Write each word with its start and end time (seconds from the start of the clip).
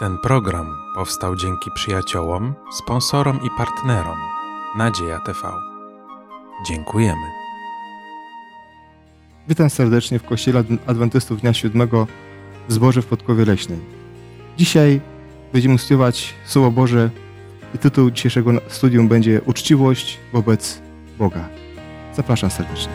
Ten 0.00 0.18
program 0.18 0.76
powstał 0.94 1.36
dzięki 1.36 1.70
przyjaciołom, 1.74 2.54
sponsorom 2.72 3.40
i 3.42 3.48
partnerom 3.58 4.18
Nadzieja 4.76 5.18
TV. 5.18 5.52
Dziękujemy. 6.66 7.26
Witam 9.48 9.70
serdecznie 9.70 10.18
w 10.18 10.24
Kościele 10.24 10.60
Adw- 10.60 10.78
Adwentystów 10.86 11.40
Dnia 11.40 11.52
Siódmego 11.52 12.06
w 12.68 12.72
Zborze 12.72 13.02
w 13.02 13.06
Podkowie 13.06 13.44
Leśnej. 13.44 13.78
Dzisiaj 14.56 15.00
będziemy 15.52 15.78
studiować 15.78 16.34
Słowo 16.44 16.70
Boże 16.70 17.10
i 17.74 17.78
tytuł 17.78 18.10
dzisiejszego 18.10 18.52
studium 18.68 19.08
będzie 19.08 19.40
Uczciwość 19.46 20.18
wobec 20.32 20.80
Boga. 21.18 21.48
Zapraszam 22.14 22.50
serdecznie. 22.50 22.92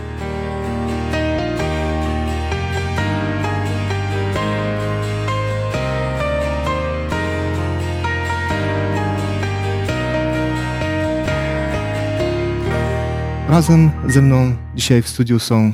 Razem 13.55 13.91
ze 14.08 14.22
mną 14.22 14.55
dzisiaj 14.76 15.02
w 15.02 15.08
studiu 15.08 15.40
są 15.40 15.73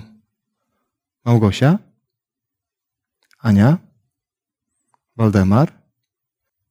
Małgosia, 1.26 1.80
Ania, 3.40 3.78
Waldemar, 5.18 5.72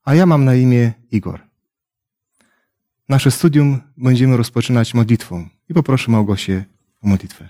a 0.05 0.15
ja 0.15 0.27
mam 0.27 0.45
na 0.45 0.55
imię 0.55 0.93
Igor. 1.11 1.41
Nasze 3.09 3.31
studium 3.31 3.81
będziemy 3.97 4.37
rozpoczynać 4.37 4.95
modlitwą 4.95 5.49
i 5.69 5.75
poproszę 5.75 6.13
Małgosię 6.13 6.65
o 7.03 7.09
modlitwę. 7.09 7.49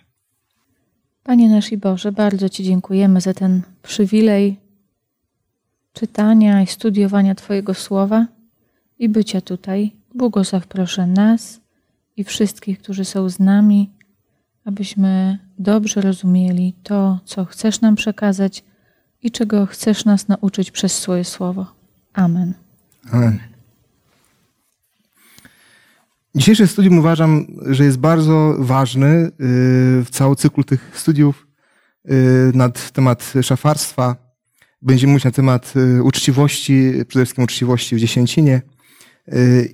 Panie 1.23 1.49
nasz 1.49 1.73
i 1.73 1.77
Boże, 1.77 2.13
bardzo 2.13 2.49
Ci 2.49 2.65
dziękujemy 2.65 3.21
za 3.21 3.35
ten 3.35 3.63
przywilej 3.83 4.57
czytania 5.93 6.63
i 6.63 6.67
studiowania 6.67 7.35
Twojego 7.35 7.75
słowa 7.75 8.27
i 8.99 9.09
bycia 9.09 9.41
tutaj. 9.41 9.93
Błogosław 10.15 10.67
proszę 10.67 11.07
nas 11.07 11.60
i 12.17 12.25
wszystkich, 12.25 12.79
którzy 12.79 13.05
są 13.05 13.29
z 13.29 13.39
nami, 13.39 13.91
abyśmy 14.65 15.39
dobrze 15.59 16.01
rozumieli 16.01 16.75
to, 16.83 17.21
co 17.25 17.45
chcesz 17.45 17.81
nam 17.81 17.97
przekazać 17.97 18.65
i 19.23 19.31
czego 19.31 19.67
chcesz 19.67 20.05
nas 20.05 20.29
nauczyć 20.29 20.71
przez 20.71 20.99
swoje 20.99 21.25
słowo. 21.25 21.67
Amen. 22.13 22.55
Amen. 23.13 23.39
Dzisiejsze 26.35 26.67
studium 26.67 26.99
uważam, 26.99 27.47
że 27.67 27.85
jest 27.85 27.99
bardzo 27.99 28.55
ważny 28.59 29.07
yy, 29.07 29.31
w 30.05 30.07
całym 30.11 30.37
cyklu 30.37 30.65
tych 30.65 30.91
studiów 30.95 31.47
yy, 32.05 32.15
nad 32.55 32.91
temat 32.91 33.33
szafarstwa. 33.43 34.17
Będziemy 34.83 35.13
mówić 35.13 35.25
na 35.25 35.31
temat 35.31 35.75
yy, 35.75 36.03
uczciwości, 36.03 36.93
przede 37.09 37.25
wszystkim 37.25 37.45
uczciwości 37.45 37.97
w 37.97 37.99
dziesięcinie. 37.99 38.63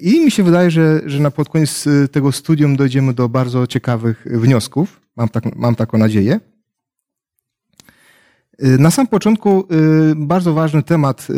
I 0.01 0.21
mi 0.25 0.31
się 0.31 0.43
wydaje, 0.43 0.71
że, 0.71 1.01
że 1.07 1.21
na 1.21 1.31
pod 1.31 1.49
koniec 1.49 1.87
yy, 1.87 2.09
tego 2.09 2.33
studium 2.33 2.77
dojdziemy 2.77 3.15
do 3.15 3.29
bardzo 3.29 3.67
ciekawych 3.67 4.27
wniosków. 4.31 5.01
Mam, 5.17 5.29
tak, 5.29 5.57
mam 5.57 5.75
taką 5.75 5.99
nadzieję. 5.99 6.41
Y, 8.65 8.79
Na 8.79 8.91
sam 8.91 9.07
początku 9.07 9.61
y, 9.61 10.15
bardzo 10.17 10.55
ważny 10.55 10.83
temat. 10.83 11.27
y, 11.31 11.35
y, 11.35 11.37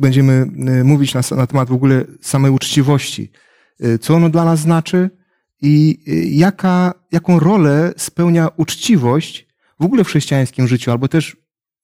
Będziemy 0.00 0.46
y, 0.80 0.84
mówić 0.84 1.14
na, 1.14 1.20
na 1.36 1.46
temat 1.46 1.68
w 1.68 1.72
ogóle 1.72 2.04
samej 2.20 2.50
uczciwości. 2.50 3.30
Y, 3.84 3.98
Co 3.98 4.14
ono 4.14 4.28
dla 4.30 4.44
nas 4.44 4.60
znaczy 4.60 5.10
i 5.62 5.98
y, 6.08 6.24
jaka, 6.28 6.94
jaką 7.12 7.38
rolę 7.40 7.92
spełnia 7.96 8.48
uczciwość 8.56 9.46
w 9.80 9.84
ogóle 9.84 10.04
w 10.04 10.06
chrześcijańskim 10.06 10.68
życiu, 10.68 10.90
albo 10.90 11.08
też 11.08 11.36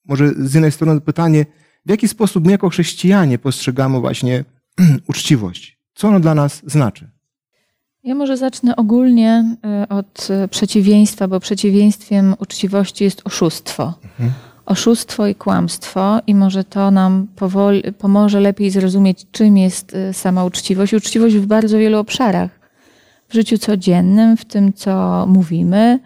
może 0.05 0.29
z 0.39 0.55
jednej 0.55 0.73
strony 0.73 1.01
pytanie, 1.01 1.47
w 1.87 1.91
jaki 1.91 2.09
sposób 2.09 2.47
my 2.47 2.53
jako 2.53 2.69
chrześcijanie 2.69 3.39
postrzegamy 3.39 4.01
właśnie 4.01 4.45
uczciwość? 5.09 5.79
Co 5.95 6.09
ono 6.09 6.21
dla 6.21 6.35
nas 6.35 6.63
znaczy? 6.67 7.11
Ja 8.05 8.15
może 8.15 8.37
zacznę 8.37 8.77
ogólnie 8.77 9.57
y, 9.85 9.89
od 9.89 10.29
y, 10.45 10.49
przeciwieństwa, 10.49 11.29
bo 11.29 11.41
przeciwieństwem 11.41 12.35
uczciwości 12.39 13.05
jest 13.05 13.23
oszustwo. 13.25 13.95
Oszustwo 14.67 15.27
i 15.27 15.35
kłamstwo, 15.35 16.21
i 16.27 16.35
może 16.35 16.65
to 16.65 16.91
nam 16.91 17.27
powoli, 17.37 17.83
pomoże 17.99 18.41
lepiej 18.41 18.71
zrozumieć, 18.71 19.27
czym 19.33 19.59
jest 19.59 19.95
y, 19.95 20.13
sama 20.13 20.45
uczciwość. 20.45 20.95
Uczciwość 20.95 21.37
w 21.37 21.47
bardzo 21.47 21.79
wielu 21.79 21.99
obszarach. 21.99 22.51
W 23.29 23.35
życiu 23.35 23.59
codziennym, 23.59 24.37
w 24.37 24.45
tym, 24.45 24.73
co 24.73 25.25
mówimy, 25.27 25.99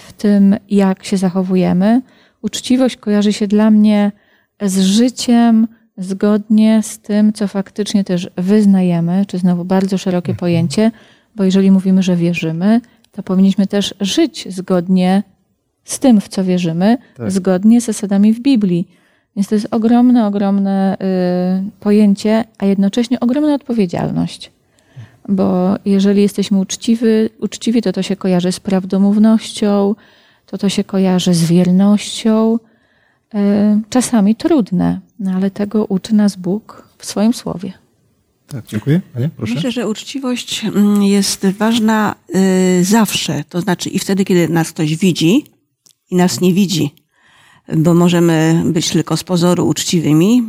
w 0.00 0.12
tym, 0.12 0.56
jak 0.70 1.04
się 1.04 1.16
zachowujemy. 1.16 2.02
Uczciwość 2.42 2.96
kojarzy 2.96 3.32
się 3.32 3.46
dla 3.46 3.70
mnie 3.70 4.12
z 4.64 4.80
życiem 4.80 5.68
zgodnie 5.98 6.80
z 6.82 6.98
tym, 6.98 7.32
co 7.32 7.48
faktycznie 7.48 8.04
też 8.04 8.30
wyznajemy, 8.36 9.26
czy 9.26 9.38
znowu 9.38 9.64
bardzo 9.64 9.98
szerokie 9.98 10.34
pojęcie, 10.34 10.90
bo 11.36 11.44
jeżeli 11.44 11.70
mówimy, 11.70 12.02
że 12.02 12.16
wierzymy, 12.16 12.80
to 13.12 13.22
powinniśmy 13.22 13.66
też 13.66 13.94
żyć 14.00 14.54
zgodnie 14.54 15.22
z 15.84 15.98
tym, 15.98 16.20
w 16.20 16.28
co 16.28 16.44
wierzymy, 16.44 16.98
Tak. 17.16 17.30
zgodnie 17.30 17.80
z 17.80 17.84
zasadami 17.84 18.32
w 18.32 18.40
Biblii. 18.40 18.88
Więc 19.36 19.48
to 19.48 19.54
jest 19.54 19.68
ogromne, 19.70 20.26
ogromne 20.26 20.96
y, 20.96 21.80
pojęcie, 21.80 22.44
a 22.58 22.66
jednocześnie 22.66 23.20
ogromna 23.20 23.54
odpowiedzialność. 23.54 24.52
Bo 25.28 25.76
jeżeli 25.84 26.22
jesteśmy 26.22 26.58
uczciwi, 26.58 27.06
uczciwi, 27.40 27.82
to 27.82 27.92
to 27.92 28.02
się 28.02 28.16
kojarzy 28.16 28.52
z 28.52 28.60
prawdomównością, 28.60 29.94
to 30.46 30.58
to 30.58 30.68
się 30.68 30.84
kojarzy 30.84 31.34
z 31.34 31.44
wiernością, 31.44 32.58
czasami 33.88 34.36
trudne, 34.36 35.00
no 35.18 35.30
ale 35.32 35.50
tego 35.50 35.84
uczy 35.84 36.14
nas 36.14 36.36
Bóg 36.36 36.88
w 36.98 37.06
swoim 37.06 37.34
słowie. 37.34 37.72
Tak, 38.46 38.66
dziękuję. 38.66 39.00
Panie, 39.14 39.30
proszę. 39.36 39.54
Myślę, 39.54 39.72
że 39.72 39.88
uczciwość 39.88 40.64
mm, 40.64 41.02
jest 41.02 41.46
ważna 41.46 42.14
y, 42.80 42.84
zawsze, 42.84 43.44
to 43.48 43.60
znaczy 43.60 43.88
i 43.88 43.98
wtedy, 43.98 44.24
kiedy 44.24 44.48
nas 44.48 44.72
ktoś 44.72 44.96
widzi 44.96 45.44
i 46.10 46.16
nas 46.16 46.40
nie 46.40 46.54
widzi, 46.54 46.94
bo 47.76 47.94
możemy 47.94 48.62
być 48.66 48.90
tylko 48.90 49.16
z 49.16 49.24
pozoru 49.24 49.66
uczciwymi, 49.66 50.42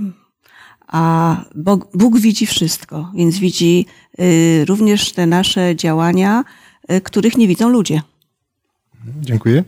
a 0.88 1.36
Bóg, 1.56 1.88
Bóg 1.94 2.20
widzi 2.20 2.46
wszystko, 2.46 3.12
więc 3.16 3.40
widzi 3.40 3.86
y, 4.20 4.66
również 4.66 5.12
te 5.12 5.26
nasze 5.26 5.76
działania, 5.76 6.44
y, 6.92 7.02
których 7.02 7.38
nie 7.38 7.48
widzą 7.48 7.70
ludzie. 7.70 8.02
Dziękuję. 9.22 9.64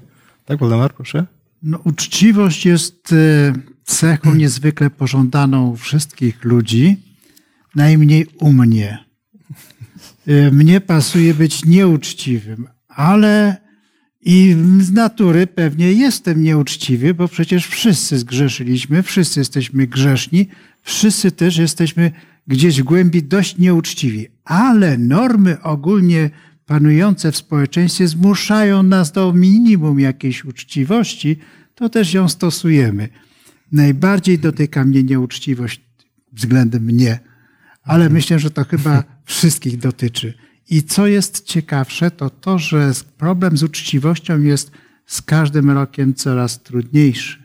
Tak, 0.45 0.59
Waldemar, 0.59 0.93
proszę. 0.93 1.25
No, 1.63 1.79
uczciwość 1.83 2.65
jest 2.65 3.13
e, 3.13 3.53
cechą 3.83 4.35
niezwykle 4.35 4.89
pożądaną 4.89 5.69
u 5.69 5.75
wszystkich 5.75 6.43
ludzi, 6.43 6.97
najmniej 7.75 8.25
u 8.39 8.53
mnie. 8.53 8.97
E, 10.27 10.51
Mnie 10.51 10.81
pasuje 10.81 11.33
być 11.33 11.65
nieuczciwym, 11.65 12.67
ale 12.87 13.57
i 14.21 14.55
z 14.79 14.91
natury 14.91 15.47
pewnie 15.47 15.93
jestem 15.93 16.43
nieuczciwy, 16.43 17.13
bo 17.13 17.27
przecież 17.27 17.67
wszyscy 17.67 18.17
zgrzeszyliśmy, 18.17 19.03
wszyscy 19.03 19.39
jesteśmy 19.39 19.87
grzeszni, 19.87 20.47
wszyscy 20.81 21.31
też 21.31 21.57
jesteśmy 21.57 22.11
gdzieś 22.47 22.81
w 22.81 22.83
głębi 22.83 23.23
dość 23.23 23.57
nieuczciwi. 23.57 24.27
Ale 24.43 24.97
normy 24.97 25.61
ogólnie 25.61 26.29
panujące 26.67 27.31
w 27.31 27.37
społeczeństwie 27.37 28.07
zmuszają 28.07 28.83
nas 28.83 29.11
do 29.11 29.33
minimum 29.33 29.99
jakiejś 29.99 30.45
uczciwości, 30.45 31.37
to 31.75 31.89
też 31.89 32.13
ją 32.13 32.29
stosujemy. 32.29 33.09
Najbardziej 33.71 34.39
dotyka 34.39 34.85
mnie 34.85 35.03
nieuczciwość 35.03 35.81
względem 36.31 36.83
mnie, 36.83 37.19
ale 37.83 38.09
myślę, 38.09 38.39
że 38.39 38.51
to 38.51 38.63
chyba 38.63 39.03
wszystkich 39.25 39.77
dotyczy. 39.77 40.33
I 40.69 40.83
co 40.83 41.07
jest 41.07 41.45
ciekawsze, 41.45 42.11
to 42.11 42.29
to, 42.29 42.59
że 42.59 42.91
problem 43.17 43.57
z 43.57 43.63
uczciwością 43.63 44.41
jest 44.41 44.71
z 45.05 45.21
każdym 45.21 45.69
rokiem 45.69 46.13
coraz 46.13 46.63
trudniejszy. 46.63 47.43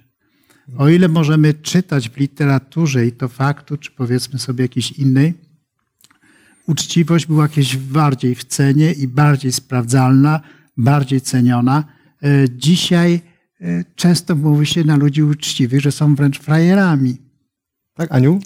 O 0.76 0.88
ile 0.88 1.08
możemy 1.08 1.54
czytać 1.54 2.08
w 2.08 2.16
literaturze 2.16 3.06
i 3.06 3.12
to 3.12 3.28
faktu, 3.28 3.76
czy 3.76 3.90
powiedzmy 3.90 4.38
sobie 4.38 4.64
jakiejś 4.64 4.92
innej, 4.92 5.34
uczciwość 6.67 7.26
była 7.26 7.43
jakieś 7.43 7.76
bardziej 7.76 8.35
w 8.35 8.44
cenie 8.44 8.93
i 8.93 9.09
bardziej 9.09 9.53
sprawdzalna, 9.53 10.41
bardziej 10.76 11.20
ceniona. 11.20 11.85
E, 12.23 12.29
Dzisiaj 12.50 13.20
e, 13.61 13.85
często 13.97 14.37
mówi 14.37 14.67
się 14.67 14.85
na 14.85 14.97
ludzi 14.97 15.23
uczciwych, 15.23 15.81
że 15.81 15.93
są 15.93 16.14
wręcz 16.14 16.41
frajerami. 16.41 17.17
Tak, 17.94 18.12
Aniu? 18.12 18.41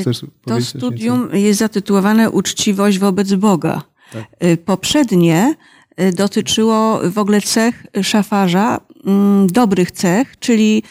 Chcesz 0.00 0.26
To 0.44 0.60
studium 0.60 1.28
jest 1.32 1.58
zatytułowane 1.58 2.30
Uczciwość 2.30 2.98
wobec 2.98 3.34
Boga. 3.34 3.82
Y, 4.44 4.56
Poprzednie 4.56 5.54
dotyczyło 6.16 7.00
w 7.10 7.18
ogóle 7.18 7.40
cech 7.40 7.86
szafarza, 8.02 8.80
mm, 9.06 9.46
dobrych 9.46 9.90
cech, 9.90 10.38
czyli 10.38 10.82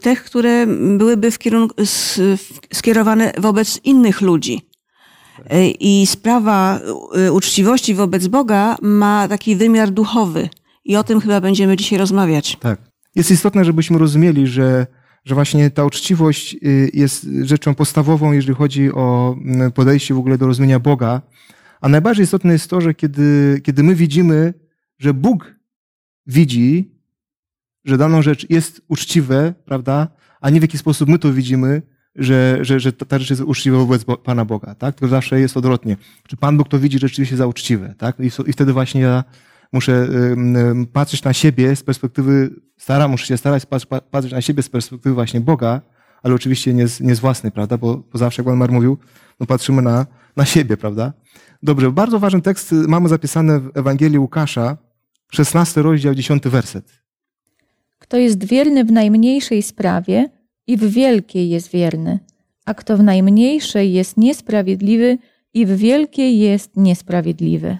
tych, 0.00 0.24
które 0.24 0.66
byłyby 0.98 1.30
w 1.30 1.38
kierunku, 1.38 1.74
skierowane 2.72 3.32
wobec 3.38 3.80
innych 3.84 4.20
ludzi. 4.20 4.67
Y, 5.52 5.74
I 5.80 6.06
sprawa 6.06 6.80
y, 7.26 7.32
uczciwości 7.32 7.94
wobec 7.94 8.26
Boga 8.26 8.76
ma 8.82 9.28
taki 9.28 9.56
wymiar 9.56 9.90
duchowy. 9.90 10.48
I 10.84 10.96
o 10.96 11.04
tym 11.04 11.20
chyba 11.20 11.40
będziemy 11.40 11.76
dzisiaj 11.76 11.98
rozmawiać. 11.98 12.56
Tak. 12.60 12.80
Jest 13.14 13.30
istotne, 13.30 13.64
żebyśmy 13.64 13.98
rozumieli, 13.98 14.46
że, 14.46 14.86
że 15.24 15.34
właśnie 15.34 15.70
ta 15.70 15.84
uczciwość 15.84 16.56
y, 16.62 16.90
jest 16.94 17.26
rzeczą 17.42 17.74
podstawową, 17.74 18.32
jeżeli 18.32 18.54
chodzi 18.54 18.92
o 18.92 19.36
podejście 19.74 20.14
w 20.14 20.18
ogóle 20.18 20.38
do 20.38 20.46
rozumienia 20.46 20.78
Boga. 20.78 21.22
A 21.80 21.88
najbardziej 21.88 22.24
istotne 22.24 22.52
jest 22.52 22.70
to, 22.70 22.80
że 22.80 22.94
kiedy, 22.94 23.60
kiedy 23.64 23.82
my 23.82 23.94
widzimy, 23.94 24.54
że 24.98 25.14
Bóg 25.14 25.54
widzi, 26.26 26.94
że 27.84 27.98
daną 27.98 28.22
rzecz 28.22 28.50
jest 28.50 28.82
uczciwe, 28.88 29.54
prawda, 29.64 30.08
a 30.40 30.50
nie 30.50 30.60
w 30.60 30.62
jaki 30.62 30.78
sposób 30.78 31.08
my 31.08 31.18
to 31.18 31.32
widzimy, 31.32 31.82
że, 32.18 32.58
że, 32.60 32.80
że 32.80 32.92
ta 32.92 33.18
rzecz 33.18 33.30
jest 33.30 33.42
uczciwa 33.42 33.78
wobec 33.78 34.04
Pana 34.24 34.44
Boga, 34.44 34.74
tak? 34.74 34.94
To 34.94 35.08
zawsze 35.08 35.40
jest 35.40 35.56
odwrotnie. 35.56 35.96
Czy 36.28 36.36
Pan 36.36 36.56
Bóg 36.56 36.68
to 36.68 36.78
widzi 36.78 36.98
rzeczywiście 36.98 37.36
za 37.36 37.46
uczciwe, 37.46 37.94
tak? 37.98 38.20
I, 38.20 38.30
i 38.46 38.52
wtedy 38.52 38.72
właśnie 38.72 39.00
ja 39.00 39.24
muszę 39.72 40.08
patrzeć 40.92 41.24
na 41.24 41.32
siebie 41.32 41.76
z 41.76 41.82
perspektywy, 41.82 42.50
staram, 42.78 43.10
muszę 43.10 43.26
się 43.26 43.36
starać 43.36 43.66
patrzeć 44.10 44.32
na 44.32 44.40
siebie 44.40 44.62
z 44.62 44.68
perspektywy 44.68 45.14
właśnie 45.14 45.40
Boga, 45.40 45.80
ale 46.22 46.34
oczywiście 46.34 46.74
nie 46.74 46.88
z, 46.88 47.00
nie 47.00 47.14
z 47.14 47.20
własnej, 47.20 47.52
prawda? 47.52 47.78
Bo, 47.78 47.96
bo 47.96 48.18
zawsze, 48.18 48.42
jak 48.42 48.46
Pan 48.46 48.56
Mar 48.56 48.72
mówił, 48.72 48.98
no 49.40 49.46
patrzymy 49.46 49.82
na, 49.82 50.06
na 50.36 50.44
siebie, 50.44 50.76
prawda? 50.76 51.12
Dobrze, 51.62 51.92
bardzo 51.92 52.18
ważny 52.18 52.42
tekst 52.42 52.72
mamy 52.72 53.08
zapisany 53.08 53.60
w 53.60 53.70
Ewangelii 53.74 54.18
Łukasza, 54.18 54.76
16 55.32 55.82
rozdział, 55.82 56.14
10 56.14 56.42
werset. 56.42 57.02
Kto 57.98 58.16
jest 58.16 58.44
wierny 58.44 58.84
w 58.84 58.92
najmniejszej 58.92 59.62
sprawie 59.62 60.37
i 60.68 60.76
w 60.76 60.84
wielkiej 60.84 61.50
jest 61.50 61.70
wierny, 61.70 62.18
a 62.64 62.74
kto 62.74 62.96
w 62.96 63.02
najmniejszej 63.02 63.92
jest 63.92 64.16
niesprawiedliwy 64.16 65.18
i 65.54 65.66
w 65.66 65.76
wielkiej 65.76 66.38
jest 66.38 66.76
niesprawiedliwy. 66.76 67.78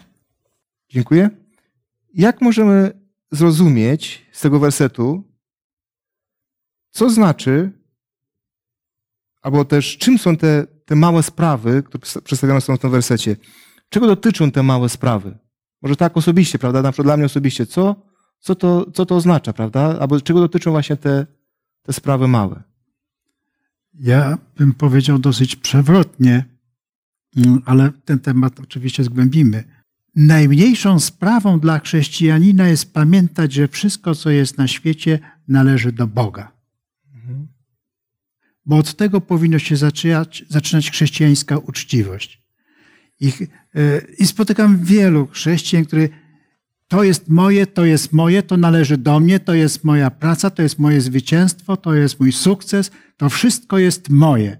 Dziękuję. 0.88 1.30
Jak 2.14 2.40
możemy 2.40 2.92
zrozumieć 3.30 4.26
z 4.32 4.40
tego 4.40 4.58
wersetu, 4.58 5.24
co 6.90 7.10
znaczy, 7.10 7.72
albo 9.42 9.64
też 9.64 9.98
czym 9.98 10.18
są 10.18 10.36
te, 10.36 10.66
te 10.84 10.94
małe 10.94 11.22
sprawy, 11.22 11.82
które 11.82 12.22
przedstawione 12.24 12.60
są 12.60 12.76
w 12.76 12.80
tym 12.80 12.90
wersecie? 12.90 13.36
Czego 13.88 14.06
dotyczą 14.06 14.50
te 14.50 14.62
małe 14.62 14.88
sprawy? 14.88 15.38
Może 15.82 15.96
tak 15.96 16.16
osobiście, 16.16 16.58
prawda? 16.58 16.82
Na 16.82 16.92
przykład 16.92 17.06
dla 17.06 17.16
mnie 17.16 17.26
osobiście, 17.26 17.66
co, 17.66 17.96
co, 18.38 18.54
to, 18.54 18.90
co 18.90 19.06
to 19.06 19.16
oznacza, 19.16 19.52
prawda? 19.52 19.98
Albo 20.00 20.20
czego 20.20 20.40
dotyczą 20.40 20.70
właśnie 20.70 20.96
te, 20.96 21.26
te 21.82 21.92
sprawy 21.92 22.28
małe? 22.28 22.62
Ja 23.94 24.38
bym 24.56 24.74
powiedział 24.74 25.18
dosyć 25.18 25.56
przewrotnie, 25.56 26.44
mm, 27.36 27.62
ale 27.64 27.92
ten 28.04 28.18
temat 28.18 28.60
oczywiście 28.60 29.04
zgłębimy. 29.04 29.64
Najmniejszą 30.16 31.00
sprawą 31.00 31.60
dla 31.60 31.78
chrześcijanina 31.78 32.68
jest 32.68 32.92
pamiętać, 32.92 33.52
że 33.52 33.68
wszystko, 33.68 34.14
co 34.14 34.30
jest 34.30 34.58
na 34.58 34.68
świecie, 34.68 35.18
należy 35.48 35.92
do 35.92 36.06
Boga. 36.06 36.52
Bo 38.66 38.76
od 38.76 38.94
tego 38.94 39.20
powinno 39.20 39.58
się 39.58 39.76
zaczynać, 39.76 40.44
zaczynać 40.48 40.90
chrześcijańska 40.90 41.58
uczciwość. 41.58 42.42
I, 43.20 43.32
e, 43.74 44.00
I 44.18 44.26
spotykam 44.26 44.84
wielu 44.84 45.26
chrześcijan, 45.26 45.84
które 45.84 46.08
to 46.88 47.04
jest 47.04 47.28
moje, 47.28 47.66
to 47.66 47.84
jest 47.84 48.12
moje, 48.12 48.42
to 48.42 48.56
należy 48.56 48.96
do 48.96 49.20
mnie, 49.20 49.40
to 49.40 49.54
jest 49.54 49.84
moja 49.84 50.10
praca, 50.10 50.50
to 50.50 50.62
jest 50.62 50.78
moje 50.78 51.00
zwycięstwo, 51.00 51.76
to 51.76 51.94
jest 51.94 52.20
mój 52.20 52.32
sukces, 52.32 52.90
to 53.16 53.28
wszystko 53.28 53.78
jest 53.78 54.10
moje. 54.10 54.56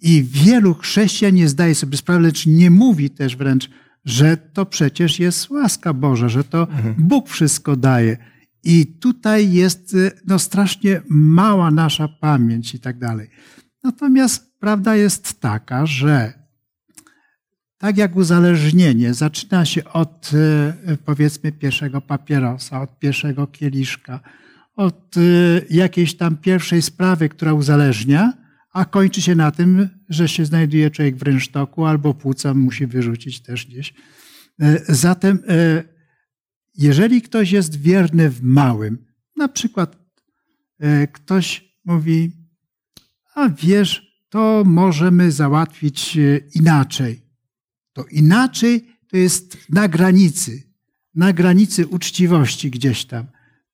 I 0.00 0.22
wielu 0.22 0.74
chrześcijan 0.74 1.34
nie 1.34 1.48
zdaje 1.48 1.74
sobie 1.74 1.96
sprawy, 1.96 2.20
lecz 2.20 2.46
nie 2.46 2.70
mówi 2.70 3.10
też 3.10 3.36
wręcz, 3.36 3.70
że 4.04 4.36
to 4.36 4.66
przecież 4.66 5.18
jest 5.18 5.50
łaska 5.50 5.94
Boża, 5.94 6.28
że 6.28 6.44
to 6.44 6.60
mhm. 6.60 6.94
Bóg 6.98 7.28
wszystko 7.28 7.76
daje. 7.76 8.16
I 8.64 8.86
tutaj 8.86 9.52
jest 9.52 9.94
y, 9.94 10.10
no, 10.26 10.38
strasznie 10.38 11.02
mała 11.08 11.70
nasza 11.70 12.08
pamięć 12.08 12.74
i 12.74 12.80
tak 12.80 12.98
dalej. 12.98 13.30
Natomiast 13.84 14.58
prawda 14.58 14.96
jest 14.96 15.40
taka, 15.40 15.86
że 15.86 16.43
tak 17.84 17.96
jak 17.96 18.16
uzależnienie 18.16 19.14
zaczyna 19.14 19.64
się 19.64 19.84
od 19.84 20.30
y, 20.92 20.96
powiedzmy 21.04 21.52
pierwszego 21.52 22.00
papierosa, 22.00 22.82
od 22.82 22.98
pierwszego 22.98 23.46
kieliszka, 23.46 24.20
od 24.76 25.16
y, 25.16 25.66
jakiejś 25.70 26.16
tam 26.16 26.36
pierwszej 26.36 26.82
sprawy, 26.82 27.28
która 27.28 27.52
uzależnia, 27.52 28.32
a 28.72 28.84
kończy 28.84 29.22
się 29.22 29.34
na 29.34 29.50
tym, 29.50 29.88
że 30.08 30.28
się 30.28 30.44
znajduje 30.44 30.90
człowiek 30.90 31.16
w 31.16 31.22
rynsztoku 31.22 31.84
albo 31.84 32.14
płuca 32.14 32.54
musi 32.54 32.86
wyrzucić 32.86 33.40
też 33.40 33.66
gdzieś. 33.66 33.94
E, 34.60 34.80
zatem, 34.88 35.38
e, 35.48 35.84
jeżeli 36.74 37.22
ktoś 37.22 37.52
jest 37.52 37.80
wierny 37.80 38.30
w 38.30 38.42
małym, 38.42 38.98
na 39.36 39.48
przykład 39.48 39.96
e, 40.80 41.06
ktoś 41.06 41.74
mówi, 41.84 42.32
a 43.34 43.48
wiesz, 43.48 44.22
to 44.28 44.62
możemy 44.66 45.32
załatwić 45.32 46.18
inaczej. 46.54 47.23
To 47.94 48.04
inaczej 48.04 48.86
to 49.10 49.16
jest 49.16 49.56
na 49.70 49.88
granicy, 49.88 50.62
na 51.14 51.32
granicy 51.32 51.86
uczciwości 51.86 52.70
gdzieś 52.70 53.04
tam. 53.04 53.26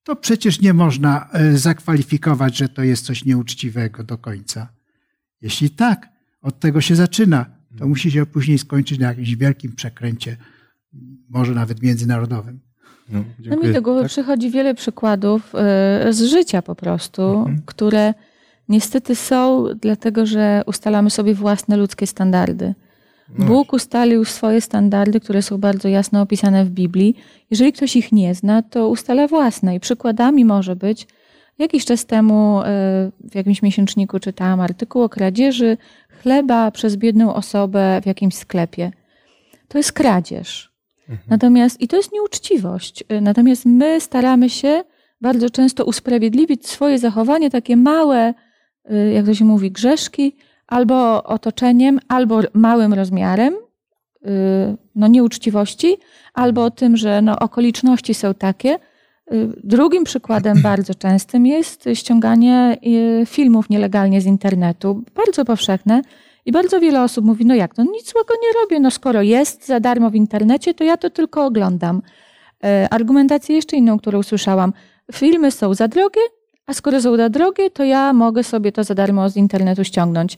To 0.03 0.15
przecież 0.15 0.61
nie 0.61 0.73
można 0.73 1.29
zakwalifikować, 1.53 2.57
że 2.57 2.69
to 2.69 2.83
jest 2.83 3.05
coś 3.05 3.25
nieuczciwego 3.25 4.03
do 4.03 4.17
końca. 4.17 4.69
Jeśli 5.41 5.69
tak, 5.69 6.09
od 6.41 6.59
tego 6.59 6.81
się 6.81 6.95
zaczyna, 6.95 7.45
to 7.77 7.87
musi 7.87 8.11
się 8.11 8.25
później 8.25 8.57
skończyć 8.57 8.99
na 8.99 9.07
jakimś 9.07 9.35
wielkim 9.35 9.75
przekręcie, 9.75 10.37
może 11.29 11.53
nawet 11.53 11.81
międzynarodowym. 11.81 12.59
No, 13.09 13.23
no 13.45 13.57
mi 13.57 13.73
do 13.73 13.81
głowy 13.81 14.01
tak? 14.01 14.09
przychodzi 14.09 14.51
wiele 14.51 14.75
przykładów 14.75 15.55
e, 15.55 16.13
z 16.13 16.21
życia 16.23 16.61
po 16.61 16.75
prostu, 16.75 17.21
mhm. 17.21 17.61
które 17.65 18.13
niestety 18.69 19.15
są 19.15 19.65
dlatego, 19.81 20.25
że 20.25 20.61
ustalamy 20.65 21.09
sobie 21.09 21.33
własne 21.33 21.77
ludzkie 21.77 22.07
standardy. 22.07 22.73
No 23.37 23.45
Bóg 23.45 23.73
ustalił 23.73 24.25
swoje 24.25 24.61
standardy, 24.61 25.19
które 25.19 25.41
są 25.41 25.57
bardzo 25.57 25.87
jasno 25.87 26.21
opisane 26.21 26.65
w 26.65 26.69
Biblii. 26.69 27.15
Jeżeli 27.51 27.73
ktoś 27.73 27.95
ich 27.95 28.11
nie 28.11 28.35
zna, 28.35 28.61
to 28.61 28.89
ustala 28.89 29.27
własne 29.27 29.75
i 29.75 29.79
przykładami 29.79 30.45
może 30.45 30.75
być 30.75 31.07
Jakiś 31.61 31.85
czas 31.85 32.05
temu 32.05 32.61
e, 32.61 32.63
w 33.19 33.35
jakimś 33.35 33.61
miesięczniku 33.61 34.19
czytałam 34.19 34.59
artykuł 34.59 35.01
o 35.01 35.09
kradzieży 35.09 35.77
chleba 36.21 36.71
przez 36.71 36.95
biedną 36.95 37.33
osobę 37.33 38.01
w 38.03 38.05
jakimś 38.05 38.35
sklepie. 38.35 38.91
To 39.67 39.77
jest 39.77 39.91
kradzież. 39.91 40.71
Mhm. 41.09 41.19
Natomiast, 41.29 41.81
i 41.81 41.87
to 41.87 41.97
jest 41.97 42.13
nieuczciwość. 42.13 43.03
E, 43.09 43.21
natomiast 43.21 43.65
my 43.65 44.01
staramy 44.01 44.49
się 44.49 44.83
bardzo 45.21 45.49
często 45.49 45.85
usprawiedliwić 45.85 46.67
swoje 46.67 46.99
zachowanie, 46.99 47.49
takie 47.49 47.77
małe, 47.77 48.33
e, 48.85 49.11
jak 49.11 49.25
to 49.25 49.33
się 49.33 49.45
mówi, 49.45 49.71
grzeszki, 49.71 50.35
albo 50.71 51.23
otoczeniem, 51.23 51.99
albo 52.07 52.39
małym 52.53 52.93
rozmiarem, 52.93 53.53
no 54.95 55.07
nieuczciwości, 55.07 55.97
albo 56.33 56.71
tym, 56.71 56.97
że 56.97 57.21
no, 57.21 57.39
okoliczności 57.39 58.13
są 58.13 58.33
takie, 58.33 58.79
Drugim 59.63 60.03
przykładem 60.03 60.61
bardzo 60.71 60.95
częstym 60.95 61.45
jest 61.45 61.89
ściąganie 61.93 62.77
y, 63.21 63.25
filmów 63.25 63.69
nielegalnie 63.69 64.21
z 64.21 64.25
internetu, 64.25 65.03
bardzo 65.15 65.45
powszechne. 65.45 66.01
I 66.45 66.51
bardzo 66.51 66.79
wiele 66.79 67.03
osób 67.03 67.25
mówi, 67.25 67.45
no 67.45 67.55
jak, 67.55 67.77
no 67.77 67.83
nic 67.83 68.11
złego 68.11 68.33
nie 68.33 68.61
robię, 68.61 68.79
no 68.79 68.91
skoro 68.91 69.21
jest 69.21 69.67
za 69.67 69.79
darmo 69.79 70.09
w 70.09 70.15
internecie, 70.15 70.73
to 70.73 70.83
ja 70.83 70.97
to 70.97 71.09
tylko 71.09 71.45
oglądam. 71.45 72.01
Argumentację 72.91 73.55
jeszcze 73.55 73.77
inną, 73.77 73.99
którą 73.99 74.19
usłyszałam. 74.19 74.73
Filmy 75.13 75.51
są 75.51 75.73
za 75.73 75.87
drogie, 75.87 76.21
a 76.65 76.73
skoro 76.73 77.01
są 77.01 77.17
za 77.17 77.29
drogie, 77.29 77.69
to 77.69 77.83
ja 77.83 78.13
mogę 78.13 78.43
sobie 78.43 78.71
to 78.71 78.83
za 78.83 78.95
darmo 78.95 79.29
z 79.29 79.37
internetu 79.37 79.83
ściągnąć. 79.83 80.37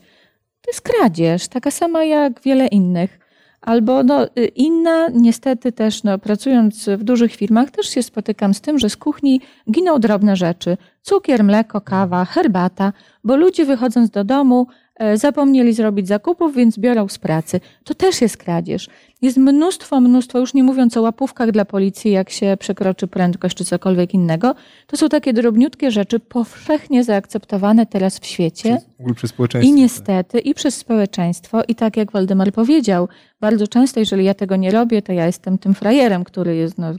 To 0.64 0.70
jest 0.70 0.80
kradzież, 0.80 1.48
taka 1.48 1.70
sama 1.70 2.04
jak 2.04 2.40
wiele 2.40 2.66
innych. 2.66 3.18
Albo 3.60 4.02
no, 4.02 4.26
y, 4.26 4.44
inna, 4.46 5.08
niestety 5.08 5.72
też 5.72 6.04
no, 6.04 6.18
pracując 6.18 6.88
w 6.88 7.04
dużych 7.04 7.34
firmach, 7.34 7.70
też 7.70 7.86
się 7.86 8.02
spotykam 8.02 8.54
z 8.54 8.60
tym, 8.60 8.78
że 8.78 8.90
z 8.90 8.96
kuchni 8.96 9.40
giną 9.70 9.98
drobne 9.98 10.36
rzeczy. 10.36 10.76
Cukier, 11.02 11.44
mleko, 11.44 11.80
kawa, 11.80 12.24
herbata, 12.24 12.92
bo 13.24 13.36
ludzie 13.36 13.64
wychodząc 13.64 14.10
do 14.10 14.24
domu 14.24 14.66
zapomnieli 15.14 15.72
zrobić 15.72 16.08
zakupów, 16.08 16.54
więc 16.54 16.78
biorą 16.78 17.08
z 17.08 17.18
pracy. 17.18 17.60
To 17.84 17.94
też 17.94 18.20
jest 18.20 18.36
kradzież. 18.36 18.88
Jest 19.22 19.36
mnóstwo, 19.36 20.00
mnóstwo, 20.00 20.38
już 20.38 20.54
nie 20.54 20.62
mówiąc 20.62 20.96
o 20.96 21.02
łapówkach 21.02 21.50
dla 21.50 21.64
policji, 21.64 22.10
jak 22.10 22.30
się 22.30 22.56
przekroczy 22.60 23.06
prędkość 23.06 23.56
czy 23.56 23.64
cokolwiek 23.64 24.14
innego. 24.14 24.54
To 24.86 24.96
są 24.96 25.08
takie 25.08 25.32
drobniutkie 25.32 25.90
rzeczy 25.90 26.20
powszechnie 26.20 27.04
zaakceptowane 27.04 27.86
teraz 27.86 28.18
w 28.18 28.26
świecie. 28.26 28.78
Przez, 28.98 29.16
przez 29.16 29.30
społeczeństwo. 29.30 29.70
I 29.70 29.72
niestety, 29.72 30.38
i 30.38 30.54
przez 30.54 30.76
społeczeństwo. 30.76 31.62
I 31.68 31.74
tak 31.74 31.96
jak 31.96 32.12
Waldemar 32.12 32.52
powiedział, 32.52 33.08
bardzo 33.40 33.68
często, 33.68 34.00
jeżeli 34.00 34.24
ja 34.24 34.34
tego 34.34 34.56
nie 34.56 34.70
robię, 34.70 35.02
to 35.02 35.12
ja 35.12 35.26
jestem 35.26 35.58
tym 35.58 35.74
frajerem, 35.74 36.24
który 36.24 36.56
jest, 36.56 36.78
no, 36.78 36.94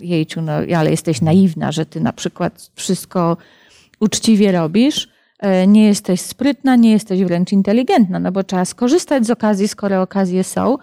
jejciu, 0.00 0.40
no, 0.40 0.52
ale 0.76 0.90
jesteś 0.90 1.20
naiwna, 1.20 1.72
że 1.72 1.86
ty 1.86 2.00
na 2.00 2.12
przykład 2.12 2.70
wszystko 2.74 3.36
uczciwie 4.00 4.52
robisz 4.52 5.04
e, 5.06 5.10
nie 5.66 5.86
jesteś 5.86 6.20
sprytna, 6.20 6.76
nie 6.76 6.90
jesteś 6.92 7.24
wręcz 7.24 7.52
inteligentna, 7.52 8.18
no 8.18 8.32
bo 8.32 8.44
trzeba 8.44 8.64
skorzystać 8.64 9.26
z 9.26 9.30
okazji, 9.30 9.68
skoro 9.68 10.02
okazje 10.02 10.44
są. 10.44 10.76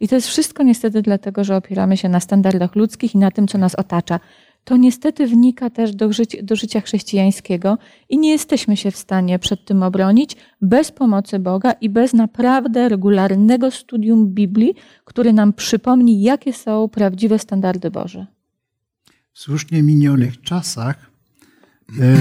I 0.00 0.08
to 0.08 0.14
jest 0.14 0.28
wszystko 0.28 0.62
niestety 0.62 1.02
dlatego, 1.02 1.44
że 1.44 1.56
opieramy 1.56 1.96
się 1.96 2.08
na 2.08 2.20
standardach 2.20 2.76
ludzkich 2.76 3.14
i 3.14 3.18
na 3.18 3.30
tym, 3.30 3.48
co 3.48 3.58
nas 3.58 3.74
otacza. 3.74 4.20
to 4.64 4.76
niestety 4.76 5.26
wnika 5.26 5.70
też 5.70 5.94
do, 5.94 6.12
życia, 6.12 6.38
do 6.42 6.56
życia 6.56 6.80
chrześcijańskiego 6.80 7.78
i 8.08 8.18
nie 8.18 8.30
jesteśmy 8.30 8.76
się 8.76 8.90
w 8.90 8.96
stanie 8.96 9.38
przed 9.38 9.64
tym 9.64 9.82
obronić 9.82 10.36
bez 10.60 10.92
pomocy 10.92 11.38
Boga 11.38 11.72
i 11.72 11.88
bez 11.88 12.12
naprawdę 12.12 12.88
regularnego 12.88 13.70
studium 13.70 14.26
Biblii, 14.26 14.74
który 15.04 15.32
nam 15.32 15.52
przypomni, 15.52 16.22
jakie 16.22 16.52
są 16.52 16.88
prawdziwe 16.88 17.38
standardy 17.38 17.90
Boże. 17.90 18.26
W 19.32 19.38
słusznie 19.40 19.82
minionych 19.82 20.40
czasach 20.40 20.96
e, 20.96 21.11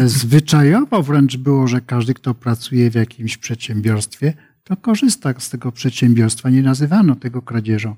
zwyczajowo 0.06 1.04
wręcz 1.04 1.38
było, 1.38 1.68
że 1.68 1.82
każdy, 1.82 2.14
kto 2.14 2.34
pracuje 2.34 2.92
w 2.92 2.96
jakimś 2.96 3.38
przedsiębiorstwie, 3.38 4.34
to 4.64 4.78
korzysta 4.78 5.34
z 5.40 5.50
tego 5.50 5.72
przedsiębiorstwa. 5.72 6.50
Nie 6.50 6.64
nazywano 6.64 7.16
tego 7.16 7.42
kradzieżą. 7.42 7.96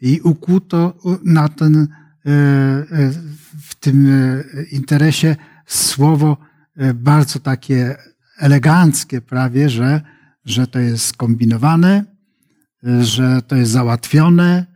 I 0.00 0.20
ukłuto 0.20 0.98
na 1.24 1.48
ten, 1.48 1.76
e, 1.76 2.30
e, 2.30 2.86
w 3.60 3.74
tym 3.74 4.08
e, 4.08 4.42
interesie 4.62 5.36
słowo 5.66 6.36
bardzo 6.94 7.38
takie 7.38 7.96
eleganckie 8.38 9.20
prawie, 9.20 9.70
że, 9.70 10.00
że 10.44 10.66
to 10.66 10.78
jest 10.78 11.06
skombinowane, 11.06 12.04
że 13.00 13.42
to 13.42 13.56
jest 13.56 13.72
załatwione 13.72 14.66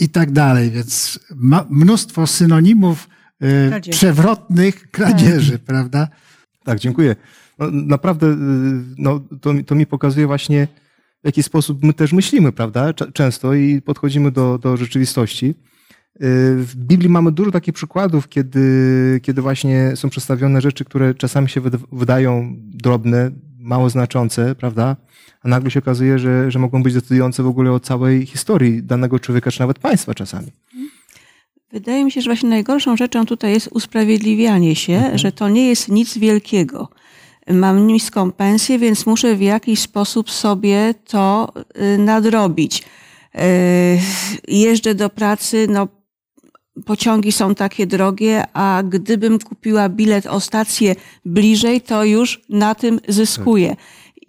i 0.00 0.08
tak 0.08 0.30
dalej. 0.30 0.70
Więc 0.70 1.20
mnóstwo 1.70 2.26
synonimów 2.26 3.08
kradzieży. 3.68 3.98
przewrotnych 3.98 4.90
kradzieży, 4.90 5.52
tak. 5.52 5.62
prawda? 5.70 6.08
Tak, 6.64 6.78
dziękuję. 6.78 7.16
No, 7.58 7.70
naprawdę 7.70 8.36
no, 8.98 9.20
to, 9.40 9.52
to 9.66 9.74
mi 9.74 9.86
pokazuje 9.86 10.26
właśnie, 10.26 10.68
w 11.22 11.26
jaki 11.26 11.42
sposób 11.42 11.84
my 11.84 11.92
też 11.92 12.12
myślimy, 12.12 12.52
prawda? 12.52 12.92
Często 12.92 13.54
i 13.54 13.82
podchodzimy 13.82 14.30
do, 14.30 14.58
do 14.58 14.76
rzeczywistości. 14.76 15.46
Y, 15.46 15.54
w 16.64 16.76
Biblii 16.76 17.10
mamy 17.10 17.32
dużo 17.32 17.50
takich 17.50 17.74
przykładów, 17.74 18.28
kiedy, 18.28 19.20
kiedy 19.22 19.42
właśnie 19.42 19.96
są 19.96 20.10
przedstawione 20.10 20.60
rzeczy, 20.60 20.84
które 20.84 21.14
czasami 21.14 21.48
się 21.48 21.60
wydają 21.92 22.56
drobne, 22.58 23.30
mało 23.58 23.90
znaczące, 23.90 24.54
prawda? 24.54 24.96
A 25.42 25.48
nagle 25.48 25.70
się 25.70 25.78
okazuje, 25.78 26.18
że, 26.18 26.50
że 26.50 26.58
mogą 26.58 26.82
być 26.82 26.94
decydujące 26.94 27.42
w 27.42 27.46
ogóle 27.46 27.72
o 27.72 27.80
całej 27.80 28.26
historii 28.26 28.82
danego 28.82 29.18
człowieka, 29.18 29.50
czy 29.50 29.60
nawet 29.60 29.78
państwa 29.78 30.14
czasami. 30.14 30.52
Wydaje 31.72 32.04
mi 32.04 32.12
się, 32.12 32.20
że 32.20 32.30
właśnie 32.30 32.48
najgorszą 32.48 32.96
rzeczą 32.96 33.26
tutaj 33.26 33.52
jest 33.52 33.68
usprawiedliwianie 33.72 34.76
się, 34.76 34.94
mhm. 34.94 35.18
że 35.18 35.32
to 35.32 35.48
nie 35.48 35.68
jest 35.68 35.88
nic 35.88 36.18
wielkiego 36.18 36.88
mam 37.50 37.86
niską 37.86 38.32
pensję, 38.32 38.78
więc 38.78 39.06
muszę 39.06 39.36
w 39.36 39.40
jakiś 39.40 39.80
sposób 39.80 40.30
sobie 40.30 40.94
to 41.08 41.52
y, 41.94 41.98
nadrobić. 41.98 42.82
Y, 43.34 43.38
jeżdżę 44.48 44.94
do 44.94 45.10
pracy, 45.10 45.66
no 45.70 45.88
pociągi 46.86 47.32
są 47.32 47.54
takie 47.54 47.86
drogie, 47.86 48.44
a 48.52 48.82
gdybym 48.88 49.38
kupiła 49.38 49.88
bilet 49.88 50.26
o 50.26 50.40
stację 50.40 50.94
bliżej, 51.24 51.80
to 51.80 52.04
już 52.04 52.40
na 52.48 52.74
tym 52.74 53.00
zyskuję. 53.08 53.76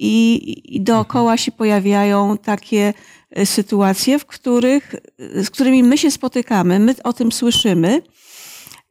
I, 0.01 0.75
i 0.75 0.81
dookoła 0.81 1.37
się 1.37 1.51
pojawiają 1.51 2.37
takie 2.37 2.93
y, 3.37 3.45
sytuacje, 3.45 4.19
w 4.19 4.25
których, 4.25 4.95
z 5.19 5.49
którymi 5.49 5.83
my 5.83 5.97
się 5.97 6.11
spotykamy, 6.11 6.79
my 6.79 6.95
o 7.03 7.13
tym 7.13 7.31
słyszymy 7.31 8.01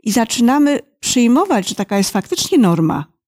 i 0.03 0.13
zaczynamy 0.13 0.81
przyjmować, 1.01 1.69
że 1.69 1.75
taka 1.75 1.99
jest 1.99 2.11
faktycznie 2.11 2.59
norma 2.59 3.19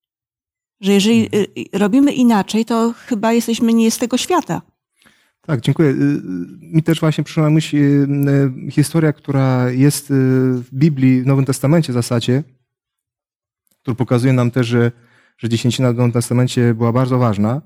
że 0.80 0.92
jeżeli 0.92 1.28
y, 1.36 1.46
y, 1.74 1.78
robimy 1.78 2.12
inaczej, 2.12 2.64
to 2.64 2.94
chyba 3.06 3.32
jesteśmy 3.32 3.74
nie 3.74 3.90
z 3.90 3.98
tego 3.98 4.16
świata. 4.16 4.62
Tak, 5.42 5.60
dziękuję. 5.60 5.90
Y, 5.90 6.22
mi 6.60 6.82
też 6.82 7.00
właśnie 7.00 7.24
przyszła 7.24 7.42
na 7.42 7.50
myśl 7.50 7.76
historia, 8.70 9.12
która 9.12 9.70
jest 9.70 10.06
w 10.10 10.68
Biblii, 10.72 11.22
w 11.22 11.26
Nowym 11.26 11.44
Testamencie 11.44 11.92
w 11.92 11.94
zasadzie, 11.94 12.42
która 13.82 13.94
pokazuje 13.94 14.32
nam 14.32 14.50
też, 14.50 14.66
że, 14.66 14.92
że 15.40 15.48
dziesięcina 15.48 15.92
w 15.92 15.96
Nowym 15.96 16.12
Testamencie 16.12 16.74
była 16.74 16.92
bardzo 16.92 17.18
ważna. 17.18 17.62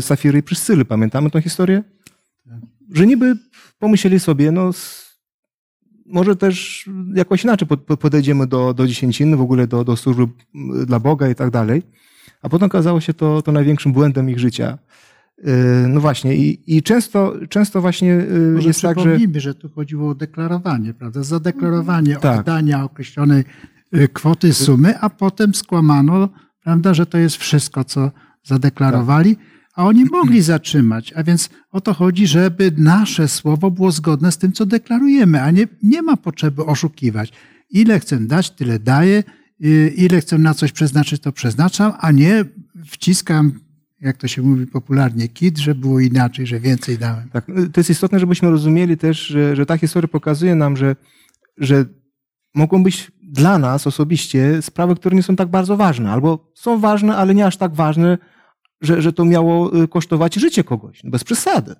Safiry 0.00 0.38
i 0.38 0.42
Pryscyly, 0.42 0.84
pamiętamy 0.84 1.30
tą 1.30 1.40
historię? 1.40 1.82
Że 2.92 3.06
niby 3.06 3.36
pomyśleli 3.78 4.20
sobie, 4.20 4.52
no 4.52 4.70
może 6.06 6.36
też 6.36 6.88
jakoś 7.14 7.44
inaczej 7.44 7.68
podejdziemy 8.00 8.46
do, 8.46 8.74
do 8.74 8.86
dziesięciny, 8.86 9.36
w 9.36 9.40
ogóle 9.40 9.66
do, 9.66 9.84
do 9.84 9.96
służby 9.96 10.26
dla 10.86 11.00
Boga 11.00 11.28
i 11.28 11.34
tak 11.34 11.50
dalej. 11.50 11.82
A 12.42 12.48
potem 12.48 12.66
okazało 12.66 13.00
się 13.00 13.14
to, 13.14 13.42
to 13.42 13.52
największym 13.52 13.92
błędem 13.92 14.30
ich 14.30 14.38
życia. 14.38 14.78
Y, 15.38 15.88
no 15.88 16.00
właśnie, 16.00 16.36
i, 16.36 16.76
i 16.76 16.82
często, 16.82 17.34
często 17.48 17.80
właśnie 17.80 18.12
y, 18.14 18.52
Może 18.54 18.68
jest 18.68 18.82
tak, 18.82 19.00
że... 19.00 19.18
że 19.34 19.54
tu 19.54 19.68
chodziło 19.68 20.10
o 20.10 20.14
deklarowanie, 20.14 20.94
prawda? 20.94 21.22
Zadeklarowanie 21.22 22.16
tak. 22.16 22.40
oddania 22.40 22.84
określonej 22.84 23.40
y, 23.40 23.77
kwoty 24.12 24.54
sumy, 24.54 24.98
a 24.98 25.10
potem 25.10 25.54
skłamano, 25.54 26.28
prawda, 26.62 26.94
że 26.94 27.06
to 27.06 27.18
jest 27.18 27.36
wszystko, 27.36 27.84
co 27.84 28.10
zadeklarowali. 28.44 29.36
A 29.74 29.84
oni 29.84 30.04
mogli 30.04 30.42
zatrzymać. 30.42 31.12
A 31.16 31.22
więc 31.22 31.50
o 31.70 31.80
to 31.80 31.94
chodzi, 31.94 32.26
żeby 32.26 32.72
nasze 32.76 33.28
słowo 33.28 33.70
było 33.70 33.92
zgodne 33.92 34.32
z 34.32 34.38
tym, 34.38 34.52
co 34.52 34.66
deklarujemy, 34.66 35.42
a 35.42 35.50
nie, 35.50 35.68
nie 35.82 36.02
ma 36.02 36.16
potrzeby 36.16 36.64
oszukiwać. 36.64 37.32
Ile 37.70 38.00
chcę 38.00 38.20
dać, 38.20 38.50
tyle 38.50 38.78
daję, 38.78 39.22
y, 39.64 39.94
ile 39.96 40.20
chcę 40.20 40.38
na 40.38 40.54
coś 40.54 40.72
przeznaczyć, 40.72 41.22
to 41.22 41.32
przeznaczam, 41.32 41.92
a 42.00 42.12
nie 42.12 42.44
wciskam, 42.86 43.52
jak 44.00 44.16
to 44.16 44.28
się 44.28 44.42
mówi 44.42 44.66
popularnie, 44.66 45.28
kit, 45.28 45.58
że 45.58 45.74
było 45.74 46.00
inaczej, 46.00 46.46
że 46.46 46.60
więcej 46.60 46.98
dałem. 46.98 47.28
Tak, 47.28 47.48
y, 47.48 47.68
to 47.68 47.80
jest 47.80 47.90
istotne, 47.90 48.20
żebyśmy 48.20 48.50
rozumieli 48.50 48.96
też, 48.96 49.26
że, 49.26 49.56
że 49.56 49.66
ta 49.66 49.78
historia 49.78 50.08
pokazuje 50.08 50.54
nam, 50.54 50.76
że, 50.76 50.96
że 51.58 51.84
mogą 52.54 52.82
być 52.82 53.12
dla 53.28 53.58
nas 53.58 53.86
osobiście 53.86 54.62
sprawy, 54.62 54.94
które 54.94 55.16
nie 55.16 55.22
są 55.22 55.36
tak 55.36 55.48
bardzo 55.48 55.76
ważne, 55.76 56.12
albo 56.12 56.52
są 56.54 56.78
ważne, 56.80 57.16
ale 57.16 57.34
nie 57.34 57.46
aż 57.46 57.56
tak 57.56 57.74
ważne, 57.74 58.18
że, 58.80 59.02
że 59.02 59.12
to 59.12 59.24
miało 59.24 59.82
y, 59.82 59.88
kosztować 59.88 60.34
życie 60.34 60.64
kogoś, 60.64 61.04
no 61.04 61.10
bez 61.10 61.24
przesady. 61.24 61.74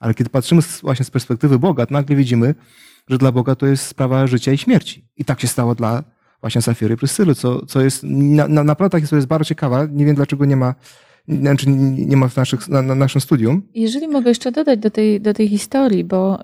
Ale 0.00 0.14
kiedy 0.14 0.30
patrzymy 0.30 0.62
właśnie 0.82 1.04
z 1.04 1.10
perspektywy 1.10 1.58
Boga, 1.58 1.86
to 1.86 1.94
nagle 1.94 2.16
widzimy, 2.16 2.54
że 3.08 3.18
dla 3.18 3.32
Boga 3.32 3.54
to 3.54 3.66
jest 3.66 3.86
sprawa 3.86 4.26
życia 4.26 4.52
i 4.52 4.58
śmierci. 4.58 5.08
I 5.16 5.24
tak 5.24 5.40
się 5.40 5.48
stało 5.48 5.74
dla 5.74 6.04
właśnie 6.40 6.62
Safiry 6.62 6.94
i 6.94 6.96
Prystyly, 6.96 7.34
co, 7.34 7.66
co 7.66 7.80
jest, 7.80 8.02
na, 8.02 8.48
na, 8.48 8.64
naprawdę 8.64 8.92
ta 8.92 9.00
historia 9.00 9.18
jest 9.18 9.28
bardzo 9.28 9.44
ciekawa. 9.44 9.86
Nie 9.90 10.04
wiem, 10.04 10.16
dlaczego 10.16 10.44
nie 10.44 10.56
ma, 10.56 10.74
znaczy 11.28 11.66
nie 11.68 12.16
ma 12.16 12.28
w 12.28 12.36
naszych, 12.36 12.68
na, 12.68 12.82
na, 12.82 12.94
naszym 12.94 13.20
studium. 13.20 13.62
Jeżeli 13.74 14.08
mogę 14.08 14.28
jeszcze 14.30 14.52
dodać 14.52 14.78
do 14.78 14.90
tej, 14.90 15.20
do 15.20 15.34
tej 15.34 15.48
historii, 15.48 16.04
bo 16.04 16.38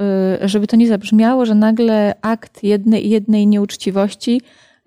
y, 0.44 0.48
żeby 0.48 0.66
to 0.66 0.76
nie 0.76 0.88
zabrzmiało, 0.88 1.46
że 1.46 1.54
nagle 1.54 2.14
akt 2.22 2.62
jednej, 2.62 3.08
jednej 3.10 3.46
nieuczciwości 3.46 4.40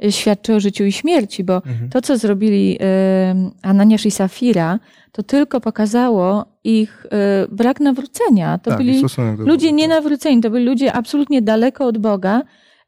Y, 0.04 0.12
świadczy 0.12 0.54
o 0.54 0.60
życiu 0.60 0.84
i 0.84 0.92
śmierci, 0.92 1.44
bo 1.44 1.56
mhm. 1.56 1.90
to, 1.90 2.02
co 2.02 2.18
zrobili 2.18 2.78
y, 2.82 2.86
Ananiasz 3.62 4.06
i 4.06 4.12
Safira, 4.12 4.80
to 5.12 5.24
tylko 5.24 5.62
pokazało 5.62 6.46
ich 6.64 7.08
brak 7.50 7.80
nawrócenia. 7.80 8.58
To 8.58 8.70
tak, 8.70 8.78
byli 8.78 9.02
ludzie 9.38 9.72
nienawróceni, 9.72 10.42
to 10.42 10.50
byli 10.50 10.66
ludzie 10.66 10.94
absolutnie 10.94 11.42
daleko 11.42 11.86
od 11.86 11.98
Boga. 11.98 12.42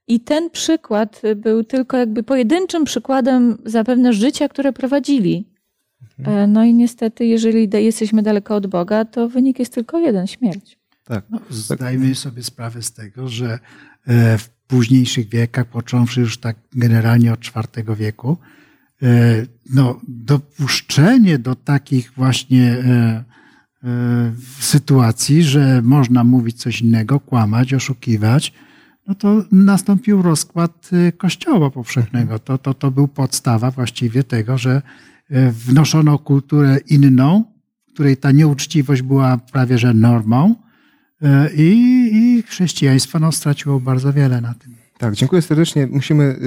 I 0.08 0.20
ten 0.20 0.50
przykład 0.50 1.22
był 1.36 1.64
tylko 1.64 1.98
jakby 1.98 2.24
pojedynczym 2.24 2.84
przykładem 2.84 3.58
zapewne 3.66 4.14
życia, 4.14 4.50
które 4.50 4.74
prowadzili. 4.74 5.46
Mhm. 6.20 6.38
E, 6.38 6.48
no 6.48 6.64
i 6.64 6.74
niestety, 6.74 7.26
jeżeli 7.26 7.70
jesteśmy 7.74 8.24
daleko 8.24 8.56
od 8.56 8.68
Boga, 8.68 9.06
to 9.06 9.30
wynik 9.30 9.60
jest 9.60 9.74
tylko 9.74 10.00
jeden 10.00 10.28
śmierć. 10.28 10.78
Tak. 11.04 11.26
No, 11.30 11.40
zdajmy 11.50 12.16
sobie 12.16 12.44
sprawę 12.44 12.82
z 12.82 12.94
tego, 12.94 13.28
że 13.28 13.60
e, 14.08 14.38
w 14.38 14.50
późniejszych 14.50 15.30
wiekach, 15.30 15.66
począwszy 15.66 16.22
już 16.22 16.38
tak 16.38 16.56
generalnie 16.74 17.34
od 17.34 17.40
IV 17.46 17.96
wieku, 17.96 18.38
e, 19.04 19.08
no, 19.74 20.02
dopuszczenie 20.08 21.40
do 21.40 21.56
takich 21.56 22.12
właśnie 22.16 22.78
sytuacji, 24.60 25.44
że 25.44 25.82
można 25.82 26.24
mówić 26.24 26.58
coś 26.58 26.82
innego, 26.82 27.20
kłamać, 27.20 27.74
oszukiwać, 27.74 28.54
no 29.08 29.16
to 29.16 29.44
nastąpił 29.52 30.22
rozkład 30.22 30.90
Kościoła 31.18 31.70
powszechnego. 31.70 32.40
To, 32.40 32.58
to, 32.58 32.74
to 32.74 32.92
był 32.92 33.08
podstawa 33.08 33.72
właściwie 33.72 34.24
tego, 34.24 34.58
że 34.58 34.82
wnoszono 35.52 36.20
kulturę 36.20 36.78
inną, 36.88 37.44
w 37.90 37.94
której 37.94 38.18
ta 38.18 38.32
nieuczciwość 38.32 39.02
była 39.02 39.38
prawie 39.38 39.78
że 39.78 39.94
normą, 39.94 40.56
E, 41.22 41.50
I, 41.54 42.10
i 42.14 42.44
chrześcijaństwo 42.44 43.20
no, 43.20 43.32
straciło 43.32 43.80
bardzo 43.80 44.14
wiele 44.14 44.42
na 44.42 44.54
tym. 44.54 44.76
Tak, 44.98 45.16
dziękuję 45.16 45.42
serdecznie. 45.42 45.88
Musimy 45.88 46.40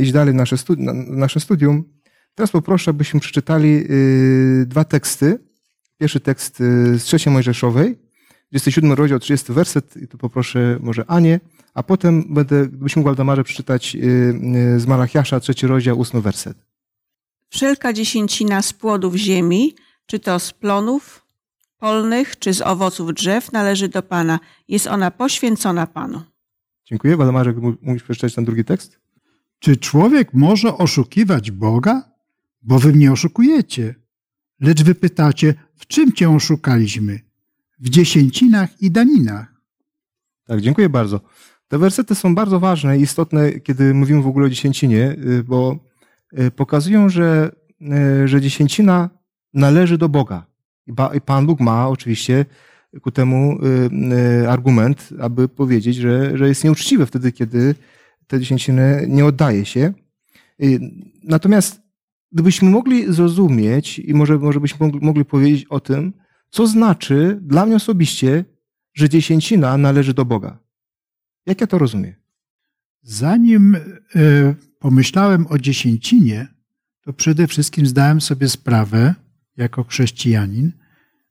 iść 0.00 0.12
dalej 0.12 0.34
w 0.34 0.36
nasze, 0.36 0.58
studi 0.58 0.82
nasze 1.08 1.40
studium. 1.40 1.84
Teraz 2.34 2.50
poproszę, 2.50 2.90
abyśmy 2.90 3.20
przeczytali 3.20 3.84
y, 3.90 4.66
dwa 4.66 4.84
teksty. 4.84 5.38
Pierwszy 5.98 6.20
tekst 6.20 6.60
y, 6.60 6.98
z 6.98 7.04
trzeciej 7.04 7.32
Mojżeszowej, 7.32 7.98
27 8.50 8.92
rozdział, 8.92 9.18
30 9.18 9.52
werset, 9.52 9.96
i 9.96 10.08
tu 10.08 10.18
poproszę 10.18 10.78
może 10.80 11.04
Anię, 11.10 11.40
a 11.74 11.82
potem 11.82 12.34
będę, 12.34 12.68
gdybyś 12.68 12.96
mógł 12.96 13.06
Waldemarze 13.06 13.44
przeczytać 13.44 13.96
y, 13.96 14.80
z 14.80 14.86
Malachiasza, 14.86 15.40
trzeci 15.40 15.66
rozdział, 15.66 15.98
ósmy 15.98 16.20
werset. 16.20 16.71
Wszelka 17.52 17.92
dziesięcina 17.92 18.62
z 18.62 18.72
płodów 18.72 19.14
ziemi, 19.14 19.74
czy 20.06 20.18
to 20.18 20.38
z 20.38 20.52
plonów, 20.52 21.26
polnych 21.78 22.38
czy 22.38 22.54
z 22.54 22.60
owoców 22.60 23.14
drzew 23.14 23.52
należy 23.52 23.88
do 23.88 24.02
Pana. 24.02 24.40
Jest 24.68 24.86
ona 24.86 25.10
poświęcona 25.10 25.86
Panu. 25.86 26.22
Dziękuję. 26.84 27.16
Waldemarze, 27.16 27.52
mógłbyś 27.52 28.02
przeczytać 28.02 28.34
ten 28.34 28.44
drugi 28.44 28.64
tekst? 28.64 29.00
Czy 29.58 29.76
człowiek 29.76 30.34
może 30.34 30.78
oszukiwać 30.78 31.50
Boga? 31.50 32.02
Bo 32.62 32.78
wy 32.78 32.92
mnie 32.92 33.12
oszukujecie. 33.12 33.94
Lecz 34.60 34.82
wy 34.82 34.94
pytacie, 34.94 35.54
w 35.76 35.86
czym 35.86 36.12
cię 36.12 36.30
oszukaliśmy? 36.30 37.20
W 37.78 37.88
dziesięcinach 37.88 38.82
i 38.82 38.90
daninach. 38.90 39.54
Tak, 40.44 40.60
dziękuję 40.60 40.88
bardzo. 40.88 41.20
Te 41.68 41.78
wersety 41.78 42.14
są 42.14 42.34
bardzo 42.34 42.60
ważne 42.60 42.98
i 42.98 43.02
istotne, 43.02 43.60
kiedy 43.60 43.94
mówimy 43.94 44.22
w 44.22 44.26
ogóle 44.26 44.46
o 44.46 44.50
dziesięcinie, 44.50 45.16
y, 45.26 45.44
bo 45.44 45.91
pokazują, 46.56 47.08
że, 47.08 47.50
y, 48.22 48.28
że 48.28 48.40
dziesięcina 48.40 49.10
należy 49.54 49.98
do 49.98 50.08
Boga. 50.08 50.46
I 51.14 51.20
Pan 51.20 51.46
Bóg 51.46 51.60
ma 51.60 51.88
oczywiście 51.88 52.44
ku 53.02 53.10
temu 53.10 53.58
argument, 54.48 55.08
aby 55.20 55.48
powiedzieć, 55.48 55.96
że, 55.96 56.38
że 56.38 56.48
jest 56.48 56.64
nieuczciwe 56.64 57.06
wtedy, 57.06 57.32
kiedy 57.32 57.74
te 58.26 58.40
dziesięciny 58.40 59.04
nie 59.08 59.24
oddaje 59.24 59.64
się. 59.64 59.92
Natomiast 61.24 61.82
gdybyśmy 62.32 62.70
mogli 62.70 63.12
zrozumieć 63.12 63.98
i 63.98 64.14
może, 64.14 64.38
może 64.38 64.60
byśmy 64.60 64.90
mogli 65.00 65.24
powiedzieć 65.24 65.64
o 65.64 65.80
tym, 65.80 66.12
co 66.50 66.66
znaczy 66.66 67.38
dla 67.42 67.66
mnie 67.66 67.76
osobiście, 67.76 68.44
że 68.94 69.08
dziesięcina 69.08 69.76
należy 69.76 70.14
do 70.14 70.24
Boga. 70.24 70.58
Jak 71.46 71.60
ja 71.60 71.66
to 71.66 71.78
rozumiem? 71.78 72.14
Zanim 73.02 73.74
y, 73.74 74.54
pomyślałem 74.82 75.46
o 75.46 75.58
dziesięcinie, 75.58 76.46
to 77.04 77.12
przede 77.12 77.46
wszystkim 77.46 77.86
zdałem 77.86 78.20
sobie 78.20 78.48
sprawę, 78.48 79.14
jako 79.56 79.84
chrześcijanin, 79.84 80.72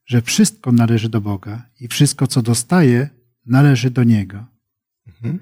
że 0.05 0.21
wszystko 0.21 0.71
należy 0.71 1.09
do 1.09 1.21
Boga 1.21 1.65
i 1.79 1.87
wszystko, 1.87 2.27
co 2.27 2.41
dostaję, 2.41 3.09
należy 3.45 3.89
do 3.89 4.03
Niego. 4.03 4.45
Mhm. 5.07 5.39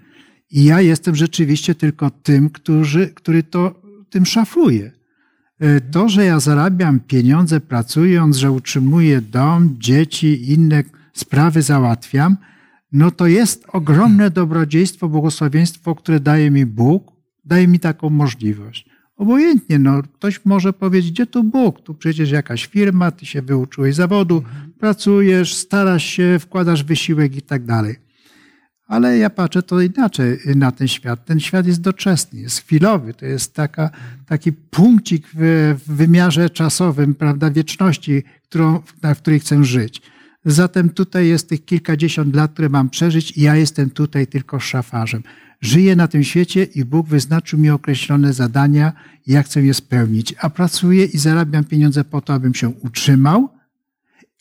I 0.51 0.63
ja 0.63 0.81
jestem 0.81 1.15
rzeczywiście 1.15 1.75
tylko 1.75 2.09
tym, 2.09 2.49
który, 2.49 3.07
który 3.07 3.43
to 3.43 3.81
tym 4.09 4.25
szafuje. 4.25 4.91
Y, 5.63 5.81
to, 5.91 6.09
że 6.09 6.25
ja 6.25 6.39
zarabiam 6.39 6.99
pieniądze 6.99 7.59
pracując, 7.59 8.37
że 8.37 8.51
utrzymuję 8.51 9.21
dom, 9.21 9.75
dzieci, 9.79 10.51
inne 10.51 10.83
sprawy 11.13 11.61
załatwiam, 11.61 12.37
no 12.91 13.11
to 13.11 13.27
jest 13.27 13.65
ogromne 13.67 14.29
dobrodziejstwo, 14.31 15.09
błogosławieństwo, 15.09 15.95
które 15.95 16.19
daje 16.19 16.51
mi 16.51 16.65
Bóg, 16.65 17.18
daje 17.49 17.67
mi 17.67 17.79
taką 17.79 18.09
możliwość. 18.09 18.85
Obojętnie, 19.15 19.79
no, 19.79 20.03
ktoś 20.03 20.45
może 20.45 20.73
powiedzieć, 20.73 21.11
gdzie 21.11 21.25
tu 21.25 21.43
Bóg? 21.43 21.81
Tu 21.81 21.93
przecież 21.93 22.31
jakaś 22.31 22.65
firma, 22.65 23.11
ty 23.11 23.25
się 23.25 23.41
wyuczyłeś 23.41 23.95
zawodu, 23.95 24.43
pracujesz, 24.79 25.53
starasz 25.53 26.03
się, 26.03 26.37
wkładasz 26.39 26.83
wysiłek 26.83 27.35
i 27.35 27.41
tak 27.41 27.65
dalej. 27.65 27.95
Ale 28.87 29.17
ja 29.17 29.29
patrzę 29.29 29.63
to 29.63 29.81
inaczej 29.81 30.39
na 30.55 30.71
ten 30.71 30.87
świat. 30.87 31.25
Ten 31.25 31.39
świat 31.39 31.67
jest 31.67 31.81
doczesny, 31.81 32.39
jest 32.39 32.59
chwilowy. 32.59 33.13
To 33.13 33.25
jest 33.25 33.53
taka, 33.53 33.89
taki 34.25 34.53
punkcik 34.53 35.27
w, 35.33 35.75
w 35.85 35.95
wymiarze 35.95 36.49
czasowym, 36.49 37.15
prawda, 37.15 37.51
wieczności, 37.51 38.23
którą, 38.43 38.79
w 39.15 39.17
której 39.17 39.39
chcę 39.39 39.63
żyć. 39.63 40.01
Zatem 40.45 40.89
tutaj 40.89 41.27
jest 41.27 41.49
tych 41.49 41.65
kilkadziesiąt 41.65 42.35
lat, 42.35 42.53
które 42.53 42.69
mam 42.69 42.89
przeżyć 42.89 43.37
i 43.37 43.41
ja 43.41 43.55
jestem 43.55 43.89
tutaj 43.89 44.27
tylko 44.27 44.59
szafarzem. 44.59 45.23
Żyję 45.61 45.95
na 45.95 46.07
tym 46.07 46.23
świecie 46.23 46.63
i 46.63 46.85
Bóg 46.85 47.07
wyznaczył 47.07 47.59
mi 47.59 47.69
określone 47.69 48.33
zadania 48.33 48.93
i 49.27 49.31
ja 49.31 49.43
chcę 49.43 49.61
je 49.61 49.73
spełnić. 49.73 50.35
A 50.41 50.49
pracuję 50.49 51.05
i 51.05 51.17
zarabiam 51.17 51.63
pieniądze 51.63 52.03
po 52.03 52.21
to, 52.21 52.33
abym 52.33 52.53
się 52.53 52.69
utrzymał, 52.69 53.49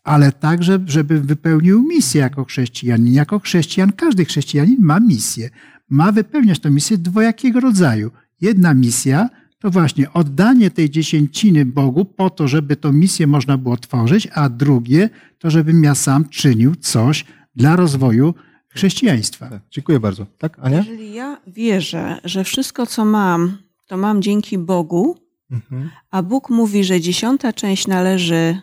ale 0.04 0.32
także, 0.32 0.78
żeby 0.86 1.20
wypełnił 1.20 1.82
misję 1.82 2.20
jako 2.20 2.44
chrześcijanin. 2.44 3.14
Jako 3.14 3.38
chrześcijan, 3.38 3.92
każdy 3.92 4.24
chrześcijanin 4.24 4.76
ma 4.80 5.00
misję. 5.00 5.50
Ma 5.88 6.12
wypełniać 6.12 6.58
tę 6.58 6.70
misję 6.70 6.98
dwojakiego 6.98 7.60
rodzaju. 7.60 8.10
Jedna 8.40 8.74
misja 8.74 9.28
to 9.58 9.70
właśnie 9.70 10.12
oddanie 10.12 10.70
tej 10.70 10.90
dziesięciny 10.90 11.64
Bogu 11.64 12.04
po 12.04 12.30
to, 12.30 12.48
żeby 12.48 12.76
tą 12.76 12.92
misję 12.92 13.26
można 13.26 13.58
było 13.58 13.76
tworzyć, 13.76 14.28
a 14.34 14.48
drugie 14.48 15.10
to, 15.38 15.50
żebym 15.50 15.84
ja 15.84 15.94
sam 15.94 16.28
czynił 16.28 16.74
coś 16.74 17.24
dla 17.54 17.76
rozwoju 17.76 18.34
chrześcijaństwa. 18.68 19.50
Tak, 19.50 19.62
dziękuję 19.70 20.00
bardzo. 20.00 20.26
Tak, 20.38 20.58
Ania? 20.62 20.78
Jeżeli 20.78 21.14
ja 21.14 21.40
wierzę, 21.46 22.20
że 22.24 22.44
wszystko, 22.44 22.86
co 22.86 23.04
mam, 23.04 23.58
to 23.86 23.96
mam 23.96 24.22
dzięki 24.22 24.58
Bogu, 24.58 25.16
mhm. 25.50 25.90
a 26.10 26.22
Bóg 26.22 26.50
mówi, 26.50 26.84
że 26.84 27.00
dziesiąta 27.00 27.52
część 27.52 27.86
należy 27.86 28.60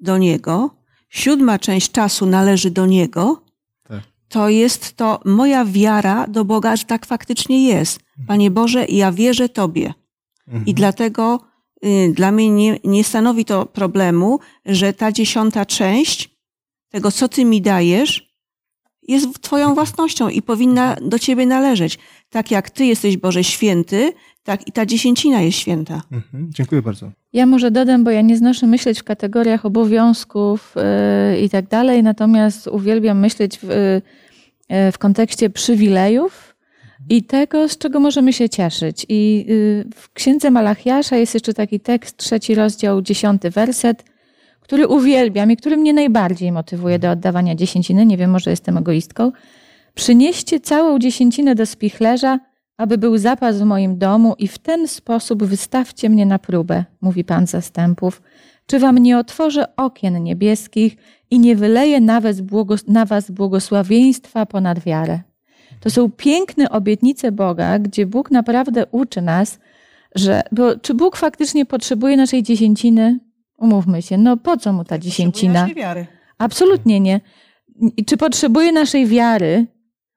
do 0.00 0.18
Niego, 0.18 0.76
siódma 1.08 1.58
część 1.58 1.90
czasu 1.90 2.26
należy 2.26 2.70
do 2.70 2.86
Niego, 2.86 3.42
tak. 3.88 4.02
to 4.28 4.48
jest 4.48 4.96
to 4.96 5.20
moja 5.24 5.64
wiara 5.64 6.26
do 6.26 6.44
Boga, 6.44 6.76
że 6.76 6.84
tak 6.84 7.06
faktycznie 7.06 7.68
jest. 7.68 8.00
Panie 8.26 8.50
Boże, 8.50 8.86
ja 8.88 9.12
wierzę 9.12 9.48
Tobie. 9.48 9.94
Mhm. 10.48 10.66
I 10.66 10.74
dlatego 10.74 11.40
y, 11.84 12.12
dla 12.14 12.32
mnie 12.32 12.50
nie, 12.50 12.78
nie 12.84 13.04
stanowi 13.04 13.44
to 13.44 13.66
problemu, 13.66 14.38
że 14.66 14.92
ta 14.92 15.12
dziesiąta 15.12 15.66
część 15.66 16.36
tego, 16.90 17.12
co 17.12 17.28
Ty 17.28 17.44
mi 17.44 17.62
dajesz, 17.62 18.36
jest 19.08 19.40
Twoją 19.40 19.74
własnością 19.74 20.28
i 20.28 20.42
powinna 20.42 20.96
do 21.02 21.18
Ciebie 21.18 21.46
należeć. 21.46 21.98
Tak 22.30 22.50
jak 22.50 22.70
Ty 22.70 22.84
jesteś 22.84 23.16
Boże 23.16 23.44
święty, 23.44 24.12
tak 24.42 24.68
i 24.68 24.72
ta 24.72 24.86
dziesięcina 24.86 25.40
jest 25.40 25.58
święta. 25.58 26.02
Mhm. 26.12 26.50
Dziękuję 26.54 26.82
bardzo. 26.82 27.10
Ja 27.32 27.46
może 27.46 27.70
dodam, 27.70 28.04
bo 28.04 28.10
ja 28.10 28.20
nie 28.20 28.36
znoszę 28.36 28.66
myśleć 28.66 29.00
w 29.00 29.04
kategoriach 29.04 29.66
obowiązków 29.66 30.74
yy, 31.30 31.40
i 31.40 31.50
tak 31.50 31.68
dalej, 31.68 32.02
natomiast 32.02 32.66
uwielbiam 32.66 33.18
myśleć 33.18 33.58
w, 33.58 33.68
yy, 34.70 34.92
w 34.92 34.98
kontekście 34.98 35.50
przywilejów 35.50 36.45
i 37.08 37.22
tego, 37.22 37.68
z 37.68 37.78
czego 37.78 38.00
możemy 38.00 38.32
się 38.32 38.48
cieszyć. 38.48 39.06
I 39.08 39.46
y, 39.48 39.84
w 39.94 40.12
księdze 40.12 40.50
Malachiasza 40.50 41.16
jest 41.16 41.34
jeszcze 41.34 41.54
taki 41.54 41.80
tekst, 41.80 42.16
trzeci 42.16 42.54
rozdział, 42.54 43.02
dziesiąty 43.02 43.50
werset, 43.50 44.04
który 44.60 44.88
uwielbiam 44.88 45.50
i 45.50 45.56
który 45.56 45.76
mnie 45.76 45.92
najbardziej 45.92 46.52
motywuje 46.52 46.98
do 46.98 47.10
oddawania 47.10 47.54
dziesięciny. 47.54 48.06
Nie 48.06 48.16
wiem, 48.16 48.30
może 48.30 48.50
jestem 48.50 48.76
egoistką. 48.76 49.32
Przynieście 49.94 50.60
całą 50.60 50.98
dziesięcinę 50.98 51.54
do 51.54 51.66
spichlerza, 51.66 52.38
aby 52.76 52.98
był 52.98 53.18
zapas 53.18 53.58
w 53.58 53.64
moim 53.64 53.98
domu 53.98 54.34
i 54.38 54.48
w 54.48 54.58
ten 54.58 54.88
sposób 54.88 55.44
wystawcie 55.44 56.08
mnie 56.08 56.26
na 56.26 56.38
próbę, 56.38 56.84
mówi 57.00 57.24
Pan 57.24 57.46
zastępów. 57.46 58.22
Czy 58.66 58.78
wam 58.78 58.98
nie 58.98 59.18
otworzę 59.18 59.76
okien 59.76 60.22
niebieskich 60.22 60.96
i 61.30 61.38
nie 61.38 61.56
wyleję 61.56 62.00
na 62.86 63.04
was 63.06 63.30
błogosławieństwa 63.30 64.46
ponad 64.46 64.78
wiarę? 64.78 65.20
To 65.80 65.90
są 65.90 66.10
piękne 66.10 66.70
obietnice 66.70 67.32
Boga, 67.32 67.78
gdzie 67.78 68.06
Bóg 68.06 68.30
naprawdę 68.30 68.86
uczy 68.90 69.22
nas, 69.22 69.58
że, 70.14 70.42
bo 70.52 70.78
czy 70.78 70.94
Bóg 70.94 71.16
faktycznie 71.16 71.66
potrzebuje 71.66 72.16
naszej 72.16 72.42
dziesięciny? 72.42 73.18
Umówmy 73.58 74.02
się, 74.02 74.18
no 74.18 74.36
po 74.36 74.56
co 74.56 74.72
mu 74.72 74.84
ta 74.84 74.98
dziesięcina? 74.98 75.60
Naszej 75.60 75.74
wiary. 75.74 76.06
Absolutnie 76.38 77.00
nie. 77.00 77.20
Czy 78.06 78.16
potrzebuje 78.16 78.72
naszej 78.72 79.06
wiary? 79.06 79.66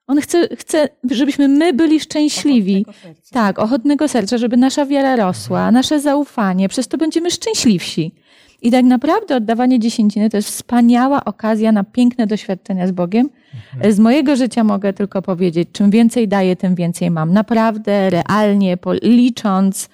On 0.06 0.20
chce, 0.20 0.48
chce, 0.56 0.88
żebyśmy 1.10 1.48
my 1.48 1.72
byli 1.72 2.00
szczęśliwi. 2.00 2.84
Ochotnego 2.88 3.20
tak, 3.30 3.58
ochotnego 3.58 4.08
serca, 4.08 4.38
żeby 4.38 4.56
nasza 4.56 4.86
wiara 4.86 5.16
rosła, 5.16 5.70
nasze 5.70 6.00
zaufanie, 6.00 6.68
przez 6.68 6.88
to 6.88 6.98
będziemy 6.98 7.30
szczęśliwsi. 7.30 8.14
I 8.62 8.70
tak 8.70 8.84
naprawdę 8.84 9.36
oddawanie 9.36 9.78
dziesięciny 9.78 10.30
to 10.30 10.36
jest 10.36 10.48
wspaniała 10.48 11.24
okazja 11.24 11.72
na 11.72 11.84
piękne 11.84 12.26
doświadczenia 12.26 12.86
z 12.86 12.92
Bogiem. 12.92 13.30
Mhm. 13.74 13.92
Z 13.92 13.98
mojego 13.98 14.36
życia 14.36 14.64
mogę 14.64 14.92
tylko 14.92 15.22
powiedzieć, 15.22 15.68
czym 15.72 15.90
więcej 15.90 16.28
daję, 16.28 16.56
tym 16.56 16.74
więcej 16.74 17.10
mam. 17.10 17.32
Naprawdę, 17.32 18.10
realnie, 18.10 18.78
licząc. 19.02 19.88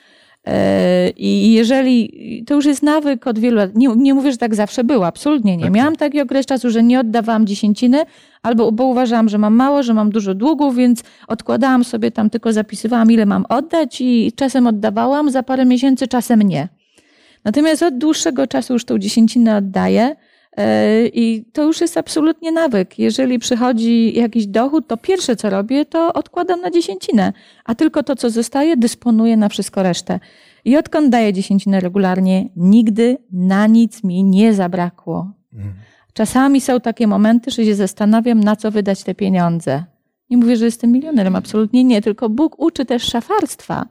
E, 0.46 1.10
I 1.10 1.52
jeżeli 1.52 2.12
to 2.46 2.54
już 2.54 2.64
jest 2.64 2.82
nawyk 2.82 3.26
od 3.26 3.38
wielu 3.38 3.56
lat, 3.56 3.74
nie, 3.74 3.88
nie 3.96 4.14
mówię, 4.14 4.32
że 4.32 4.38
tak 4.38 4.54
zawsze 4.54 4.84
było, 4.84 5.06
absolutnie 5.06 5.56
nie. 5.56 5.64
Tak, 5.64 5.72
Miałam 5.72 5.92
tak. 5.92 5.98
taki 5.98 6.20
okres 6.20 6.46
czasu, 6.46 6.70
że 6.70 6.82
nie 6.82 7.00
oddawałam 7.00 7.46
dziesięciny, 7.46 8.04
albo 8.42 8.72
bo 8.72 8.84
uważałam, 8.84 9.28
że 9.28 9.38
mam 9.38 9.54
mało, 9.54 9.82
że 9.82 9.94
mam 9.94 10.10
dużo 10.10 10.34
długów, 10.34 10.76
więc 10.76 11.02
odkładałam 11.28 11.84
sobie 11.84 12.10
tam, 12.10 12.30
tylko 12.30 12.52
zapisywałam, 12.52 13.10
ile 13.10 13.26
mam 13.26 13.46
oddać 13.48 14.00
i 14.00 14.32
czasem 14.36 14.66
oddawałam, 14.66 15.30
za 15.30 15.42
parę 15.42 15.64
miesięcy 15.64 16.08
czasem 16.08 16.42
nie. 16.42 16.68
Natomiast 17.46 17.82
od 17.82 17.98
dłuższego 17.98 18.46
czasu 18.46 18.72
już 18.72 18.84
tą 18.84 18.98
dziesięcinę 18.98 19.56
oddaję 19.56 20.16
e, 20.56 21.06
i 21.06 21.44
to 21.52 21.62
już 21.62 21.80
jest 21.80 21.96
absolutnie 21.96 22.52
nawyk. 22.52 22.98
Jeżeli 22.98 23.38
przychodzi 23.38 24.14
jakiś 24.18 24.46
dochód, 24.46 24.86
to 24.86 24.96
pierwsze 24.96 25.36
co 25.36 25.50
robię, 25.50 25.84
to 25.84 26.12
odkładam 26.12 26.60
na 26.60 26.70
dziesięcinę, 26.70 27.32
a 27.64 27.74
tylko 27.74 28.02
to, 28.02 28.16
co 28.16 28.30
zostaje, 28.30 28.76
dysponuję 28.76 29.36
na 29.36 29.48
wszystko 29.48 29.82
resztę. 29.82 30.20
I 30.64 30.76
odkąd 30.76 31.08
daję 31.08 31.32
dziesięcinę 31.32 31.80
regularnie, 31.80 32.48
nigdy 32.56 33.18
na 33.32 33.66
nic 33.66 34.04
mi 34.04 34.24
nie 34.24 34.54
zabrakło. 34.54 35.32
Mhm. 35.52 35.74
Czasami 36.12 36.60
są 36.60 36.80
takie 36.80 37.06
momenty, 37.06 37.50
że 37.50 37.64
się 37.64 37.74
zastanawiam, 37.74 38.40
na 38.40 38.56
co 38.56 38.70
wydać 38.70 39.04
te 39.04 39.14
pieniądze. 39.14 39.84
Nie 40.30 40.36
mówię, 40.36 40.56
że 40.56 40.64
jestem 40.64 40.92
milionerem, 40.92 41.36
absolutnie 41.36 41.84
nie, 41.84 42.02
tylko 42.02 42.28
Bóg 42.28 42.58
uczy 42.58 42.84
też 42.84 43.02
szafarstwa. 43.02 43.86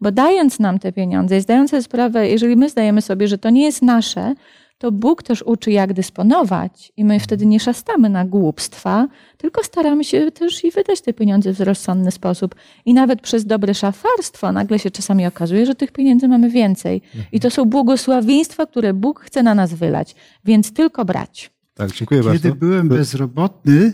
Bo 0.00 0.12
dając 0.12 0.58
nam 0.58 0.78
te 0.78 0.92
pieniądze 0.92 1.38
i 1.38 1.40
zdając 1.40 1.70
sobie 1.70 1.82
sprawę, 1.82 2.28
jeżeli 2.28 2.56
my 2.56 2.68
zdajemy 2.68 3.02
sobie, 3.02 3.28
że 3.28 3.38
to 3.38 3.50
nie 3.50 3.64
jest 3.64 3.82
nasze, 3.82 4.34
to 4.78 4.92
Bóg 4.92 5.22
też 5.22 5.42
uczy, 5.42 5.70
jak 5.70 5.92
dysponować, 5.92 6.92
i 6.96 7.04
my 7.04 7.20
wtedy 7.20 7.46
nie 7.46 7.60
szastamy 7.60 8.08
na 8.08 8.24
głupstwa, 8.24 9.08
tylko 9.36 9.64
staramy 9.64 10.04
się 10.04 10.30
też 10.30 10.64
i 10.64 10.70
wydać 10.70 11.00
te 11.00 11.12
pieniądze 11.12 11.52
w 11.52 11.60
rozsądny 11.60 12.10
sposób. 12.10 12.54
I 12.84 12.94
nawet 12.94 13.20
przez 13.20 13.44
dobre 13.44 13.74
szafarstwo 13.74 14.52
nagle 14.52 14.78
się 14.78 14.90
czasami 14.90 15.26
okazuje, 15.26 15.66
że 15.66 15.74
tych 15.74 15.92
pieniędzy 15.92 16.28
mamy 16.28 16.50
więcej. 16.50 17.02
I 17.32 17.40
to 17.40 17.50
są 17.50 17.64
błogosławieństwa, 17.64 18.66
które 18.66 18.94
Bóg 18.94 19.20
chce 19.20 19.42
na 19.42 19.54
nas 19.54 19.74
wylać, 19.74 20.14
więc 20.44 20.72
tylko 20.72 21.04
brać. 21.04 21.50
Tak, 21.74 21.92
dziękuję 21.92 22.20
Kiedy 22.20 22.48
bardzo. 22.48 22.54
byłem 22.54 22.88
bezrobotny, 22.88 23.92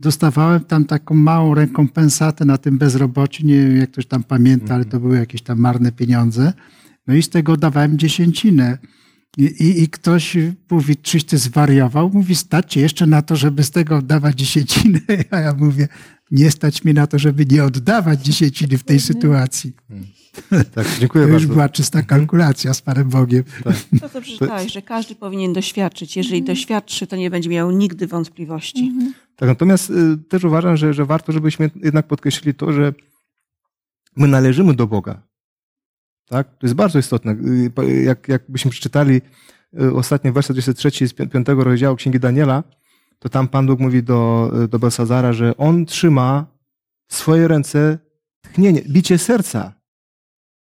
dostawałem 0.00 0.64
tam 0.64 0.84
taką 0.84 1.14
małą 1.14 1.54
rekompensatę 1.54 2.44
na 2.44 2.58
tym 2.58 2.78
bezrobociu. 2.78 3.46
Nie 3.46 3.54
wiem, 3.54 3.76
jak 3.76 3.90
ktoś 3.90 4.06
tam 4.06 4.22
pamięta, 4.22 4.74
ale 4.74 4.84
to 4.84 5.00
były 5.00 5.18
jakieś 5.18 5.42
tam 5.42 5.58
marne 5.58 5.92
pieniądze. 5.92 6.52
No 7.06 7.14
i 7.14 7.22
z 7.22 7.28
tego 7.28 7.56
dawałem 7.56 7.98
dziesięcinę. 7.98 8.78
I, 9.36 9.44
i, 9.44 9.82
I 9.82 9.88
ktoś 9.88 10.36
mówi, 10.70 10.96
czyś 10.96 11.24
ty 11.24 11.38
zwariował? 11.38 12.10
Mówi, 12.14 12.34
stać 12.34 12.76
jeszcze 12.76 13.06
na 13.06 13.22
to, 13.22 13.36
żeby 13.36 13.64
z 13.64 13.70
tego 13.70 13.96
oddawać 13.96 14.38
dziesięcinę. 14.38 15.00
A 15.30 15.40
ja 15.40 15.54
mówię, 15.54 15.88
nie 16.30 16.50
stać 16.50 16.84
mi 16.84 16.94
na 16.94 17.06
to, 17.06 17.18
żeby 17.18 17.46
nie 17.46 17.64
oddawać 17.64 18.24
dziesięciny 18.24 18.78
w 18.78 18.84
tej 18.84 19.00
sytuacji. 19.00 19.72
Tak, 20.74 20.86
dziękuję 21.00 21.24
To 21.26 21.30
już 21.32 21.42
bardzo. 21.42 21.54
była 21.54 21.68
czysta 21.68 22.02
kalkulacja 22.02 22.74
z 22.74 22.82
Panem 22.82 23.08
Bogiem. 23.08 23.44
To 24.00 24.08
co 24.08 24.20
przeczytałeś, 24.20 24.72
że 24.72 24.82
każdy 24.82 25.14
powinien 25.14 25.52
doświadczyć. 25.52 26.16
Jeżeli 26.16 26.42
doświadczy, 26.42 27.06
to 27.06 27.16
nie 27.16 27.30
będzie 27.30 27.50
miał 27.50 27.70
nigdy 27.70 28.06
wątpliwości. 28.06 28.92
Tak, 29.36 29.48
natomiast 29.48 29.90
y, 29.90 30.18
też 30.28 30.44
uważam, 30.44 30.76
że, 30.76 30.94
że 30.94 31.04
warto, 31.04 31.32
żebyśmy 31.32 31.70
jednak 31.82 32.06
podkreślili 32.06 32.54
to, 32.54 32.72
że 32.72 32.92
my 34.16 34.28
należymy 34.28 34.74
do 34.74 34.86
Boga. 34.86 35.22
Tak? 36.28 36.48
To 36.58 36.66
jest 36.66 36.74
bardzo 36.74 36.98
istotne. 36.98 37.32
Y, 37.78 38.02
Jak, 38.02 38.28
jakbyśmy 38.28 38.70
przeczytali 38.70 39.20
y, 39.82 39.94
ostatni 39.94 40.32
werset 40.32 40.54
23 40.56 41.08
z 41.08 41.12
5 41.12 41.30
rozdziału 41.48 41.96
Księgi 41.96 42.20
Daniela, 42.20 42.64
to 43.18 43.28
tam 43.28 43.48
Pan 43.48 43.66
Bóg 43.66 43.80
mówi 43.80 44.02
do, 44.02 44.50
y, 44.64 44.68
do 44.68 44.78
Belsazara, 44.78 45.32
że 45.32 45.56
On 45.56 45.86
trzyma 45.86 46.46
w 47.08 47.14
swoje 47.14 47.48
ręce 47.48 47.98
tchnienie, 48.42 48.82
bicie 48.88 49.18
serca, 49.18 49.72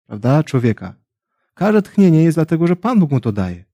prawda, 0.08 0.44
człowieka. 0.44 0.94
Każde 1.54 1.82
tchnienie 1.82 2.24
jest 2.24 2.38
dlatego, 2.38 2.68
że 2.68 2.76
Pan 2.76 3.00
Bóg 3.00 3.12
mu 3.12 3.20
to 3.20 3.32
daje. 3.32 3.66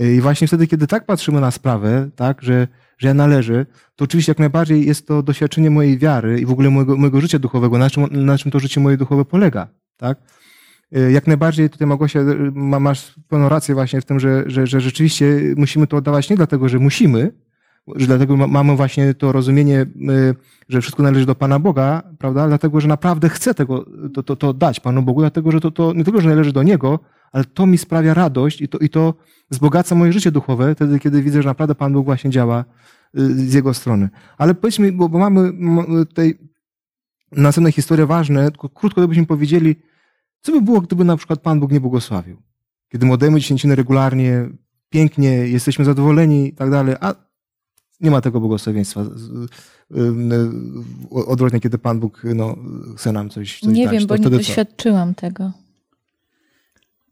Y, 0.00 0.14
I 0.14 0.20
właśnie 0.20 0.46
wtedy, 0.46 0.66
kiedy 0.66 0.86
tak 0.86 1.06
patrzymy 1.06 1.40
na 1.40 1.50
sprawę, 1.50 2.10
tak, 2.16 2.42
że, 2.42 2.68
że 2.98 3.08
ja 3.08 3.14
należę, 3.14 3.66
to 3.96 4.04
oczywiście 4.04 4.30
jak 4.30 4.38
najbardziej 4.38 4.86
jest 4.86 5.06
to 5.06 5.22
doświadczenie 5.22 5.70
mojej 5.70 5.98
wiary 5.98 6.40
i 6.40 6.46
w 6.46 6.50
ogóle 6.50 6.70
mojego, 6.70 6.96
mojego 6.96 7.20
życia 7.20 7.38
duchowego, 7.38 7.78
na 7.78 7.90
czym, 7.90 8.06
na 8.10 8.38
czym 8.38 8.50
to 8.50 8.60
życie 8.60 8.80
moje 8.80 8.96
duchowe 8.96 9.24
polega, 9.24 9.68
tak? 9.96 10.18
Y, 10.96 11.12
Jak 11.12 11.26
najbardziej 11.26 11.70
tutaj 11.70 11.88
Małgosia, 11.88 12.20
ma, 12.52 12.80
masz 12.80 13.14
pełną 13.28 13.48
rację 13.48 13.74
właśnie 13.74 14.00
w 14.00 14.04
tym, 14.04 14.20
że, 14.20 14.44
że, 14.46 14.66
że 14.66 14.80
rzeczywiście 14.80 15.40
musimy 15.56 15.86
to 15.86 15.96
oddawać 15.96 16.30
nie 16.30 16.36
dlatego, 16.36 16.68
że 16.68 16.78
musimy, 16.78 17.32
że 17.96 18.06
dlatego 18.06 18.36
ma- 18.36 18.46
mamy 18.46 18.76
właśnie 18.76 19.14
to 19.14 19.32
rozumienie, 19.32 19.80
y, 19.80 20.34
że 20.68 20.80
wszystko 20.80 21.02
należy 21.02 21.26
do 21.26 21.34
Pana 21.34 21.58
Boga, 21.58 22.02
prawda? 22.18 22.48
Dlatego, 22.48 22.80
że 22.80 22.88
naprawdę 22.88 23.28
chcę 23.28 23.54
tego, 23.54 23.84
to, 24.14 24.22
to, 24.22 24.36
to 24.36 24.52
dać 24.52 24.80
Panu 24.80 25.02
Bogu, 25.02 25.20
dlatego, 25.20 25.52
że 25.52 25.60
to, 25.60 25.70
to 25.70 25.92
nie 25.92 26.04
tylko, 26.04 26.20
że 26.20 26.28
należy 26.28 26.52
do 26.52 26.62
Niego, 26.62 26.98
ale 27.32 27.44
to 27.44 27.66
mi 27.66 27.78
sprawia 27.78 28.14
radość 28.14 28.60
i 28.60 28.68
to, 28.68 28.78
i 28.78 28.88
to 28.88 29.14
wzbogaca 29.50 29.94
moje 29.94 30.12
życie 30.12 30.30
duchowe, 30.30 30.74
wtedy, 30.74 30.98
kiedy 30.98 31.22
widzę, 31.22 31.42
że 31.42 31.48
naprawdę 31.48 31.74
Pan 31.74 31.92
Bóg 31.92 32.04
właśnie 32.04 32.30
działa 32.30 32.64
y, 33.18 33.48
z 33.48 33.54
Jego 33.54 33.74
strony. 33.74 34.08
Ale 34.38 34.54
powiedzmy, 34.54 34.92
bo, 34.92 35.08
bo 35.08 35.18
mamy 35.18 35.52
tutaj 36.06 36.38
następne 37.32 37.72
historie 37.72 38.06
ważne, 38.06 38.50
tylko 38.50 38.68
krótko 38.68 39.00
gdybyśmy 39.00 39.26
powiedzieli, 39.26 39.76
co 40.40 40.52
by 40.52 40.60
było, 40.60 40.80
gdyby 40.80 41.04
na 41.04 41.16
przykład 41.16 41.40
Pan 41.40 41.60
Bóg 41.60 41.72
nie 41.72 41.80
błogosławił? 41.80 42.42
Kiedy 42.88 43.06
my 43.06 43.12
oddajemy 43.12 43.40
dziesięciny 43.40 43.74
regularnie, 43.74 44.48
pięknie, 44.90 45.28
jesteśmy 45.28 45.84
zadowoleni 45.84 46.48
i 46.48 46.52
tak 46.52 46.70
dalej, 46.70 46.94
a 47.00 47.14
nie 48.04 48.10
ma 48.10 48.20
tego 48.20 48.40
błogosławieństwa. 48.40 49.00
Y, 49.00 49.06
Odwrotnie, 51.10 51.60
kiedy 51.60 51.78
Pan 51.78 52.00
Bóg 52.00 52.22
no, 52.34 52.56
chce 52.96 53.12
nam 53.12 53.30
coś, 53.30 53.60
coś 53.60 53.74
Nie 53.74 53.84
dać, 53.84 53.92
wiem, 53.92 54.02
to 54.02 54.06
bo 54.08 54.16
nie 54.16 54.20
wtedy 54.20 54.36
co? 54.36 54.42
doświadczyłam 54.42 55.14
tego. 55.14 55.52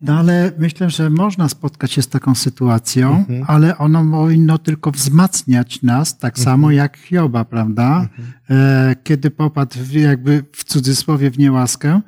No 0.00 0.18
ale 0.18 0.52
myślę, 0.59 0.90
że 0.90 1.11
można 1.11 1.48
spotkać 1.48 1.92
się 1.92 2.02
z 2.02 2.09
taką 2.09 2.35
sytuacją, 2.35 3.16
Mhm. 3.16 3.44
ale 3.46 3.78
ono 3.78 4.05
powinno 4.11 4.59
tylko 4.59 4.90
wzmacniać 4.90 5.83
nas, 5.83 6.18
tak 6.18 6.38
Mhm. 6.38 6.44
samo 6.44 6.70
jak 6.70 6.96
Hioba, 6.96 7.44
prawda? 7.44 8.09
E, 8.50 8.96
kiedy 9.05 9.31
popadł 9.31 9.76
w, 9.78 9.92
jakby 9.92 10.44
w 10.52 10.64
cudzysłowie 10.64 11.31
w 11.31 11.38
niełaskę, 11.38 12.00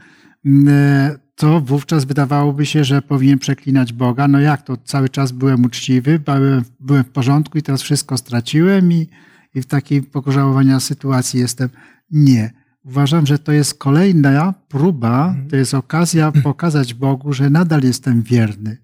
e, 0.69 1.19
to 1.37 1.61
wówczas 1.61 2.05
wydawałoby 2.05 2.67
się, 2.67 2.85
że 2.85 3.03
powinien 3.03 3.39
przeklinać 3.39 3.93
Boga. 3.93 4.29
No 4.29 4.41
jak 4.41 4.63
to? 4.63 4.77
Cały 4.77 5.09
czas 5.09 5.33
byłem 5.33 5.65
uczciwy, 5.65 6.19
byłem, 6.19 6.65
byłem 6.81 7.05
w 7.05 7.11
porządku 7.11 7.59
i 7.59 7.63
teraz 7.63 7.83
wszystko 7.83 8.19
straciłem 8.19 8.93
i, 8.93 9.09
i 9.55 9.63
w 9.63 9.67
takiej 9.67 10.03
pokorzałowania 10.03 10.81
sytuacji 10.81 11.41
jestem. 11.41 11.69
Nie. 12.11 12.51
Uważam, 12.85 13.27
że 13.27 13.39
to 13.39 13.53
jest 13.53 13.79
kolejna 13.79 14.55
próba, 14.69 15.27
Mhm. 15.29 15.49
to 15.51 15.57
jest 15.57 15.75
okazja 15.75 16.33
pokazać 16.43 16.95
Bogu, 16.95 17.33
że 17.33 17.51
nadal 17.51 17.83
jestem 17.83 18.23
wierny. 18.23 18.79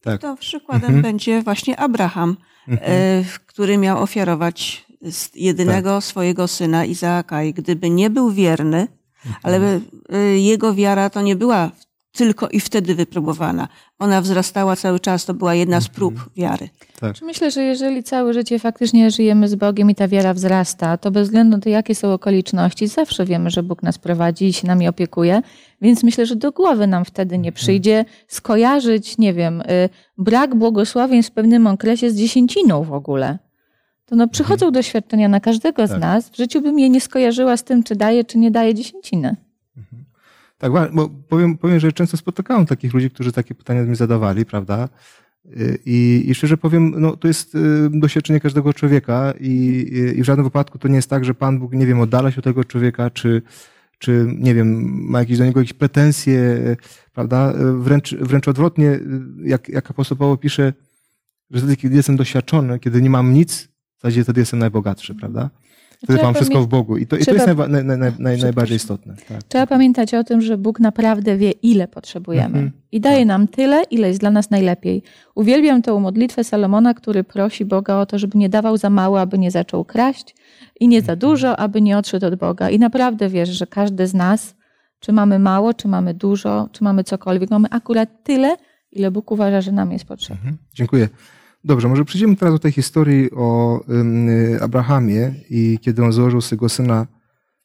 Tak. 0.00 0.20
To 0.20 0.36
przykładem 0.36 1.02
będzie 1.02 1.42
właśnie 1.42 1.80
Abraham, 1.80 2.36
e, 2.68 3.24
który 3.46 3.78
miał 3.78 4.02
ofiarować 4.02 4.86
jedynego 5.34 6.00
swojego 6.00 6.48
syna 6.48 6.84
Izaaka. 6.84 7.42
I 7.42 7.54
gdyby 7.54 7.90
nie 7.90 8.10
był 8.10 8.30
wierny, 8.32 8.88
ale 9.42 9.80
e, 10.08 10.18
jego 10.38 10.74
wiara 10.74 11.10
to 11.10 11.22
nie 11.22 11.36
była 11.36 11.70
tylko 12.14 12.48
i 12.48 12.60
wtedy 12.60 12.94
wypróbowana. 12.94 13.68
Ona 13.98 14.20
wzrastała 14.20 14.76
cały 14.76 15.00
czas, 15.00 15.24
to 15.24 15.34
była 15.34 15.54
jedna 15.54 15.80
z 15.80 15.88
prób 15.88 16.14
wiary. 16.36 16.68
Tak. 17.00 17.16
Myślę, 17.22 17.50
że 17.50 17.62
jeżeli 17.62 18.02
całe 18.02 18.34
życie 18.34 18.58
faktycznie 18.58 19.10
żyjemy 19.10 19.48
z 19.48 19.54
Bogiem 19.54 19.90
i 19.90 19.94
ta 19.94 20.08
wiara 20.08 20.34
wzrasta, 20.34 20.96
to 20.96 21.10
bez 21.10 21.28
względu 21.28 21.56
na 21.56 21.62
to, 21.62 21.68
jakie 21.68 21.94
są 21.94 22.12
okoliczności, 22.12 22.88
zawsze 22.88 23.24
wiemy, 23.24 23.50
że 23.50 23.62
Bóg 23.62 23.82
nas 23.82 23.98
prowadzi 23.98 24.46
i 24.46 24.52
się 24.52 24.66
nami 24.66 24.88
opiekuje, 24.88 25.42
więc 25.82 26.02
myślę, 26.02 26.26
że 26.26 26.36
do 26.36 26.52
głowy 26.52 26.86
nam 26.86 27.04
wtedy 27.04 27.38
nie 27.38 27.52
przyjdzie 27.52 28.04
skojarzyć, 28.28 29.18
nie 29.18 29.34
wiem, 29.34 29.60
y, 29.60 29.88
brak 30.18 30.54
błogosławień 30.54 31.22
w 31.22 31.30
pewnym 31.30 31.66
okresie 31.66 32.10
z 32.10 32.16
dziesięciną 32.16 32.84
w 32.84 32.92
ogóle. 32.92 33.38
To 34.06 34.16
no, 34.16 34.28
przychodzą 34.28 34.70
doświadczenia 34.70 35.28
na 35.28 35.40
każdego 35.40 35.86
z 35.86 35.90
Tak. 35.90 36.00
nas. 36.00 36.30
W 36.30 36.36
życiu 36.36 36.60
bym 36.62 36.78
je 36.78 36.90
nie 36.90 37.00
skojarzyła 37.00 37.56
z 37.56 37.64
tym, 37.64 37.82
czy 37.82 37.96
daje, 37.96 38.24
czy 38.24 38.38
nie 38.38 38.50
daje 38.50 38.74
dziesięciny. 38.74 39.36
Tak, 40.58 40.72
wa- 40.72 40.88
bo 40.92 41.08
powiem, 41.28 41.58
powiem, 41.58 41.80
że 41.80 41.92
często 41.92 42.16
spotykałem 42.16 42.66
takich 42.66 42.94
ludzi, 42.94 43.10
którzy 43.10 43.32
takie 43.32 43.54
pytania 43.54 43.82
mi 43.82 43.96
zadawali, 43.96 44.44
prawda? 44.46 44.88
Y, 45.46 45.78
I, 45.86 46.24
I 46.28 46.34
szczerze 46.34 46.56
powiem, 46.56 46.94
no, 46.98 47.16
to 47.16 47.28
jest 47.28 47.54
y, 47.54 47.58
doświadczenie 47.92 48.40
każdego 48.40 48.72
człowieka 48.72 49.34
i, 49.40 49.86
i- 50.16 50.22
w 50.22 50.24
żadnym 50.24 50.44
wypadku 50.44 50.78
to 50.78 50.88
nie 50.88 50.96
jest 50.96 51.10
tak, 51.10 51.24
że 51.24 51.34
Pan 51.34 51.58
Bóg, 51.58 51.72
nie 51.72 51.86
wiem, 51.86 52.00
oddala 52.00 52.30
się 52.30 52.38
od 52.38 52.44
tego 52.44 52.64
człowieka, 52.64 53.10
czy, 53.10 53.42
czy 53.98 54.26
nie 54.38 54.54
wiem, 54.54 54.90
ma 55.10 55.18
jakieś 55.18 55.38
do 55.38 55.44
niego 55.44 55.60
jakieś 55.60 55.72
pretensje, 55.72 56.38
y, 56.40 56.76
prawda? 57.12 57.52
Wręcz, 57.78 58.14
wręcz 58.14 58.48
odwrotnie, 58.48 59.00
jak, 59.44 59.68
jak 59.68 59.90
apostoł 59.90 60.18
Paweł 60.18 60.36
pisze, 60.36 60.72
że 61.50 61.58
wtedy, 61.58 61.76
kiedy 61.76 61.96
jestem 61.96 62.16
doświadczony, 62.16 62.78
kiedy 62.78 63.02
nie 63.02 63.10
mam 63.10 63.34
nic, 63.34 63.68
zasadzie 64.08 64.24
wtedy 64.24 64.40
jestem 64.40 64.58
najbogatszy, 64.58 65.14
prawda? 65.14 65.50
Wtedy 66.04 66.22
mam 66.22 66.34
wszystko 66.34 66.60
w 66.60 66.66
Bogu. 66.66 66.96
I 66.96 67.06
to, 67.06 67.16
i 67.16 67.24
to 67.24 67.34
jest 67.34 67.46
najba, 67.46 67.68
naj, 67.68 67.84
naj, 67.84 67.98
naj, 67.98 68.12
naj, 68.18 68.38
najbardziej 68.38 68.76
istotne. 68.76 69.14
Tak. 69.28 69.42
Trzeba 69.42 69.66
pamiętać 69.66 70.14
o 70.14 70.24
tym, 70.24 70.40
że 70.40 70.58
Bóg 70.58 70.80
naprawdę 70.80 71.36
wie, 71.36 71.50
ile 71.50 71.88
potrzebujemy. 71.88 72.46
Mhm. 72.46 72.72
I 72.92 73.00
daje 73.00 73.24
nam 73.24 73.48
tyle, 73.48 73.82
ile 73.90 74.08
jest 74.08 74.20
dla 74.20 74.30
nas 74.30 74.50
najlepiej. 74.50 75.02
Uwielbiam 75.34 75.82
tę 75.82 76.00
modlitwę 76.00 76.44
Salomona, 76.44 76.94
który 76.94 77.24
prosi 77.24 77.64
Boga 77.64 77.96
o 77.96 78.06
to, 78.06 78.18
żeby 78.18 78.38
nie 78.38 78.48
dawał 78.48 78.76
za 78.76 78.90
mało, 78.90 79.20
aby 79.20 79.38
nie 79.38 79.50
zaczął 79.50 79.84
kraść 79.84 80.34
i 80.80 80.88
nie 80.88 81.02
za 81.02 81.16
dużo, 81.16 81.56
aby 81.56 81.80
nie 81.80 81.98
odszedł 81.98 82.26
od 82.26 82.34
Boga. 82.34 82.70
I 82.70 82.78
naprawdę 82.78 83.28
wierzę, 83.28 83.52
że 83.52 83.66
każdy 83.66 84.06
z 84.06 84.14
nas, 84.14 84.54
czy 85.00 85.12
mamy 85.12 85.38
mało, 85.38 85.74
czy 85.74 85.88
mamy 85.88 86.14
dużo, 86.14 86.68
czy 86.72 86.84
mamy 86.84 87.04
cokolwiek, 87.04 87.50
mamy 87.50 87.68
akurat 87.70 88.08
tyle, 88.22 88.56
ile 88.92 89.10
Bóg 89.10 89.30
uważa, 89.30 89.60
że 89.60 89.72
nam 89.72 89.92
jest 89.92 90.04
potrzebne. 90.04 90.36
Mhm, 90.36 90.56
Dziękuję. 90.74 91.08
Dobrze, 91.64 91.88
może 91.88 92.04
przejdziemy 92.04 92.36
teraz 92.36 92.54
do 92.54 92.58
tej 92.58 92.72
historii 92.72 93.30
o 93.32 93.80
Abrahamie 94.60 95.34
i 95.50 95.78
kiedy 95.82 96.04
on 96.04 96.12
złożył 96.12 96.40
swego 96.40 96.68
syna 96.68 97.06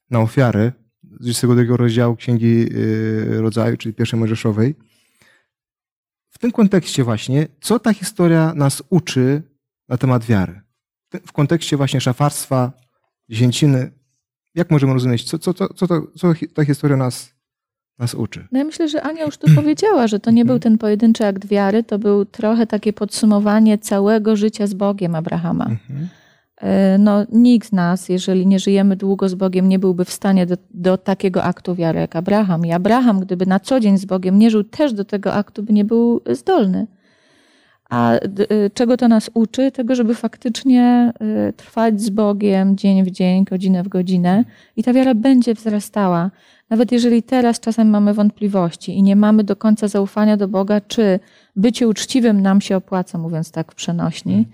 na 0.10 0.20
ofiarę 0.20 0.72
z 1.04 1.22
22 1.22 1.78
rozdziału 1.78 2.16
Księgi 2.16 2.70
y, 2.76 3.42
Rodzaju, 3.42 3.78
czyli 3.78 3.94
pierwszej 3.94 4.20
Mojżeszowej. 4.20 4.76
W 6.30 6.38
tym 6.38 6.52
kontekście 6.52 7.04
właśnie, 7.04 7.48
co 7.62 7.80
ta 7.80 7.94
historia 7.94 8.54
nas 8.56 8.84
uczy 8.90 9.44
na 9.88 9.98
temat 9.98 10.26
wiary? 10.26 10.62
W 11.26 11.32
kontekście 11.32 11.78
właśnie 11.78 12.02
szafarstwa, 12.02 12.72
dziesięciny, 13.30 13.92
jak 14.56 14.72
możemy 14.72 14.94
rozumieć, 14.94 15.24
co, 15.24 15.40
co, 15.40 15.54
co, 15.54 15.88
co, 16.18 16.34
hi- 16.34 16.48
ta 16.50 16.66
historia 16.66 16.98
nas, 16.98 17.34
nas 18.00 18.16
uczy? 18.16 18.48
No 18.52 18.60
ja 18.60 18.66
myślę, 18.66 18.88
że 18.88 19.02
Ania 19.02 19.26
już 19.26 19.38
tu 19.38 19.48
powiedziała, 19.62 20.08
że 20.08 20.20
to 20.20 20.32
nie 20.32 20.46
był 20.46 20.60
ten 20.60 20.78
pojedynczy 20.78 21.26
akt 21.26 21.48
wiary, 21.48 21.84
to 21.84 22.00
był 22.00 22.26
trochę 22.26 22.68
takie 22.68 22.94
podsumowanie 22.94 23.78
całego 23.78 24.36
życia 24.36 24.68
z 24.68 24.74
Bogiem 24.74 25.16
Abrahama. 25.16 25.66
Mhm. 25.66 26.10
E, 26.62 26.98
No, 26.98 27.26
nikt 27.32 27.68
z 27.68 27.72
nas, 27.72 28.10
jeżeli 28.10 28.48
nie 28.48 28.60
żyjemy 28.60 28.96
długo 28.96 29.30
z 29.30 29.36
Bogiem, 29.36 29.70
nie 29.70 29.80
byłby 29.80 30.06
w 30.06 30.12
stanie 30.12 30.46
do, 30.46 30.56
do 30.72 30.98
takiego 30.98 31.44
aktu 31.44 31.76
wiary 31.76 32.00
jak 32.00 32.16
Abraham. 32.16 32.66
I 32.66 32.72
Abraham, 32.72 33.20
gdyby 33.20 33.46
na 33.46 33.60
co 33.60 33.80
dzień 33.80 33.98
z 33.98 34.06
Bogiem 34.06 34.40
nie 34.40 34.52
żył, 34.52 34.64
też 34.64 34.94
do 34.94 35.06
tego 35.06 35.34
aktu 35.34 35.64
by 35.64 35.74
nie 35.74 35.86
był 35.86 36.22
zdolny. 36.32 36.88
A 37.89 38.15
y, 38.15 38.71
czego 38.73 38.97
to 38.97 39.08
nas 39.08 39.30
uczy? 39.34 39.71
Tego, 39.71 39.95
żeby 39.95 40.15
faktycznie 40.15 41.13
y, 41.49 41.54
trwać 41.54 42.02
z 42.02 42.10
Bogiem 42.10 42.78
dzień 42.78 43.04
w 43.04 43.12
dzień, 43.12 43.43
godzinę 43.43 43.84
w 43.84 43.88
godzinę 43.88 44.43
i 44.75 44.84
ta 44.84 44.93
wiara 44.93 45.15
będzie 45.15 45.54
wzrastała. 45.54 46.32
Nawet 46.69 46.91
jeżeli 46.91 47.23
teraz 47.23 47.60
czasem 47.60 47.89
mamy 47.89 48.13
wątpliwości 48.13 48.97
i 48.97 49.04
nie 49.04 49.15
mamy 49.15 49.43
do 49.43 49.56
końca 49.56 49.88
zaufania 49.88 50.38
do 50.38 50.47
Boga, 50.47 50.82
czy 50.82 51.19
bycie 51.56 51.88
uczciwym 51.88 52.41
nam 52.41 52.62
się 52.62 52.75
opłaca, 52.75 53.17
mówiąc 53.17 53.52
tak 53.52 53.71
w 53.71 53.75
przenośni, 53.75 54.45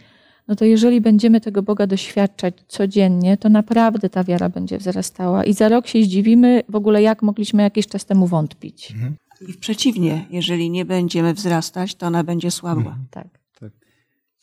no 0.47 0.55
to 0.55 0.65
jeżeli 0.65 1.01
będziemy 1.01 1.41
tego 1.41 1.63
Boga 1.63 1.87
doświadczać 1.87 2.53
codziennie, 2.67 3.37
to 3.37 3.49
naprawdę 3.49 4.09
ta 4.09 4.23
wiara 4.23 4.49
będzie 4.49 4.77
wzrastała. 4.77 5.43
I 5.43 5.53
za 5.53 5.69
rok 5.69 5.87
się 5.87 6.03
zdziwimy 6.03 6.63
w 6.69 6.75
ogóle, 6.75 7.01
jak 7.01 7.21
mogliśmy 7.21 7.63
jakiś 7.63 7.87
czas 7.87 8.05
temu 8.05 8.27
wątpić. 8.27 8.93
I 9.41 9.53
przeciwnie, 9.53 10.25
jeżeli 10.29 10.69
nie 10.69 10.85
będziemy 10.85 11.33
wzrastać, 11.33 11.95
to 11.95 12.07
ona 12.07 12.23
będzie 12.23 12.51
słabła. 12.51 12.97
Tak. 13.11 13.27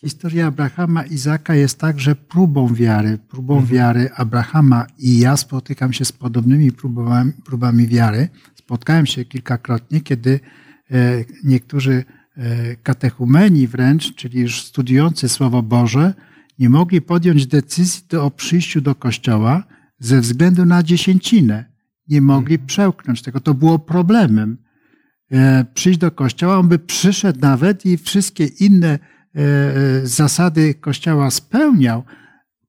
Historia 0.05 0.47
Abrahama 0.47 1.03
i 1.03 1.13
Izaka 1.13 1.55
jest 1.55 1.79
także 1.79 2.15
próbą 2.15 2.75
wiary, 2.75 3.19
próbą 3.29 3.67
wiary 3.67 4.11
Abrahama 4.17 4.87
i 4.99 5.19
ja 5.19 5.37
spotykam 5.37 5.93
się 5.93 6.05
z 6.05 6.13
podobnymi 6.13 6.73
próbami, 6.73 7.33
próbami 7.45 7.87
wiary. 7.87 8.29
Spotkałem 8.55 9.07
się 9.07 9.25
kilkakrotnie, 9.25 10.01
kiedy 10.01 10.41
e, 10.91 11.25
niektórzy 11.45 12.05
e, 12.37 12.77
katechumeni 12.77 13.67
wręcz, 13.67 14.15
czyli 14.15 14.41
już 14.41 14.63
studiujący 14.65 15.29
Słowo 15.29 15.63
Boże, 15.63 16.15
nie 16.59 16.69
mogli 16.69 17.01
podjąć 17.03 17.47
decyzji 17.47 18.05
do, 18.09 18.25
o 18.25 18.31
przyjściu 18.31 18.81
do 18.81 18.95
kościoła 18.95 19.65
ze 19.99 20.21
względu 20.21 20.65
na 20.65 20.83
dziesięcinę. 20.83 21.65
Nie 22.09 22.21
mogli 22.21 22.59
przełknąć 22.59 23.23
tego. 23.23 23.41
To 23.41 23.55
było 23.55 23.79
problemem. 23.79 24.59
E, 25.33 25.65
przyjść 25.75 25.99
do 25.99 26.11
kościoła, 26.11 26.59
on 26.59 26.69
by 26.69 26.79
przyszedł 26.79 27.41
nawet 27.41 27.87
i 27.87 27.99
wszystkie 27.99 28.45
inne 28.45 28.89
e, 28.89 28.99
e, 29.41 30.07
zasady 30.07 30.75
kościoła 30.75 31.31
spełniał. 31.31 32.03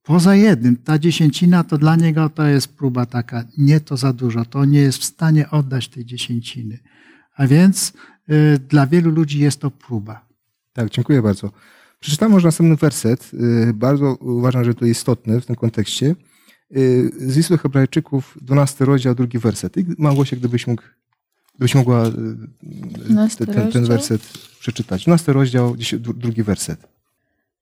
Poza 0.04 0.36
jednym, 0.36 0.78
ta 0.78 1.00
dziesięcina 1.00 1.64
to 1.64 1.78
dla 1.78 1.96
niego 1.96 2.30
to 2.30 2.46
jest 2.48 2.78
próba 2.78 3.06
taka, 3.06 3.44
nie 3.58 3.80
to 3.80 3.98
za 3.98 4.14
dużo, 4.14 4.46
to 4.46 4.66
nie 4.66 4.80
jest 4.80 4.98
w 4.98 5.04
stanie 5.04 5.50
oddać 5.50 5.88
tej 5.88 6.06
dziesięciny. 6.06 6.80
A 7.36 7.48
więc 7.48 7.94
dla 8.70 8.88
wielu 8.88 9.12
ludzi 9.12 9.40
jest 9.40 9.60
to 9.60 9.72
próba. 9.72 10.26
Tak, 10.74 10.90
dziękuję 10.90 11.22
bardzo. 11.22 11.52
Przeczytam 12.00 12.32
może 12.32 12.48
następny 12.48 12.76
werset. 12.76 13.32
Bardzo 13.74 14.16
uważam, 14.16 14.64
że 14.64 14.74
to 14.74 14.86
istotny 14.86 15.42
w 15.42 15.46
tym 15.46 15.56
kontekście. 15.56 16.16
Z 17.18 17.38
listu 17.38 17.58
Hebrajczyków, 17.58 18.38
12 18.42 18.86
rozdział, 18.86 19.16
drugi 19.16 19.40
werset. 19.40 19.78
I 19.78 19.86
Małgosia, 19.98 20.36
gdybyś 20.36 20.68
mógł, 20.68 20.84
gdybyś 21.56 21.76
mogła 21.76 22.06
y, 22.06 22.10
y, 22.10 22.14
12 23.06 23.46
ten, 23.46 23.72
ten, 23.72 23.86
werset 23.86 24.22
przeczytać. 24.60 25.04
12 25.04 25.34
rozdział, 25.34 25.76
drugi 26.16 26.44
werset. 26.44 26.88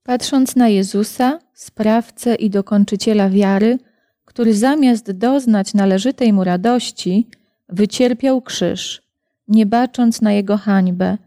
Patrząc 0.04 0.56
na 0.56 0.70
Jezusa, 0.70 1.40
sprawcę 1.54 2.36
i 2.36 2.50
dokończyciela 2.50 3.30
wiary, 3.30 3.80
który 4.26 4.56
zamiast 4.56 5.12
doznać 5.12 5.74
należytej 5.74 6.34
mu 6.34 6.44
radości, 6.44 7.28
wycierpiał 7.70 8.42
krzyż, 8.42 9.02
nie 9.48 9.66
bacząc 9.66 10.22
na 10.22 10.34
jego 10.34 10.58
hańbę 10.58 11.18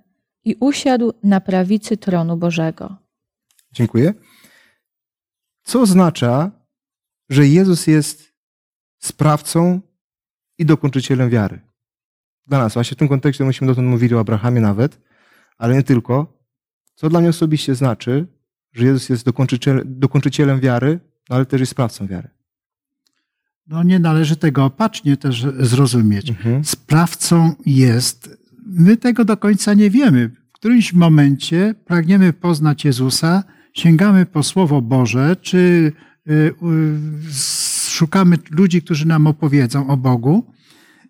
i 0.45 0.57
usiadł 0.61 1.13
na 1.23 1.41
prawicy 1.41 1.97
tronu 1.97 2.37
Bożego. 2.37 2.97
Dziękuję. 3.73 4.15
Co 5.63 5.81
oznacza, 5.81 6.51
że 7.29 7.47
Jezus 7.47 7.87
jest 7.87 8.33
sprawcą 8.99 9.81
i 10.59 10.67
dokończycielem 10.67 11.31
wiary? 11.31 11.61
Dla 12.47 12.59
nas. 12.59 12.75
Właśnie 12.75 12.95
w 12.95 12.99
tym 12.99 13.09
kontekście 13.09 13.45
myśmy 13.45 13.67
dotąd 13.67 13.89
mówili 13.89 14.15
o 14.15 14.21
Abrahamie 14.21 14.61
nawet, 14.61 15.01
ale 15.59 15.75
nie 15.75 15.83
tylko. 15.83 16.41
Co 16.95 17.09
dla 17.09 17.21
mnie 17.21 17.29
osobiście 17.29 17.75
znaczy, 17.75 18.27
że 18.73 18.85
Jezus 18.85 19.09
jest 19.09 19.25
dokończyciel, 19.25 19.83
dokończycielem 19.87 20.61
wiary, 20.61 21.01
no 21.31 21.37
ale 21.37 21.47
też 21.47 21.61
jest 21.61 21.73
sprawcą 21.73 22.07
wiary. 22.07 22.29
No 23.67 23.83
nie 23.83 23.99
należy 23.99 24.37
tego 24.37 24.65
opacznie 24.65 25.17
też 25.17 25.47
zrozumieć. 25.59 26.33
Sprawcą 26.65 27.53
jest, 27.67 28.39
my 28.67 28.97
tego 28.97 29.25
do 29.25 29.37
końca 29.37 29.75
nie 29.75 29.91
wiemy. 29.91 30.29
W 30.29 30.53
którymś 30.53 30.93
momencie 30.93 31.75
pragniemy 31.85 32.33
poznać 32.33 32.85
Jezusa, 32.85 33.45
sięgamy 33.73 34.27
po 34.27 34.43
Słowo 34.43 34.83
Boże, 34.83 35.37
czy 35.37 35.93
y, 36.29 36.33
y, 36.33 36.55
szukamy 37.89 38.39
ludzi, 38.51 38.83
którzy 38.83 39.09
nam 39.09 39.27
opowiedzą 39.27 39.89
o 39.89 39.97
Bogu. 39.97 40.54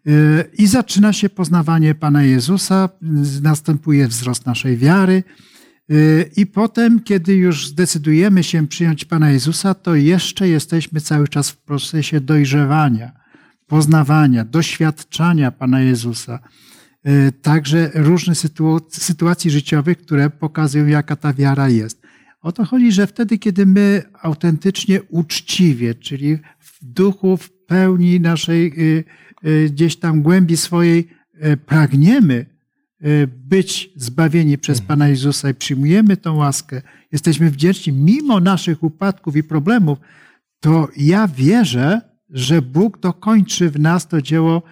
Y, 0.06 0.44
I 0.58 0.66
zaczyna 0.66 1.12
się 1.12 1.28
poznawanie 1.28 1.94
Pana 1.94 2.22
Jezusa, 2.22 2.88
y, 3.38 3.42
następuje 3.42 4.08
wzrost 4.08 4.46
naszej 4.46 4.76
wiary. 4.76 5.22
y, 5.90 6.30
I 6.36 6.46
potem, 6.46 7.00
kiedy 7.00 7.34
już 7.34 7.68
zdecydujemy 7.68 8.42
się 8.42 8.66
przyjąć 8.66 9.04
Pana 9.04 9.30
Jezusa, 9.30 9.74
to 9.74 9.94
jeszcze 9.94 10.48
jesteśmy 10.48 11.00
cały 11.00 11.28
czas 11.28 11.50
w 11.50 11.56
procesie 11.56 12.20
dojrzewania, 12.20 13.12
poznawania, 13.66 14.44
doświadczania 14.44 15.50
Pana 15.50 15.80
Jezusa. 15.80 16.38
Także 17.42 17.90
różne 17.94 18.34
sytu- 18.34 18.80
sytuacji 18.90 19.50
życiowych, 19.50 19.98
które 19.98 20.30
pokazują, 20.30 20.86
jaka 20.86 21.16
ta 21.16 21.32
wiara 21.32 21.68
jest. 21.68 22.02
O 22.40 22.52
to 22.52 22.64
chodzi, 22.64 22.92
że 22.92 23.06
wtedy, 23.06 23.38
kiedy 23.38 23.66
my 23.66 24.02
autentycznie, 24.22 25.02
uczciwie, 25.02 25.94
czyli 25.94 26.38
w 26.58 26.78
duchu, 26.82 27.36
w 27.36 27.50
pełni 27.50 28.20
naszej 28.20 28.72
gdzieś 29.70 29.96
tam 29.96 30.22
głębi 30.22 30.56
swojej 30.56 31.08
y, 31.44 31.56
pragniemy 31.56 32.46
y, 33.04 33.26
być 33.26 33.90
zbawieni 33.96 34.58
przez 34.58 34.80
Pana 34.80 35.08
Jezusa 35.08 35.50
i 35.50 35.54
przyjmujemy 35.54 36.16
tą 36.16 36.36
łaskę, 36.36 36.82
jesteśmy 37.12 37.50
wdzięczni 37.50 37.92
mimo 37.92 38.40
naszych 38.40 38.82
upadków 38.82 39.36
i 39.36 39.42
problemów, 39.42 39.98
to 40.60 40.88
ja 40.96 41.28
wierzę, 41.28 42.00
że 42.30 42.62
Bóg 42.62 43.00
dokończy 43.00 43.70
w 43.70 43.80
nas 43.80 44.08
to 44.08 44.22
dzieło 44.22 44.62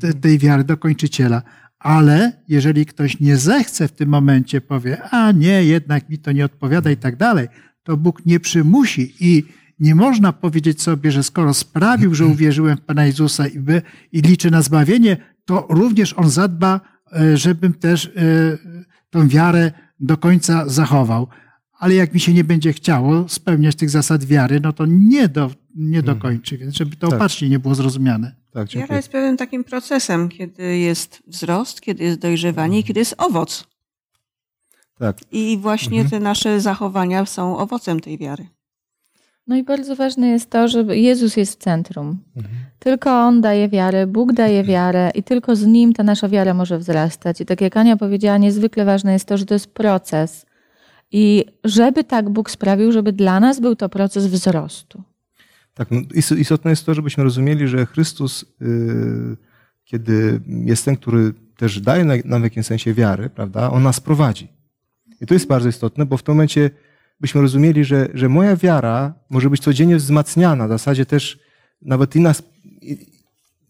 te- 0.00 0.14
tej 0.14 0.38
wiary, 0.38 0.64
dokończyciela. 0.64 1.42
Ale 1.78 2.32
jeżeli 2.48 2.86
ktoś 2.86 3.20
nie 3.20 3.36
zechce 3.36 3.88
w 3.88 3.92
tym 3.92 4.08
momencie, 4.08 4.60
powie, 4.60 5.02
a 5.02 5.32
nie, 5.32 5.64
jednak 5.64 6.08
mi 6.08 6.18
to 6.18 6.32
nie 6.32 6.44
odpowiada 6.44 6.90
i 6.90 6.96
tak 6.96 7.16
dalej, 7.16 7.48
to 7.82 7.96
Bóg 7.96 8.26
nie 8.26 8.40
przymusi 8.40 9.14
i 9.20 9.44
nie 9.78 9.94
można 9.94 10.32
powiedzieć 10.32 10.82
sobie, 10.82 11.12
że 11.12 11.22
skoro 11.22 11.54
sprawił, 11.54 12.14
że 12.14 12.26
uwierzyłem 12.26 12.76
w 12.76 12.80
Pana 12.80 13.06
Jezusa 13.06 13.46
i, 13.46 13.58
by, 13.58 13.82
i 14.12 14.20
liczę 14.20 14.50
na 14.50 14.62
zbawienie, 14.62 15.16
to 15.44 15.66
również 15.68 16.14
On 16.18 16.30
zadba, 16.30 16.80
e, 17.12 17.36
żebym 17.36 17.74
też 17.74 18.06
e, 18.06 18.10
tą 19.10 19.28
wiarę 19.28 19.72
do 20.00 20.16
końca 20.16 20.68
zachował. 20.68 21.28
Ale 21.78 21.94
jak 21.94 22.14
mi 22.14 22.20
się 22.20 22.34
nie 22.34 22.44
będzie 22.44 22.72
chciało 22.72 23.28
spełniać 23.28 23.76
tych 23.76 23.90
zasad 23.90 24.24
wiary, 24.24 24.60
no 24.60 24.72
to 24.72 24.86
nie, 24.88 25.28
do, 25.28 25.50
nie 25.74 26.02
dokończy, 26.02 26.58
więc 26.58 26.74
żeby 26.74 26.96
to 26.96 27.08
Tak. 27.08 27.16
opacznie 27.16 27.48
nie 27.48 27.58
było 27.58 27.74
zrozumiane. 27.74 28.36
Tak, 28.50 28.68
Wiara 28.68 28.96
jest 28.96 29.08
pewnym 29.08 29.36
takim 29.36 29.64
procesem, 29.64 30.28
kiedy 30.28 30.78
jest 30.78 31.22
wzrost, 31.26 31.80
kiedy 31.80 32.04
jest 32.04 32.18
dojrzewanie 32.18 32.78
i 32.78 32.84
kiedy 32.84 33.00
jest 33.00 33.14
owoc. 33.18 33.66
Tak. 34.98 35.18
I 35.32 35.58
właśnie 35.60 36.04
te 36.04 36.20
nasze 36.20 36.60
zachowania 36.60 37.26
są 37.26 37.58
owocem 37.58 38.00
tej 38.00 38.18
wiary. 38.18 38.46
No 39.46 39.56
i 39.56 39.62
bardzo 39.64 39.96
ważne 39.96 40.28
jest 40.28 40.50
to, 40.50 40.68
że 40.68 40.96
Jezus 40.96 41.36
jest 41.36 41.52
w 41.52 41.56
centrum. 41.62 42.18
Tylko 42.78 43.10
On 43.20 43.40
daje 43.40 43.68
wiarę, 43.68 44.06
Bóg 44.06 44.32
daje 44.32 44.64
wiarę 44.64 45.10
i 45.14 45.22
tylko 45.22 45.56
z 45.56 45.66
Nim 45.66 45.92
ta 45.92 46.02
nasza 46.02 46.28
wiara 46.28 46.54
może 46.54 46.78
wzrastać. 46.78 47.40
I 47.40 47.46
tak 47.46 47.60
jak 47.60 47.76
Ania 47.76 47.96
powiedziała, 47.96 48.38
niezwykle 48.38 48.84
ważne 48.84 49.12
jest 49.12 49.24
to, 49.28 49.36
że 49.38 49.46
to 49.46 49.54
jest 49.54 49.66
proces. 49.74 50.46
I 51.12 51.44
żeby 51.64 52.04
tak 52.04 52.30
Bóg 52.30 52.50
sprawił, 52.50 52.92
żeby 52.92 53.12
dla 53.12 53.40
nas 53.40 53.60
był 53.60 53.76
to 53.76 53.88
proces 53.88 54.26
wzrostu. 54.26 55.02
Tak, 55.74 55.90
no, 55.90 56.00
is- 56.14 56.32
istotne 56.32 56.70
jest 56.70 56.86
to, 56.86 56.94
żebyśmy 56.94 57.24
rozumieli, 57.24 57.68
że 57.68 57.86
Chrystus, 57.86 58.42
y, 58.62 59.36
kiedy 59.84 60.40
jest 60.64 60.84
ten, 60.84 60.96
który 60.96 61.32
też 61.56 61.80
daje 61.80 62.04
na- 62.04 62.14
nam 62.24 62.40
w 62.40 62.44
jakimś 62.44 62.66
sensie 62.66 62.94
wiary, 62.94 63.30
prawda, 63.30 63.70
on 63.70 63.82
nas 63.82 64.00
prowadzi. 64.00 64.48
I 65.20 65.26
to 65.26 65.34
jest 65.34 65.46
bardzo 65.46 65.68
istotne, 65.68 66.06
bo 66.06 66.16
w 66.16 66.22
tym 66.22 66.34
momencie 66.34 66.70
byśmy 67.20 67.40
rozumieli, 67.40 67.84
że, 67.84 68.08
że 68.14 68.28
moja 68.28 68.56
wiara 68.56 69.14
może 69.30 69.50
być 69.50 69.60
codziennie 69.60 69.96
wzmacniana. 69.96 70.66
W 70.66 70.70
zasadzie 70.70 71.06
też 71.06 71.38
nawet 71.82 72.16
inna, 72.16 72.32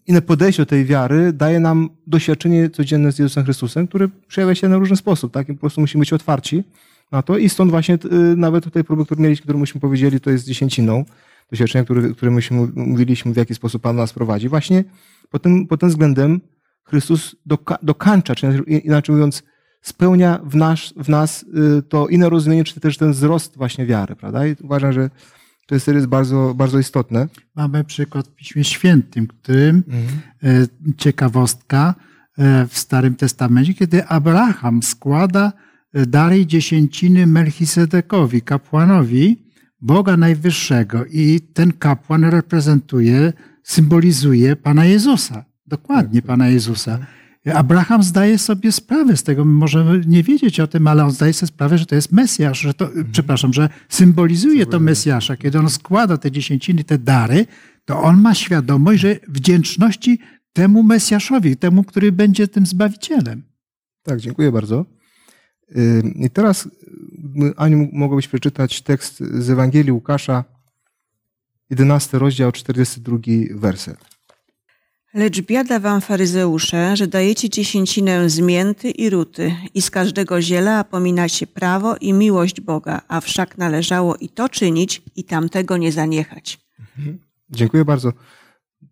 inne 0.07 0.23
podejście 0.23 0.63
do 0.63 0.67
tej 0.67 0.85
wiary 0.85 1.33
daje 1.33 1.61
nam 1.61 1.91
doświadczenie 2.07 2.71
codzienne 2.71 3.13
z 3.13 3.19
Jezusem 3.19 3.45
Chrystusem, 3.45 3.89
które 3.89 4.09
przejawia 4.29 4.55
się 4.55 4.69
na 4.69 4.77
różny 4.77 4.97
sposób. 4.97 5.33
Tak? 5.33 5.49
I 5.49 5.55
po 5.55 5.61
prostu 5.61 5.81
musimy 5.81 6.03
być 6.03 6.13
otwarci 6.13 6.65
na 7.13 7.23
to. 7.23 7.39
I 7.39 7.49
stąd 7.49 7.71
właśnie 7.71 7.95
y, 7.95 8.37
nawet 8.37 8.65
tutaj 8.65 8.85
próby, 8.85 9.05
które 9.05 9.23
mieliśmy, 9.23 9.43
które 9.43 9.59
myśmy 9.59 9.81
powiedzieli, 9.81 10.21
to 10.21 10.31
jest 10.31 10.47
dziesięciną. 10.47 11.05
Doświadczenia, 11.51 11.85
które, 11.85 12.11
które 12.11 12.31
myśmy 12.31 12.69
mówiliśmy, 12.75 13.33
w 13.33 13.37
jaki 13.37 13.55
sposób 13.55 13.83
Pan 13.83 13.97
nas 13.97 14.13
prowadzi. 14.13 14.49
Właśnie 14.49 14.85
pod 15.31 15.43
tym, 15.43 15.67
pod 15.67 15.81
tym 15.81 15.89
względem 15.89 16.41
Chrystus 16.85 17.37
doka, 17.47 17.79
dokańcza, 17.83 18.35
czy 18.35 18.65
inaczej 18.67 19.15
mówiąc, 19.15 19.43
spełnia 19.89 20.41
w, 20.45 20.55
nasz, 20.55 20.95
w 20.97 21.09
nas 21.09 21.43
y, 21.79 21.83
to 21.83 22.09
inne 22.09 22.29
rozumienie, 22.29 22.65
czy 22.65 22.81
też 22.81 22.99
ten 22.99 23.13
wzrost 23.13 23.57
właśnie 23.57 23.87
wiary, 23.87 24.17
prawda? 24.17 24.47
I 24.47 24.57
uważam, 24.63 24.93
że 24.93 25.11
to 25.67 25.75
jest, 25.75 25.89
jest 25.89 26.07
bardzo, 26.07 26.55
bardzo 26.55 26.79
istotne. 26.79 27.29
Mamy 27.55 27.85
przykład 27.85 28.29
w 28.29 28.35
Piśmie 28.35 28.65
Świętym, 28.65 29.27
którym 29.27 29.85
e, 30.43 30.67
ciekawostka 30.97 31.95
e, 32.39 32.67
w 32.67 32.79
Starym 32.79 33.15
Testamencie, 33.15 33.75
kiedy 33.75 34.07
Abraham 34.07 34.83
składa 34.83 35.53
i 36.39 36.47
dziesięciny 36.47 37.27
Melchisedekowi, 37.27 38.43
kapłanowi 38.43 39.47
Boga 39.81 40.17
Najwyższego. 40.17 41.05
I 41.05 41.41
ten 41.41 41.73
kapłan 41.73 42.25
reprezentuje, 42.25 43.33
symbolizuje 43.63 44.57
Pana 44.57 44.85
Jezusa. 44.85 45.45
Dokładnie 45.67 46.23
Pana 46.23 46.49
Jezusa. 46.49 46.99
Abraham 47.55 48.03
zdaje 48.03 48.39
sobie 48.39 48.73
sprawę 48.73 49.17
z 49.17 49.23
tego, 49.23 49.45
może 49.45 50.01
nie 50.07 50.23
wiedzieć 50.23 50.61
o 50.61 50.67
tym, 50.67 50.87
ale 50.87 51.05
on 51.05 51.11
zdaje 51.11 51.33
sobie 51.33 51.49
sprawę, 51.49 51.79
że 51.79 51.87
to 51.87 51.95
jest 51.95 52.13
Mesjasz, 52.13 52.61
że 52.61 52.75
to, 52.75 52.91
przepraszam, 53.13 53.53
że 53.53 53.69
symbolizuje 53.89 54.67
to 54.67 54.81
Mesjasza. 54.81 55.37
Kiedy 55.37 55.59
on 55.59 55.71
składa 55.71 56.19
te 56.19 56.31
dziesięciny, 56.31 56.85
te 56.85 56.99
dary, 56.99 57.47
to 57.85 58.03
on 58.03 58.21
ma 58.21 58.35
świadomość, 58.35 59.01
że 59.01 59.17
wdzięczności 59.29 60.19
temu 60.53 60.83
Mesjaszowi, 60.83 61.57
temu, 61.57 61.85
który 61.85 62.13
będzie 62.13 62.49
tym 62.49 62.67
Zbawicielem. 62.67 63.43
Tak, 64.03 64.21
dziękuję 64.21 64.53
bardzo. 64.53 64.87
I 66.15 66.31
teraz, 66.31 66.69
Aniu, 67.57 67.89
mogłabyś 67.93 68.29
przeczytać 68.29 68.83
tekst 68.83 69.19
z 69.19 69.51
Ewangelii 69.51 69.93
Łukasza, 69.93 70.45
11 71.71 72.19
rozdział, 72.19 72.53
42 72.53 73.19
werset. 73.55 74.16
Lecz 75.17 75.41
biada 75.41 75.81
wam, 75.81 76.01
faryzeusze, 76.01 76.97
że 76.97 77.07
dajecie 77.07 77.51
dziesięcinę 77.51 78.31
z 78.31 78.41
mięty 78.41 78.91
i 78.91 79.11
ruty 79.11 79.55
i 79.75 79.83
z 79.83 79.91
każdego 79.91 80.43
ziela 80.43 80.79
apominacie 80.79 81.47
prawo 81.47 81.97
i 81.97 82.13
miłość 82.13 82.61
Boga, 82.61 83.01
a 83.09 83.21
wszak 83.21 83.59
należało 83.59 84.17
i 84.17 84.29
to 84.29 84.49
czynić, 84.49 85.03
i 85.17 85.25
tamtego 85.25 85.77
nie 85.77 85.93
zaniechać. 85.93 86.61
Mhm. 86.97 87.19
Dziękuję 87.51 87.85
bardzo. 87.85 88.13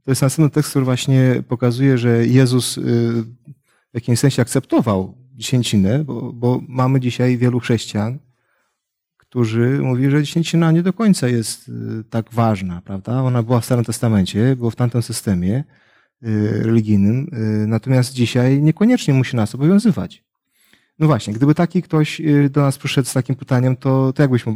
To 0.05 0.11
jest 0.11 0.23
następny 0.23 0.51
tekst, 0.51 0.71
który 0.71 0.85
właśnie 0.85 1.43
pokazuje, 1.49 1.99
że 1.99 2.27
Jezus 2.27 2.79
w 2.79 3.95
jakimś 3.95 4.19
sensie 4.19 4.43
akceptował 4.43 5.15
dziesięcinę, 5.35 6.05
bo, 6.05 6.33
bo 6.33 6.61
mamy 6.69 7.01
dzisiaj 7.01 7.39
wielu 7.39 7.61
chrześcijan, 7.61 8.19
którzy 9.17 9.79
mówi, 9.83 10.11
że 10.11 10.23
dziesięcina 10.23 10.73
nie 10.73 10.83
do 10.83 10.93
końca 10.93 11.29
jest 11.29 11.71
tak 12.11 12.33
ważna, 12.33 12.83
prawda? 12.85 13.23
Ona 13.23 13.43
była 13.43 13.61
w 13.61 13.65
Starym 13.65 13.85
Testamencie, 13.85 14.57
było 14.57 14.71
w 14.71 14.77
tamtym 14.77 15.03
systemie 15.03 15.65
religijnym, 16.63 17.31
natomiast 17.67 18.13
dzisiaj 18.13 18.63
niekoniecznie 18.63 19.15
musi 19.15 19.37
nas 19.37 19.55
obowiązywać. 19.55 20.25
No 20.99 21.07
właśnie, 21.07 21.35
gdyby 21.35 21.55
taki 21.55 21.83
ktoś 21.83 22.23
do 22.51 22.61
nas 22.61 22.79
przyszedł 22.79 23.09
z 23.09 23.13
takim 23.13 23.37
pytaniem, 23.37 23.77
to, 23.77 24.13
to 24.13 24.23
jak 24.23 24.31
byśmy, 24.31 24.55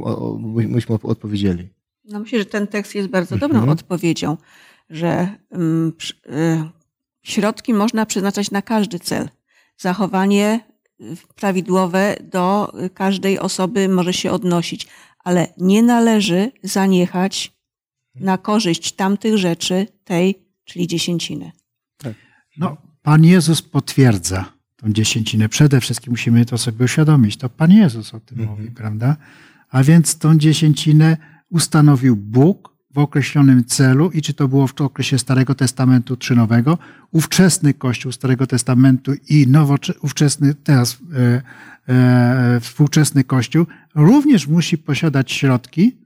byśmy 0.69 0.99
odpowiedzieli? 1.03 1.69
No 2.05 2.21
myślę, 2.21 2.39
że 2.39 2.45
ten 2.45 2.67
tekst 2.67 2.95
jest 2.95 3.09
bardzo 3.09 3.37
dobrą 3.37 3.59
mhm. 3.59 3.73
odpowiedzią, 3.73 4.37
że 4.91 5.29
um, 5.51 5.93
środki 7.23 7.75
można 7.75 8.07
przeznaczać 8.07 8.51
na 8.51 8.63
każdy 8.63 8.99
cel. 8.99 9.29
Zachowanie 9.77 10.61
prawidłowe 11.35 12.17
do 12.23 12.73
każdej 12.95 13.39
osoby 13.39 13.89
może 13.89 14.13
się 14.13 14.31
odnosić, 14.31 14.87
ale 15.25 15.47
nie 15.59 15.83
należy 15.83 16.53
zaniechać 16.63 17.53
na 18.15 18.39
korzyść 18.39 18.93
tamtych 18.93 19.39
rzeczy, 19.39 19.87
tej, 20.05 20.48
czyli 20.69 20.87
dziesięciny. 20.87 21.53
Tak. 21.97 22.15
No, 22.59 22.77
Pan 23.03 23.25
Jezus 23.25 23.63
potwierdza 23.63 24.53
tą 24.77 24.93
dziesięcinę. 24.93 25.49
Przede 25.49 25.81
wszystkim 25.81 26.11
musimy 26.11 26.45
to 26.45 26.59
sobie 26.59 26.85
uświadomić. 26.85 27.37
To 27.37 27.49
Pan 27.49 27.73
Jezus 27.73 28.15
o 28.15 28.21
tym 28.21 28.41
mhm. 28.41 28.59
mówi, 28.59 28.71
prawda? 28.71 29.17
A 29.71 29.83
więc 29.83 30.19
tą 30.19 30.39
dziesięcinę 30.39 31.17
ustanowił 31.51 32.17
Bóg 32.17 32.79
w 32.91 32.99
określonym 32.99 33.65
celu 33.65 34.11
i 34.11 34.23
czy 34.23 34.35
to 34.35 34.49
było 34.49 34.67
w 34.67 34.81
okresie 34.81 35.19
Starego 35.19 35.55
Testamentu 35.55 36.17
czy 36.17 36.35
Nowego, 36.35 36.79
ówczesny 37.11 37.75
Kościół 37.75 38.13
Starego 38.13 38.47
Testamentu 38.47 39.13
i 39.29 39.47
nowocze- 39.47 39.99
ówczesny, 40.03 40.55
teraz 40.55 40.99
e, 41.13 41.43
e, 41.95 42.61
współczesny 42.61 43.25
Kościół 43.25 43.67
również 43.95 44.47
musi 44.47 44.79
posiadać 44.79 45.33
środki 45.33 45.97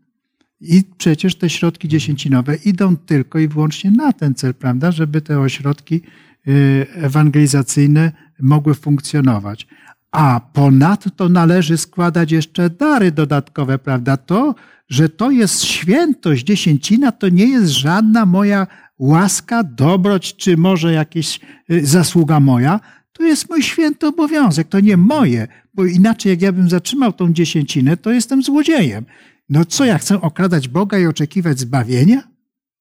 i 0.62 0.82
przecież 0.98 1.34
te 1.34 1.50
środki 1.50 1.88
dziesięcinowe 1.88 2.54
idą 2.54 2.96
tylko 2.96 3.38
i 3.38 3.48
wyłącznie 3.48 3.90
na 3.90 4.12
ten 4.12 4.34
cel, 4.34 4.54
prawda, 4.54 4.92
żeby 4.92 5.20
te 5.20 5.40
ośrodki 5.40 6.00
e, 6.00 6.50
ewangelizacyjne 6.94 8.12
mogły 8.40 8.74
funkcjonować. 8.74 9.66
A 10.10 10.40
ponadto 10.52 11.28
należy 11.28 11.78
składać 11.78 12.32
jeszcze 12.32 12.70
dary 12.70 13.12
dodatkowe, 13.12 13.78
prawda? 13.78 14.16
To, 14.16 14.54
że 14.88 15.08
to 15.08 15.30
jest 15.30 15.64
świętość, 15.64 16.44
dziesięcina, 16.44 17.12
to 17.12 17.28
nie 17.28 17.46
jest 17.46 17.68
żadna 17.68 18.26
moja 18.26 18.66
łaska, 18.98 19.64
dobroć, 19.64 20.36
czy 20.36 20.56
może 20.56 20.92
jakaś 20.92 21.40
y, 21.70 21.86
zasługa 21.86 22.40
moja. 22.40 22.80
To 23.12 23.22
jest 23.22 23.50
mój 23.50 23.62
święty 23.62 24.06
obowiązek, 24.06 24.68
to 24.68 24.80
nie 24.80 24.96
moje, 24.96 25.48
bo 25.74 25.84
inaczej 25.84 26.30
jak 26.30 26.42
ja 26.42 26.52
bym 26.52 26.70
zatrzymał 26.70 27.12
tą 27.12 27.32
dziesięcinę, 27.32 27.96
to 27.96 28.12
jestem 28.12 28.42
złodziejem. 28.42 29.04
No 29.48 29.64
co, 29.64 29.84
ja 29.84 29.98
chcę 29.98 30.20
okradać 30.20 30.68
Boga 30.68 30.98
i 30.98 31.06
oczekiwać 31.06 31.58
zbawienia? 31.58 32.22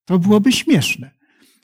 To 0.06 0.20
byłoby 0.20 0.52
śmieszne. 0.52 1.12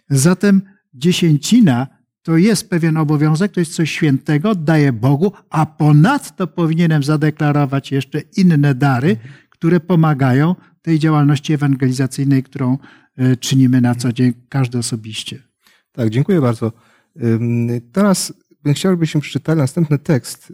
Zatem 0.10 0.62
dziesięcina 0.94 1.88
to 2.22 2.38
jest 2.38 2.70
pewien 2.70 2.98
obowiązek, 2.98 3.52
to 3.52 3.60
jest 3.60 3.74
coś 3.74 3.92
świętego, 3.92 4.56
daję 4.56 4.94
Bogu, 4.94 5.32
a 5.50 5.66
ponadto 5.66 6.48
powinienem 6.48 7.04
zadeklarować 7.04 7.92
jeszcze 7.92 8.22
inne 8.38 8.76
dary, 8.76 9.18
które 9.50 9.80
pomagają 9.80 10.56
tej 10.82 11.00
działalności 11.00 11.54
ewangelizacyjnej, 11.54 12.44
którą 12.44 12.78
e, 13.18 13.38
czynimy 13.38 13.82
na 13.82 13.96
co 13.96 14.14
dzień, 14.14 14.34
każdy 14.50 14.78
osobiście. 14.78 15.44
Tak, 15.92 16.10
dziękuję 16.10 16.42
bardzo. 16.42 16.72
Teraz 17.92 18.34
chciałbym 18.74 19.22
przeczytali 19.22 19.60
następny 19.60 19.98
tekst 19.98 20.52
y, 20.52 20.54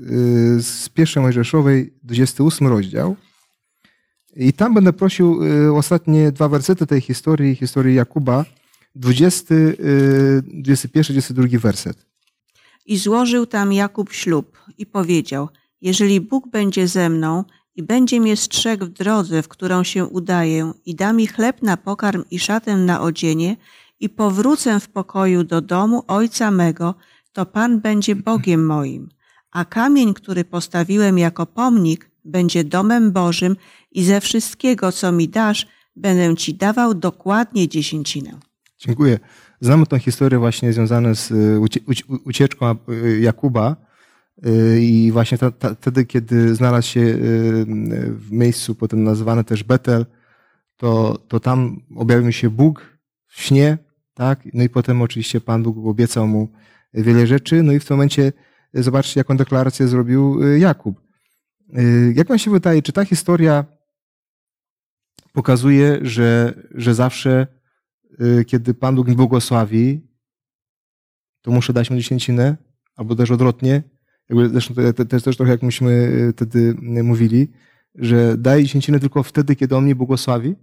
z 0.62 0.90
pierwszej 0.90 1.24
Mojżeszowej, 1.24 1.94
28 2.04 2.68
rozdział. 2.68 3.16
I 4.36 4.54
tam 4.54 4.74
będę 4.74 4.94
prosił 4.94 5.44
y, 5.44 5.74
ostatnie 5.74 6.32
dwa 6.32 6.50
wersety 6.50 6.88
tej 6.88 7.02
historii, 7.02 7.56
historii 7.56 7.96
Jakuba, 7.96 8.46
20, 8.96 9.56
21, 10.44 11.14
22 11.14 11.60
werset. 11.60 12.06
I 12.86 12.98
złożył 12.98 13.46
tam 13.46 13.74
Jakub 13.74 14.14
ślub 14.14 14.58
i 14.78 14.86
powiedział, 14.86 15.50
jeżeli 15.82 16.22
Bóg 16.22 16.50
będzie 16.50 16.88
ze 16.88 17.10
mną 17.10 17.44
i 17.76 17.84
będzie 17.84 18.20
mnie 18.20 18.38
strzegł 18.38 18.86
w 18.86 18.90
drodze, 18.90 19.44
w 19.44 19.48
którą 19.48 19.84
się 19.84 20.06
udaję 20.06 20.74
i 20.86 20.96
da 20.96 21.14
mi 21.14 21.28
chleb 21.28 21.62
na 21.62 21.78
pokarm 21.78 22.24
i 22.32 22.40
szatę 22.40 22.78
na 22.78 23.02
odzienie 23.02 23.58
i 24.00 24.10
powrócę 24.10 24.80
w 24.80 24.90
pokoju 24.90 25.44
do 25.44 25.62
domu 25.62 26.04
ojca 26.08 26.52
mego, 26.52 26.96
to 27.34 27.46
Pan 27.46 27.80
będzie 27.80 28.16
Bogiem 28.16 28.66
moim, 28.66 29.10
a 29.52 29.66
kamień, 29.66 30.14
który 30.14 30.46
postawiłem 30.46 31.18
jako 31.18 31.46
pomnik, 31.46 32.12
będzie 32.26 32.64
domem 32.64 33.12
Bożym 33.12 33.56
i 33.94 34.04
ze 34.04 34.22
wszystkiego, 34.22 34.92
co 34.92 35.12
mi 35.12 35.30
dasz, 35.30 35.68
będę 35.96 36.36
Ci 36.36 36.54
dawał 36.54 36.94
dokładnie 36.94 37.68
dziesięcinę. 37.68 38.40
Dziękuję. 38.78 39.20
Znamy 39.62 39.86
tę 39.86 40.00
historię 40.00 40.40
właśnie 40.40 40.74
związaną 40.74 41.16
z 41.16 41.32
y, 41.32 41.60
ucieczką 42.26 42.76
y, 42.90 43.20
Jakuba 43.20 43.76
y, 44.46 44.82
i 44.82 45.12
właśnie 45.12 45.38
wtedy, 45.80 46.06
kiedy 46.06 46.56
znalazł 46.56 46.88
się 46.88 47.18
w 48.10 48.28
miejscu 48.32 48.76
potem 48.76 49.04
nazywane 49.04 49.44
też 49.44 49.64
Betel, 49.64 50.06
to, 50.78 51.18
to 51.28 51.40
tam 51.40 51.82
objawił 51.96 52.32
się 52.32 52.50
Bóg 52.50 53.00
w 53.28 53.42
śnie, 53.42 53.78
tak? 54.14 54.40
No 54.54 54.64
i 54.64 54.70
potem 54.70 55.02
oczywiście 55.02 55.42
Pan 55.42 55.64
Bóg 55.64 55.88
obiecał 55.88 56.28
mu 56.28 56.52
wiele 56.94 57.28
rzeczy, 57.28 57.64
no 57.64 57.74
i 57.74 57.80
w 57.80 57.86
tym 57.86 57.98
momencie 57.98 58.34
zobaczcie, 58.74 59.20
jaką 59.20 59.38
deklarację 59.38 59.88
zrobił 59.88 60.40
Jakub. 60.58 61.02
Jak 62.16 62.28
wam 62.28 62.40
się 62.40 62.52
wydaje, 62.52 62.82
czy 62.82 62.92
ta 62.92 63.06
historia 63.06 63.66
pokazuje, 65.34 66.00
że, 66.02 66.54
że 66.76 66.96
zawsze 66.96 67.48
Y, 68.22 68.46
kiedy 68.46 68.74
Pan 68.74 68.96
Bóg 68.96 69.08
mi 69.08 69.16
błogosławi, 69.16 70.02
to 71.42 71.52
muszę 71.52 71.74
dać 71.74 71.90
mu 71.90 71.98
dziesięcinę, 71.98 72.58
albo 72.96 73.16
też 73.16 73.32
odwrotnie. 73.32 73.84
Jakby 74.30 74.50
zresztą 74.50 74.74
to, 74.74 75.16
jest 75.16 75.26
też 75.26 75.38
trochę 75.38 75.52
jak 75.52 75.64
myśmy 75.64 75.92
y, 75.92 76.34
wtedy 76.36 76.76
mówili, 76.82 77.48
że 77.96 78.38
daję 78.38 78.64
dziesięcinę 78.64 79.00
tylko 79.00 79.24
wtedy, 79.24 79.56
kiedy 79.56 79.76
On 79.76 79.84
mnie 79.84 79.96
błogosławi. 79.96 80.56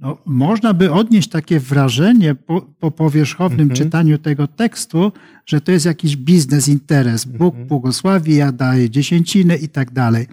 No, 0.00 0.18
można 0.26 0.74
by 0.74 0.92
odnieść 0.92 1.28
takie 1.28 1.60
wrażenie 1.60 2.34
po, 2.34 2.60
po 2.60 2.90
powierzchownym 2.90 3.70
mhm. 3.70 3.76
czytaniu 3.76 4.18
tego 4.18 4.46
tekstu, 4.46 5.12
że 5.46 5.60
to 5.60 5.72
jest 5.72 5.86
jakiś 5.86 6.16
biznes, 6.16 6.68
interes. 6.68 7.24
Bóg 7.24 7.54
mhm. 7.54 7.68
błogosławi, 7.68 8.36
ja 8.36 8.52
daję 8.52 8.90
dziesięcinę 8.90 9.56
i 9.56 9.68
tak 9.68 9.92
dalej. 9.92 10.26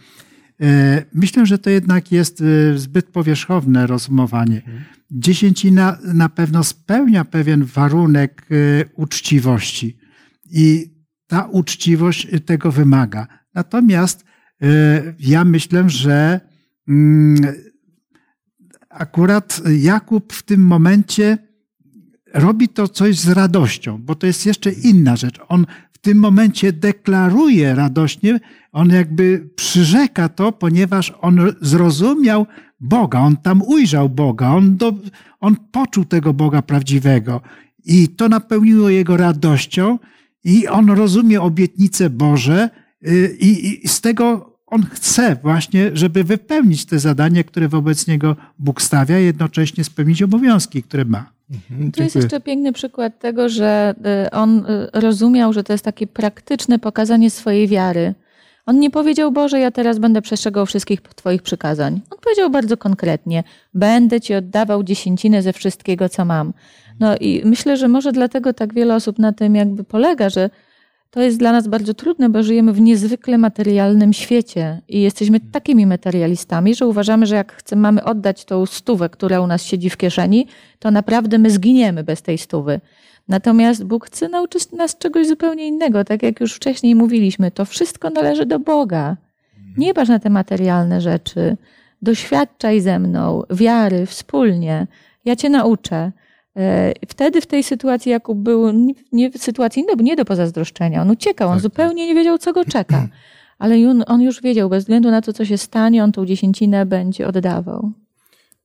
E, 0.62 1.06
myślę, 1.14 1.46
że 1.46 1.58
to 1.58 1.70
jednak 1.70 2.12
jest 2.12 2.42
e, 2.42 2.78
zbyt 2.78 3.06
powierzchowne 3.06 3.88
rozumowanie. 3.88 4.56
Mhm. 4.56 4.84
Dziesięcina 5.12 5.98
na 6.14 6.30
pewno 6.30 6.64
spełnia 6.64 7.26
pewien 7.26 7.66
warunek 7.66 8.48
e, 8.52 8.56
uczciwości 8.96 9.98
i 10.52 10.96
ta 11.28 11.46
uczciwość 11.46 12.28
tego 12.46 12.72
wymaga. 12.72 13.28
Natomiast 13.54 14.26
ja 15.20 15.46
myślę, 15.46 15.90
że 15.90 16.40
mm, 16.88 17.54
akurat 18.90 19.62
Jakub 19.80 20.34
w 20.34 20.44
tym 20.44 20.62
momencie 20.62 21.38
robi 22.34 22.70
to 22.70 22.88
coś 22.88 23.20
z 23.20 23.30
radością, 23.30 24.02
bo 24.02 24.16
to 24.16 24.28
jest 24.28 24.46
jeszcze 24.46 24.72
inna 24.72 25.16
rzecz. 25.16 25.40
On 25.48 25.66
tym 26.02 26.18
momencie 26.18 26.74
deklaruje 26.74 27.76
radośnie, 27.76 28.40
on 28.72 28.90
jakby 28.90 29.50
przyrzeka 29.56 30.30
to, 30.30 30.52
ponieważ 30.52 31.14
on 31.22 31.40
zrozumiał 31.62 32.46
Boga, 32.80 33.20
on 33.20 33.38
tam 33.38 33.62
ujrzał 33.62 34.10
Boga, 34.10 34.50
on, 34.50 34.78
do, 34.78 34.94
on 35.40 35.56
poczuł 35.72 36.06
tego 36.06 36.34
Boga 36.34 36.62
prawdziwego. 36.62 37.42
I 37.86 38.10
to 38.10 38.30
napełniło 38.30 38.90
jego 38.90 39.18
radością. 39.18 40.00
I 40.44 40.68
on 40.68 40.90
rozumie 40.90 41.42
obietnice 41.42 42.10
Boże. 42.10 42.70
Y, 43.08 43.38
i, 43.40 43.86
i 43.86 43.88
z 43.88 44.02
tego 44.02 44.52
on 44.68 44.84
chce 44.84 45.38
właśnie, 45.44 45.92
żeby 45.94 46.24
wypełnić 46.24 46.86
te 46.86 47.00
zadanie, 47.00 47.44
które 47.44 47.68
wobec 47.68 48.08
niego 48.08 48.36
Bóg 48.60 48.82
stawia, 48.82 49.18
jednocześnie 49.18 49.84
spełnić 49.84 50.24
obowiązki, 50.24 50.84
które 50.84 51.06
ma. 51.06 51.32
Mhm, 51.52 51.92
tu 51.92 52.04
jest 52.04 52.16
jeszcze 52.16 52.42
piękny 52.42 52.74
przykład 52.74 53.20
tego, 53.20 53.50
że 53.50 53.94
y, 54.28 54.32
on 54.32 54.60
y, 54.60 54.90
rozumiał, 54.94 55.54
że 55.54 55.64
to 55.64 55.74
jest 55.74 55.86
takie 55.86 56.08
praktyczne 56.08 56.80
pokazanie 56.80 57.32
swojej 57.32 57.68
wiary. 57.68 58.14
On 58.66 58.80
nie 58.80 58.92
powiedział, 58.92 59.32
Boże, 59.32 59.60
ja 59.60 59.72
teraz 59.72 60.00
będę 60.00 60.22
przestrzegał 60.22 60.66
wszystkich 60.66 61.02
Twoich 61.02 61.42
przykazań. 61.42 62.02
On 62.12 62.18
powiedział 62.24 62.50
bardzo 62.50 62.78
konkretnie: 62.78 63.44
Będę 63.74 64.22
Ci 64.22 64.36
oddawał 64.36 64.84
dziesięcinę 64.84 65.42
ze 65.42 65.54
wszystkiego, 65.54 66.10
co 66.10 66.26
mam. 66.26 66.54
No 67.00 67.18
i 67.18 67.42
myślę, 67.46 67.78
że 67.78 67.88
może 67.88 68.12
dlatego 68.12 68.54
tak 68.54 68.74
wiele 68.74 68.96
osób 68.96 69.20
na 69.20 69.34
tym 69.34 69.56
jakby 69.56 69.84
polega, 69.84 70.30
że 70.30 70.50
to 71.12 71.22
jest 71.22 71.38
dla 71.38 71.52
nas 71.52 71.68
bardzo 71.68 71.94
trudne, 71.94 72.30
bo 72.30 72.44
żyjemy 72.44 72.74
w 72.74 72.82
niezwykle 72.82 73.38
materialnym 73.38 74.14
świecie 74.14 74.82
i 74.88 75.02
jesteśmy 75.02 75.40
takimi 75.40 75.86
materialistami, 75.86 76.76
że 76.76 76.88
uważamy, 76.88 77.26
że 77.26 77.36
jak 77.36 77.54
chcemy, 77.54 77.82
mamy 77.82 78.04
oddać 78.04 78.46
tą 78.46 78.66
stówę, 78.66 79.10
która 79.10 79.42
u 79.42 79.48
nas 79.48 79.64
siedzi 79.64 79.90
w 79.90 79.98
kieszeni, 79.98 80.48
to 80.80 80.92
naprawdę 80.92 81.38
my 81.38 81.50
zginiemy 81.50 82.04
bez 82.04 82.22
tej 82.22 82.38
stówy. 82.38 82.82
Natomiast 83.28 83.84
Bóg 83.84 84.06
chce 84.06 84.30
nauczyć 84.30 84.72
nas 84.72 84.98
czegoś 84.98 85.28
zupełnie 85.28 85.68
innego. 85.68 86.04
Tak 86.04 86.24
jak 86.24 86.40
już 86.40 86.54
wcześniej 86.54 86.96
mówiliśmy, 86.96 87.52
to 87.52 87.66
wszystko 87.66 88.10
należy 88.10 88.46
do 88.46 88.60
Boga. 88.60 89.18
Nie 89.78 89.94
patrz 89.94 90.10
na 90.10 90.20
te 90.20 90.30
materialne 90.30 91.02
rzeczy. 91.02 91.58
Doświadczaj 92.02 92.82
ze 92.82 93.00
mną 93.00 93.44
wiary 93.50 94.06
wspólnie. 94.06 94.88
Ja 95.26 95.36
cię 95.36 95.50
nauczę. 95.50 96.12
E, 96.58 96.94
wtedy 97.08 97.42
w 97.42 97.48
tej 97.48 97.64
sytuacji 97.64 98.12
Jakub 98.12 98.38
był 98.38 98.72
nie 99.12 99.32
w 99.32 99.38
sytuacji 99.38 99.84
nie, 99.84 100.04
nie 100.04 100.16
do 100.16 100.26
pozazdroszczenia. 100.26 101.02
On 101.02 101.10
uciekał, 101.10 101.50
on 101.50 101.54
tak, 101.54 101.64
tak. 101.64 101.72
zupełnie 101.72 102.08
nie 102.08 102.16
wiedział, 102.16 102.38
co 102.38 102.54
go 102.54 102.66
czeka. 102.66 103.08
Ale 103.60 103.90
on, 103.90 104.04
on 104.08 104.22
już 104.22 104.42
wiedział, 104.42 104.70
bez 104.70 104.84
względu 104.84 105.12
na 105.12 105.22
to, 105.22 105.34
co 105.34 105.46
się 105.46 105.58
stanie, 105.58 106.04
on 106.04 106.12
tą 106.12 106.26
dziesięcinę 106.26 106.86
będzie 106.86 107.28
oddawał. 107.28 107.92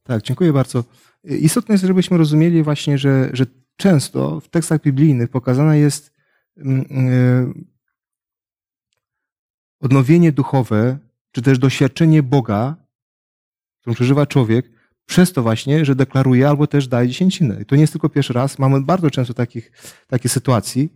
Tak, 0.03 0.23
dziękuję 0.23 0.53
bardzo. 0.53 0.85
Istotne 1.25 1.75
jest, 1.75 1.85
żebyśmy 1.85 2.19
rozumieli 2.19 2.63
właśnie, 2.63 2.99
że, 2.99 3.31
że 3.33 3.47
często 3.77 4.41
w 4.41 4.49
tekstach 4.49 4.83
biblijnych 4.83 5.31
pokazane 5.31 5.79
jest 5.79 6.13
mm, 6.57 6.87
e, 6.91 7.53
odnowienie 9.81 10.33
duchowe, 10.33 10.99
czy 11.33 11.43
też 11.43 11.59
doświadczenie 11.59 12.23
Boga, 12.23 12.77
którą 13.81 13.95
przeżywa 13.95 14.27
człowiek, 14.27 14.71
przez 15.07 15.33
to 15.33 15.43
właśnie, 15.43 15.85
że 15.85 15.95
deklaruje 15.95 16.49
albo 16.49 16.67
też 16.67 16.89
daje 16.89 17.09
dziesięcinę. 17.09 17.63
I 17.63 17.67
to 17.67 17.77
nie 17.77 17.81
jest 17.81 17.93
tylko 17.93 18.09
pierwszy 18.09 18.33
raz, 18.33 18.59
mamy 18.59 18.81
bardzo 18.81 19.11
często 19.11 19.35
takich, 19.35 19.73
takie 20.07 20.29
sytuacji. 20.29 20.93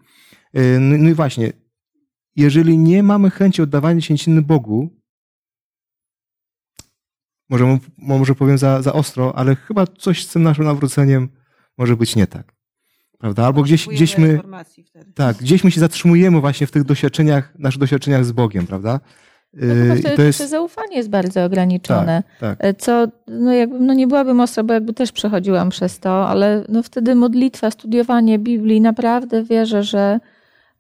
E, 0.55 0.79
no, 0.79 0.99
no 0.99 1.09
i 1.09 1.15
właśnie, 1.15 1.53
jeżeli 2.37 2.79
nie 2.79 3.03
mamy 3.03 3.31
chęci 3.31 3.63
oddawania 3.63 4.01
dziesięciny 4.01 4.43
Bogu, 4.43 5.01
może, 7.49 7.79
może 7.99 8.35
powiem 8.35 8.59
za, 8.59 8.83
za 8.83 8.93
ostro, 8.93 9.37
ale 9.37 9.57
chyba 9.57 9.87
coś 9.87 10.27
z 10.27 10.33
tym 10.33 10.43
naszym 10.43 10.65
nawróceniem 10.65 11.29
może 11.79 11.97
być 11.97 12.17
nie 12.17 12.27
tak. 12.27 12.53
Prawda? 13.19 13.47
Albo 13.47 13.63
gdzieś, 13.63 13.89
gdzieś 13.89 14.19
my. 14.19 14.41
Tak, 15.15 15.37
gdzieś 15.37 15.65
my 15.65 15.71
się 15.71 15.81
zatrzymujemy 15.81 16.41
właśnie 16.41 16.67
w 16.67 16.71
tych 16.71 16.85
doświadczeniach, 16.85 17.59
naszych 17.59 17.81
doświadczeniach 17.81 18.25
z 18.25 18.33
Bogiem, 18.33 18.67
prawda? 18.67 19.01
No 19.55 19.95
to 19.95 20.01
wtedy 20.01 20.17
to 20.17 20.23
jest... 20.23 20.51
zaufanie 20.51 20.97
jest 20.97 21.11
bardzo 21.11 21.45
ograniczone. 21.45 22.23
Tak, 22.41 22.59
tak. 22.59 22.79
Co, 22.79 23.09
no 23.29 23.53
jakby, 23.53 23.81
no 23.81 23.95
nie 23.95 24.07
byłabym 24.07 24.43
bo 24.65 24.75
jakby 24.75 24.93
też 24.93 25.13
przechodziłam 25.13 25.71
przez 25.71 25.99
to, 25.99 26.29
ale 26.29 26.65
no 26.69 26.83
wtedy 26.83 27.15
modlitwa, 27.15 27.71
studiowanie 27.71 28.39
Biblii, 28.39 28.81
naprawdę 28.81 29.45
wierzę, 29.45 29.83
że 29.83 30.21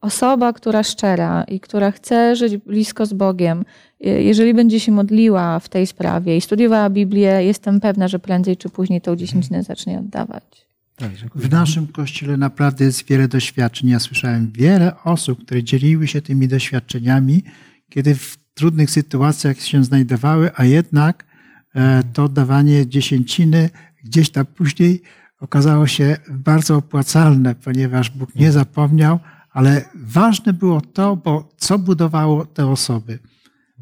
osoba, 0.01 0.53
która 0.53 0.83
szczera 0.83 1.45
i 1.45 1.61
która 1.61 1.91
chce 1.91 2.37
żyć 2.37 2.57
blisko 2.57 3.07
z 3.07 3.13
Bogiem, 3.13 3.65
jeżeli 4.01 4.55
będzie 4.55 4.81
się 4.81 4.93
modliła 4.93 5.59
w 5.59 5.69
tej 5.69 5.87
sprawie 5.87 6.37
i 6.37 6.41
studiowała 6.41 6.91
Biblię, 6.91 7.45
jestem 7.45 7.81
pewna, 7.81 8.09
że 8.09 8.19
prędzej 8.19 8.57
czy 8.57 8.69
później 8.69 9.01
tą 9.01 9.17
dziesięcinę 9.17 9.63
zacznie 9.63 9.99
oddawać. 9.99 10.67
Tak, 10.97 11.11
w 11.35 11.51
naszym 11.51 11.87
kościele 11.87 12.37
naprawdę 12.37 12.85
jest 12.85 13.07
wiele 13.07 13.29
doświadczeń. 13.29 13.89
Ja 13.89 14.01
słyszałem 14.01 14.51
wiele 14.55 14.93
osób, 15.05 15.45
które 15.45 15.63
dzieliły 15.63 16.07
się 16.07 16.23
tymi 16.23 16.49
doświadczeniami, 16.49 17.43
kiedy 17.91 18.15
w 18.15 18.40
trudnych 18.61 18.91
sytuacjach 18.91 19.61
się 19.61 19.85
znajdowały, 19.85 20.51
a 20.55 20.65
jednak 20.65 21.25
e, 21.75 22.03
to 22.13 22.29
dawanie 22.29 22.87
dziesięciny 22.87 23.71
gdzieś 24.05 24.31
tam 24.31 24.47
później 24.47 25.03
okazało 25.41 25.87
się 25.87 26.17
bardzo 26.31 26.77
opłacalne, 26.77 27.55
ponieważ 27.55 28.11
Bóg 28.11 28.35
nie 28.35 28.53
zapomniał, 28.53 29.19
ale 29.51 29.85
ważne 29.95 30.53
było 30.53 30.81
to, 30.81 31.17
bo 31.17 31.49
co 31.57 31.79
budowało 31.79 32.47
te 32.47 32.67
osoby, 32.67 33.19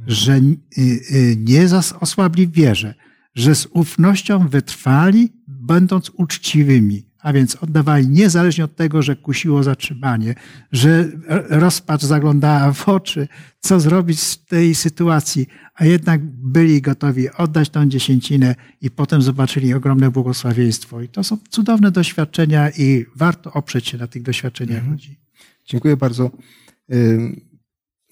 że 0.06 0.36
y, 0.36 0.60
y, 0.78 1.36
nie 1.36 1.66
osłabli 2.00 2.48
wierze, 2.48 2.94
że 3.34 3.54
z 3.54 3.66
ufnością 3.66 4.48
wytrwali, 4.48 5.32
będąc 5.46 6.10
uczciwymi, 6.14 7.07
a 7.18 7.32
więc 7.32 7.56
oddawali 7.56 8.08
niezależnie 8.08 8.64
od 8.64 8.76
tego, 8.76 9.02
że 9.02 9.16
kusiło 9.16 9.62
zatrzymanie, 9.62 10.34
że 10.72 11.08
rozpacz 11.48 12.02
zaglądała 12.02 12.72
w 12.72 12.88
oczy, 12.88 13.28
co 13.60 13.80
zrobić 13.80 14.20
z 14.20 14.44
tej 14.44 14.74
sytuacji, 14.74 15.46
a 15.74 15.84
jednak 15.84 16.24
byli 16.24 16.82
gotowi 16.82 17.30
oddać 17.30 17.70
tą 17.70 17.88
dziesięcinę 17.88 18.54
i 18.80 18.90
potem 18.90 19.22
zobaczyli 19.22 19.74
ogromne 19.74 20.10
błogosławieństwo. 20.10 21.00
I 21.00 21.08
to 21.08 21.24
są 21.24 21.38
cudowne 21.50 21.90
doświadczenia 21.90 22.70
i 22.70 23.06
warto 23.16 23.52
oprzeć 23.52 23.88
się 23.88 23.98
na 23.98 24.06
tych 24.06 24.22
doświadczeniach 24.22 24.78
mhm. 24.78 24.92
ludzi. 24.92 25.18
Dziękuję 25.66 25.96
bardzo. 25.96 26.30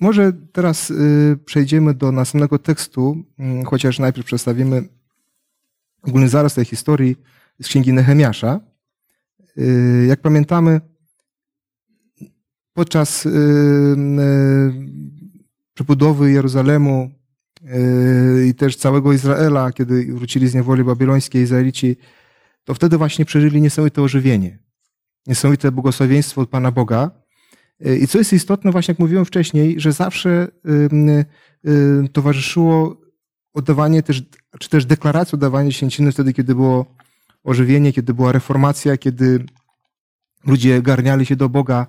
Może 0.01 0.33
teraz 0.53 0.91
y, 0.91 1.39
przejdziemy 1.45 1.95
do 1.95 2.13
następnego 2.13 2.59
tekstu, 2.59 3.25
chociaż 3.67 3.99
najpierw 3.99 4.27
przedstawimy 4.27 4.89
ogólny 6.03 6.29
zaraz 6.29 6.55
tej 6.55 6.65
historii 6.65 7.17
z 7.63 7.69
księgi 7.69 7.93
Nehemiasza. 7.93 8.61
Y, 9.59 10.07
jak 10.09 10.21
pamiętamy, 10.21 10.81
podczas 12.73 13.27
y, 13.27 13.31
przebudowy 15.75 16.33
Jeruzalemu 16.33 17.11
i 18.49 18.55
też 18.55 18.77
całego 18.77 19.13
Izraela, 19.13 19.73
kiedy 19.73 20.15
wrócili 20.15 20.49
z 20.49 20.55
niewoli 20.55 20.85
babilońskiej 20.85 21.43
Izraelici, 21.43 21.97
to 22.65 22.75
wtedy 22.75 22.99
właśnie 22.99 23.25
przeżyli 23.25 23.63
niesamowite 23.63 24.03
ożywienie, 24.03 24.59
niesamowite 25.27 25.73
błogosławieństwo 25.73 26.41
od 26.41 26.49
Pana 26.49 26.71
Boga. 26.71 27.11
I 28.01 28.07
co 28.07 28.19
jest 28.19 28.33
istotne, 28.33 28.73
właśnie 28.73 28.93
jak 28.93 28.99
mówiłem 28.99 29.25
wcześniej, 29.25 29.81
że 29.81 29.93
zawsze 29.93 30.49
towarzyszyło 32.13 33.01
oddawanie 33.55 34.03
też, 34.03 34.23
czy 34.59 34.69
też 34.69 34.87
deklaracja 34.87 35.37
oddawania 35.37 35.71
dziesięciny 35.71 36.13
wtedy, 36.13 36.33
kiedy 36.33 36.55
było 36.55 36.97
ożywienie, 37.47 37.93
kiedy 37.93 38.15
była 38.15 38.33
reformacja, 38.33 38.97
kiedy 38.97 39.45
ludzie 40.47 40.83
garniali 40.83 41.27
się 41.27 41.37
do 41.37 41.49
Boga, 41.49 41.87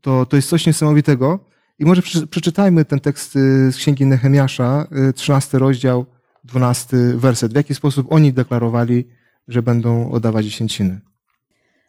to, 0.00 0.26
to 0.26 0.36
jest 0.36 0.48
coś 0.48 0.66
niesamowitego. 0.66 1.44
I 1.78 1.84
może 1.84 2.02
przeczytajmy 2.30 2.84
ten 2.84 3.00
tekst 3.00 3.36
y, 3.36 3.72
z 3.72 3.76
Księgi 3.76 4.06
Nehemiasza, 4.06 4.86
13 5.14 5.56
y, 5.56 5.60
rozdział, 5.60 6.06
12 6.44 6.96
werset. 7.14 7.52
W 7.52 7.56
jaki 7.56 7.74
sposób 7.74 8.06
oni 8.12 8.32
deklarowali, 8.32 9.08
że 9.48 9.62
będą 9.62 10.10
oddawać 10.10 10.44
dziesięciny. 10.44 11.00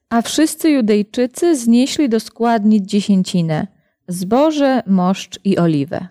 A 0.10 0.22
wszyscy 0.22 0.70
Judejczycy 0.70 1.58
znieśli 1.58 2.10
do 2.10 2.20
składnic 2.20 2.86
dziesięcinę, 2.86 3.68
zboże, 4.08 4.84
moszcz 4.88 5.40
i 5.44 5.58
oliwę. 5.58 6.08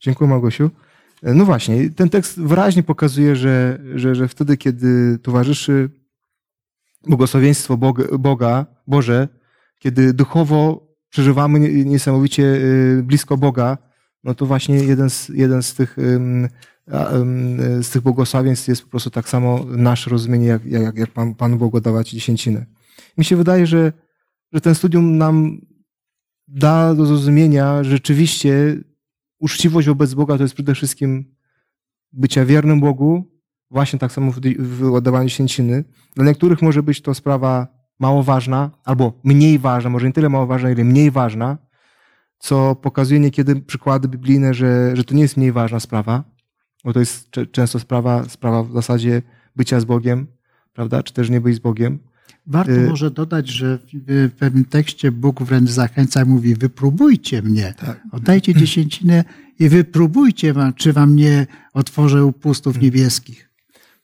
Dziękuję 0.00 0.30
Małgosiu. 0.30 0.70
No 1.24 1.44
właśnie, 1.44 1.90
ten 1.90 2.10
tekst 2.10 2.40
wyraźnie 2.40 2.82
pokazuje, 2.82 3.36
że, 3.36 3.78
że, 3.94 4.14
że 4.14 4.28
wtedy, 4.28 4.56
kiedy 4.56 5.18
towarzyszy 5.18 5.90
błogosławieństwo 7.06 7.78
Boga, 8.18 8.66
Boże, 8.86 9.28
kiedy 9.78 10.14
duchowo 10.14 10.88
przeżywamy 11.10 11.60
niesamowicie 11.84 12.42
y, 12.42 13.02
blisko 13.02 13.36
Boga, 13.36 13.78
no 14.24 14.34
to 14.34 14.46
właśnie 14.46 14.74
jeden 14.74 15.10
z, 15.10 15.28
jeden 15.28 15.62
z 15.62 15.74
tych, 15.74 15.96
z 17.80 17.90
tych 17.90 18.02
błogosławieństw 18.02 18.68
jest 18.68 18.82
po 18.82 18.90
prostu 18.90 19.10
tak 19.10 19.28
samo 19.28 19.64
nasze 19.68 20.10
rozumienie, 20.10 20.46
jak, 20.46 20.64
jak, 20.64 20.98
jak 20.98 21.10
Pan, 21.10 21.34
Pan 21.34 21.58
Bóg 21.58 21.80
dawać 21.80 22.10
dziesięcinę. 22.10 22.66
Mi 23.18 23.24
się 23.24 23.36
wydaje, 23.36 23.66
że, 23.66 23.92
że 24.52 24.60
ten 24.60 24.74
studium 24.74 25.18
nam 25.18 25.60
da 26.48 26.94
do 26.94 27.06
zrozumienia, 27.06 27.84
rzeczywiście 27.84 28.76
uczciwość 29.44 29.88
wobec 29.88 30.14
Boga 30.14 30.36
to 30.36 30.42
jest 30.42 30.54
przede 30.54 30.74
wszystkim 30.74 31.34
bycia 32.12 32.44
wiernym 32.44 32.80
Bogu, 32.80 33.30
właśnie 33.70 33.98
tak 33.98 34.12
samo 34.12 34.32
w 34.58 34.94
oddawaniu 34.94 35.28
święciny. 35.28 35.84
Dla 36.16 36.24
niektórych 36.24 36.62
może 36.62 36.82
być 36.82 37.02
to 37.02 37.14
sprawa 37.14 37.68
mało 37.98 38.22
ważna, 38.22 38.70
albo 38.84 39.20
mniej 39.24 39.58
ważna, 39.58 39.90
może 39.90 40.06
nie 40.06 40.12
tyle 40.12 40.28
mało 40.28 40.46
ważna, 40.46 40.70
ile 40.70 40.84
mniej 40.84 41.10
ważna, 41.10 41.58
co 42.38 42.74
pokazuje 42.74 43.20
niekiedy 43.20 43.60
przykłady 43.60 44.08
biblijne, 44.08 44.54
że, 44.54 44.96
że 44.96 45.04
to 45.04 45.14
nie 45.14 45.22
jest 45.22 45.36
mniej 45.36 45.52
ważna 45.52 45.80
sprawa, 45.80 46.24
bo 46.84 46.92
to 46.92 47.00
jest 47.00 47.30
często 47.52 47.78
sprawa, 47.78 48.24
sprawa 48.28 48.62
w 48.62 48.72
zasadzie 48.72 49.22
bycia 49.56 49.80
z 49.80 49.84
Bogiem, 49.84 50.26
prawda, 50.72 51.02
czy 51.02 51.12
też 51.12 51.30
nie 51.30 51.40
być 51.40 51.56
z 51.56 51.58
Bogiem. 51.58 51.98
Warto 52.46 52.72
y 52.72 52.88
może 52.88 53.10
dodać, 53.10 53.48
że 53.48 53.78
w 54.06 54.30
pewnym 54.38 54.64
tekście 54.64 55.12
Bóg 55.12 55.42
wręcz 55.42 55.70
zachęca, 55.70 56.24
mówi 56.24 56.54
wypróbujcie 56.54 57.42
mnie, 57.42 57.74
tak. 57.78 58.00
oddajcie 58.12 58.54
dziesięcinę 58.60 59.24
i 59.58 59.68
wypróbujcie, 59.68 60.54
czy 60.76 60.92
wam 60.92 61.16
nie 61.16 61.46
otworzę 61.72 62.24
upustów 62.24 62.74
hmm. 62.74 62.84
niebieskich. 62.84 63.50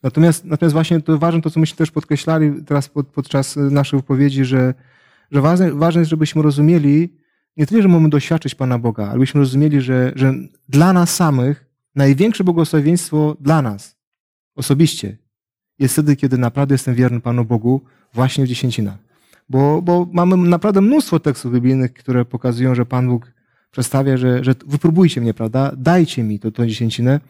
Natomiast, 0.02 0.44
natomiast 0.44 0.72
właśnie 0.72 1.00
to 1.00 1.18
ważne, 1.18 1.42
to 1.42 1.50
co 1.50 1.60
myśmy 1.60 1.76
też 1.76 1.90
podkreślali 1.90 2.52
teraz 2.66 2.88
pod, 2.88 3.06
podczas 3.06 3.56
naszej 3.56 4.00
wypowiedzi, 4.00 4.44
że, 4.44 4.74
że 5.30 5.40
ważne, 5.40 5.72
ważne 5.72 6.00
jest, 6.00 6.10
żebyśmy 6.10 6.42
rozumieli, 6.42 7.12
nie 7.56 7.66
tyle, 7.66 7.82
że 7.82 7.88
mamy 7.88 8.08
doświadczyć 8.08 8.54
Pana 8.54 8.78
Boga, 8.78 9.08
ale 9.08 9.18
byśmy 9.18 9.40
rozumieli, 9.40 9.80
że, 9.80 10.12
że 10.16 10.34
dla 10.68 10.92
nas 10.92 11.16
samych 11.16 11.66
największe 11.94 12.44
błogosławieństwo 12.44 13.36
dla 13.40 13.62
nas 13.62 13.96
osobiście 14.54 15.18
jest 15.78 15.94
wtedy, 15.94 16.16
kiedy 16.16 16.38
naprawdę 16.38 16.74
jestem 16.74 16.94
wierny 16.94 17.20
Panu 17.20 17.44
Bogu 17.44 17.80
właśnie 18.14 18.44
w 18.44 18.48
dziesięcinach. 18.48 18.98
Bo, 19.48 19.82
bo 19.82 20.06
mamy 20.12 20.36
naprawdę 20.36 20.80
mnóstwo 20.80 21.20
tekstów 21.20 21.52
biblijnych, 21.52 21.92
które 21.92 22.24
pokazują, 22.24 22.74
że 22.74 22.86
Pan 22.86 23.08
Bóg 23.08 23.32
przedstawia, 23.70 24.16
że, 24.16 24.44
że 24.44 24.54
wypróbujcie 24.66 25.20
mnie, 25.20 25.34
prawda? 25.34 25.72
Dajcie 25.76 26.22
mi 26.22 26.38
to, 26.38 26.50
to 26.50 26.66
dziesięcinę 26.66 27.20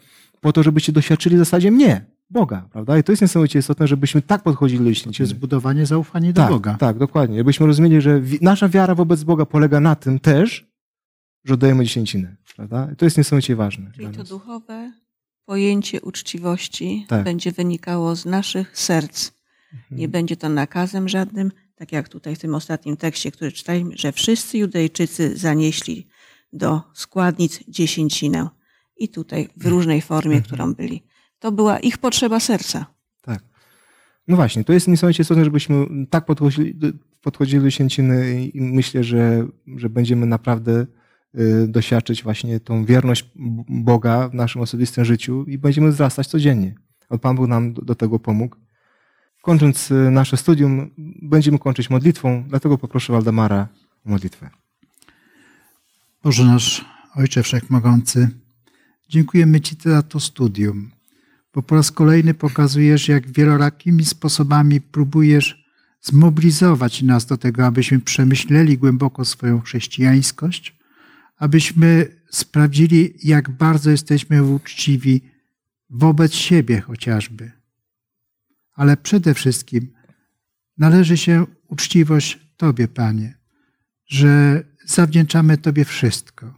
po 0.41 0.53
to, 0.53 0.63
żebyście 0.63 0.93
doświadczyli 0.93 1.37
w 1.37 1.39
zasadzie 1.39 1.71
mnie, 1.71 2.05
Boga, 2.31 2.69
prawda? 2.73 2.99
I 2.99 3.03
to 3.05 3.13
jest 3.13 3.23
niesamowicie 3.23 3.59
istotne, 3.59 3.87
żebyśmy 3.87 4.23
tak 4.23 4.43
podchodzili 4.43 4.85
do 4.85 4.91
dziesięciny. 4.91 5.27
To 5.27 5.33
jest 5.33 5.41
budowanie 5.41 5.87
zaufania 5.87 6.33
do 6.33 6.43
tak, 6.43 6.51
Boga. 6.51 6.75
Tak, 6.75 6.99
dokładnie. 6.99 7.39
Żebyśmy 7.39 7.67
rozumieli, 7.67 8.01
że 8.01 8.23
nasza 8.41 8.69
wiara 8.69 8.95
wobec 8.95 9.23
Boga 9.25 9.47
polega 9.47 9.81
na 9.81 9.97
tym 9.97 10.19
też, 10.19 10.71
że 11.45 11.55
oddajemy 11.55 11.85
dziesięcinę, 11.85 12.37
prawda? 12.57 12.89
I 12.93 12.97
to 12.97 13.05
jest 13.05 13.19
niesamowicie 13.19 13.57
ważne. 13.57 13.91
Czyli 13.95 14.09
to 14.09 14.25
duchowe 14.25 14.93
pojęcie 15.47 16.01
uczciwości 16.01 17.07
tak. 17.09 17.25
będzie 17.25 17.53
wynikało 17.53 18.17
z 18.17 18.27
naszych 18.27 18.79
serc. 18.79 19.31
Nie 19.73 19.91
mhm. 19.91 20.11
będzie 20.11 20.37
to 20.37 20.49
nakazem 20.49 21.09
żadnym, 21.09 21.53
tak 21.77 21.93
jak 21.93 22.09
tutaj 22.09 22.37
w 22.37 22.39
tym 22.39 22.55
ostatnim 22.55 22.97
tekście, 22.97 23.31
który 23.31 23.53
czytaliśmy, 23.53 23.97
że 23.97 24.13
wszyscy 24.13 24.59
Judejczycy 24.59 25.37
zanieśli 25.37 26.07
do 26.53 26.83
składnic 26.95 27.61
dziesięcinę. 27.69 28.49
I 28.97 29.09
tutaj 29.09 29.49
w 29.57 29.67
różnej 29.67 30.03
formie, 30.03 30.37
mhm. 30.37 30.45
którą 30.45 30.75
byli. 30.75 31.03
To 31.39 31.53
była 31.53 31.79
ich 31.79 31.99
potrzeba 31.99 32.41
serca. 32.41 32.87
Tak. 33.23 33.43
No 34.29 34.37
właśnie, 34.37 34.65
to 34.65 34.73
jest 34.73 34.89
niesamowicie 34.89 35.23
istotne, 35.23 35.45
żebyśmy 35.45 35.87
tak 36.11 36.25
podchodzili, 36.25 36.75
podchodzili 37.21 37.63
do 37.63 37.71
święciny 37.71 38.45
i 38.55 38.61
myślę, 38.61 39.05
że, 39.05 39.47
że 39.77 39.89
będziemy 39.89 40.27
naprawdę 40.27 40.87
y, 41.39 41.69
doświadczyć 41.69 42.23
właśnie 42.23 42.61
tą 42.61 42.85
wierność 42.85 43.31
Boga 43.69 44.29
w 44.29 44.35
naszym 44.35 44.63
osobistym 44.63 45.05
życiu 45.05 45.45
i 45.49 45.59
będziemy 45.59 45.91
wzrastać 45.91 46.27
codziennie. 46.27 46.75
Pan 47.21 47.37
Bóg 47.37 47.49
nam 47.49 47.75
do 47.75 47.95
tego 47.95 48.19
pomógł. 48.19 48.57
Kończąc 49.43 49.91
y, 49.91 49.95
nasze 50.11 50.37
studium, 50.37 50.91
będziemy 51.23 51.59
kończyć 51.59 51.91
modlitwą, 51.91 52.45
dlatego 52.49 52.79
poproszę 52.79 53.13
Waldemara 53.13 53.69
o 54.07 54.11
modlitwę. 54.11 54.51
Boże 56.23 56.45
nasz 56.45 56.85
Ojcze 57.15 57.43
Wszechmogący, 57.43 58.29
dziękujemy 59.09 59.61
Ci 59.61 59.77
za 59.85 60.03
to 60.03 60.21
studium, 60.21 60.91
bo 61.55 61.63
po 61.63 61.75
raz 61.75 61.93
kolejny 61.93 62.35
pokazujesz, 62.35 63.09
jak 63.09 63.31
wielorakimi 63.31 64.05
sposobami 64.05 64.81
próbujesz 64.81 65.65
zmobilizować 66.01 67.03
nas 67.03 67.27
do 67.27 67.37
tego, 67.37 67.67
abyśmy 67.67 68.01
przemyśleli 68.01 68.79
głęboko 68.79 69.25
swoją 69.25 69.61
chrześcijańskość, 69.61 70.77
abyśmy 71.37 72.07
sprawdzili, 72.31 73.15
jak 73.23 73.51
bardzo 73.51 73.91
jesteśmy 73.91 74.45
uczciwi 74.45 75.21
wobec 75.91 76.35
siebie 76.35 76.81
chociażby 76.81 77.60
ale 78.81 78.97
przede 78.97 79.35
wszystkim 79.35 79.93
należy 80.79 81.17
się 81.17 81.47
uczciwość 81.69 82.39
Tobie, 82.57 82.89
Panie, 82.89 83.39
że 84.07 84.65
zawdzięczamy 84.87 85.59
Tobie 85.59 85.85
wszystko. 85.85 86.55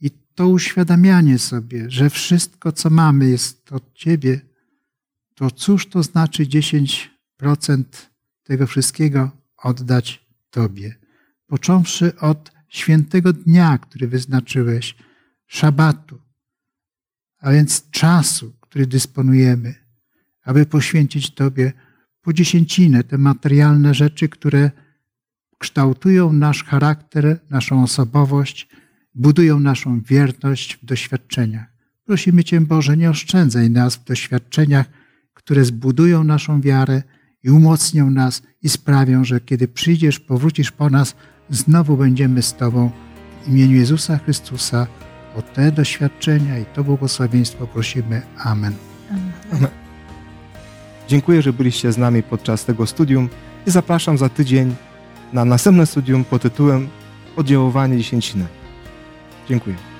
I 0.00 0.10
to 0.10 0.48
uświadamianie 0.48 1.38
sobie, 1.38 1.90
że 1.90 2.10
wszystko, 2.10 2.72
co 2.72 2.90
mamy, 2.90 3.28
jest 3.28 3.72
od 3.72 3.94
Ciebie, 3.94 4.40
to 5.34 5.50
cóż 5.50 5.88
to 5.88 6.02
znaczy 6.02 6.46
10% 6.46 7.84
tego 8.42 8.66
wszystkiego 8.66 9.30
oddać 9.56 10.26
Tobie? 10.50 10.94
Począwszy 11.46 12.16
od 12.16 12.52
świętego 12.68 13.32
dnia, 13.32 13.78
który 13.78 14.08
wyznaczyłeś, 14.08 14.94
szabatu, 15.46 16.20
a 17.38 17.52
więc 17.52 17.90
czasu, 17.90 18.52
który 18.60 18.86
dysponujemy, 18.86 19.83
aby 20.44 20.66
poświęcić 20.66 21.34
Tobie 21.34 21.72
po 22.22 22.32
dziesięcinę 22.32 23.04
te 23.04 23.18
materialne 23.18 23.94
rzeczy, 23.94 24.28
które 24.28 24.70
kształtują 25.58 26.32
nasz 26.32 26.64
charakter, 26.64 27.40
naszą 27.50 27.82
osobowość, 27.82 28.68
budują 29.14 29.60
naszą 29.60 30.00
wierność 30.00 30.76
w 30.76 30.84
doświadczeniach. 30.84 31.66
Prosimy 32.04 32.44
Cię, 32.44 32.60
Boże, 32.60 32.96
nie 32.96 33.10
oszczędzaj 33.10 33.70
nas 33.70 33.96
w 33.96 34.04
doświadczeniach, 34.04 34.86
które 35.34 35.64
zbudują 35.64 36.24
naszą 36.24 36.60
wiarę 36.60 37.02
i 37.42 37.50
umocnią 37.50 38.10
nas 38.10 38.42
i 38.62 38.68
sprawią, 38.68 39.24
że 39.24 39.40
kiedy 39.40 39.68
przyjdziesz, 39.68 40.20
powrócisz 40.20 40.72
po 40.72 40.90
nas, 40.90 41.14
znowu 41.50 41.96
będziemy 41.96 42.42
z 42.42 42.54
Tobą. 42.54 42.90
W 43.44 43.48
imieniu 43.48 43.76
Jezusa 43.76 44.18
Chrystusa 44.18 44.86
o 45.36 45.42
te 45.42 45.72
doświadczenia 45.72 46.58
i 46.58 46.64
to 46.64 46.84
błogosławieństwo 46.84 47.66
prosimy. 47.66 48.22
Amen. 48.38 48.74
Amen. 49.52 49.83
Dziękuję, 51.08 51.42
że 51.42 51.52
byliście 51.52 51.92
z 51.92 51.98
nami 51.98 52.22
podczas 52.22 52.64
tego 52.64 52.86
studium 52.86 53.28
i 53.66 53.70
zapraszam 53.70 54.18
za 54.18 54.28
tydzień 54.28 54.74
na 55.32 55.44
następne 55.44 55.86
studium 55.86 56.24
pod 56.24 56.42
tytułem 56.42 56.88
Oddziaływanie 57.36 57.96
dziesięciny. 57.96 58.46
Dziękuję. 59.48 59.93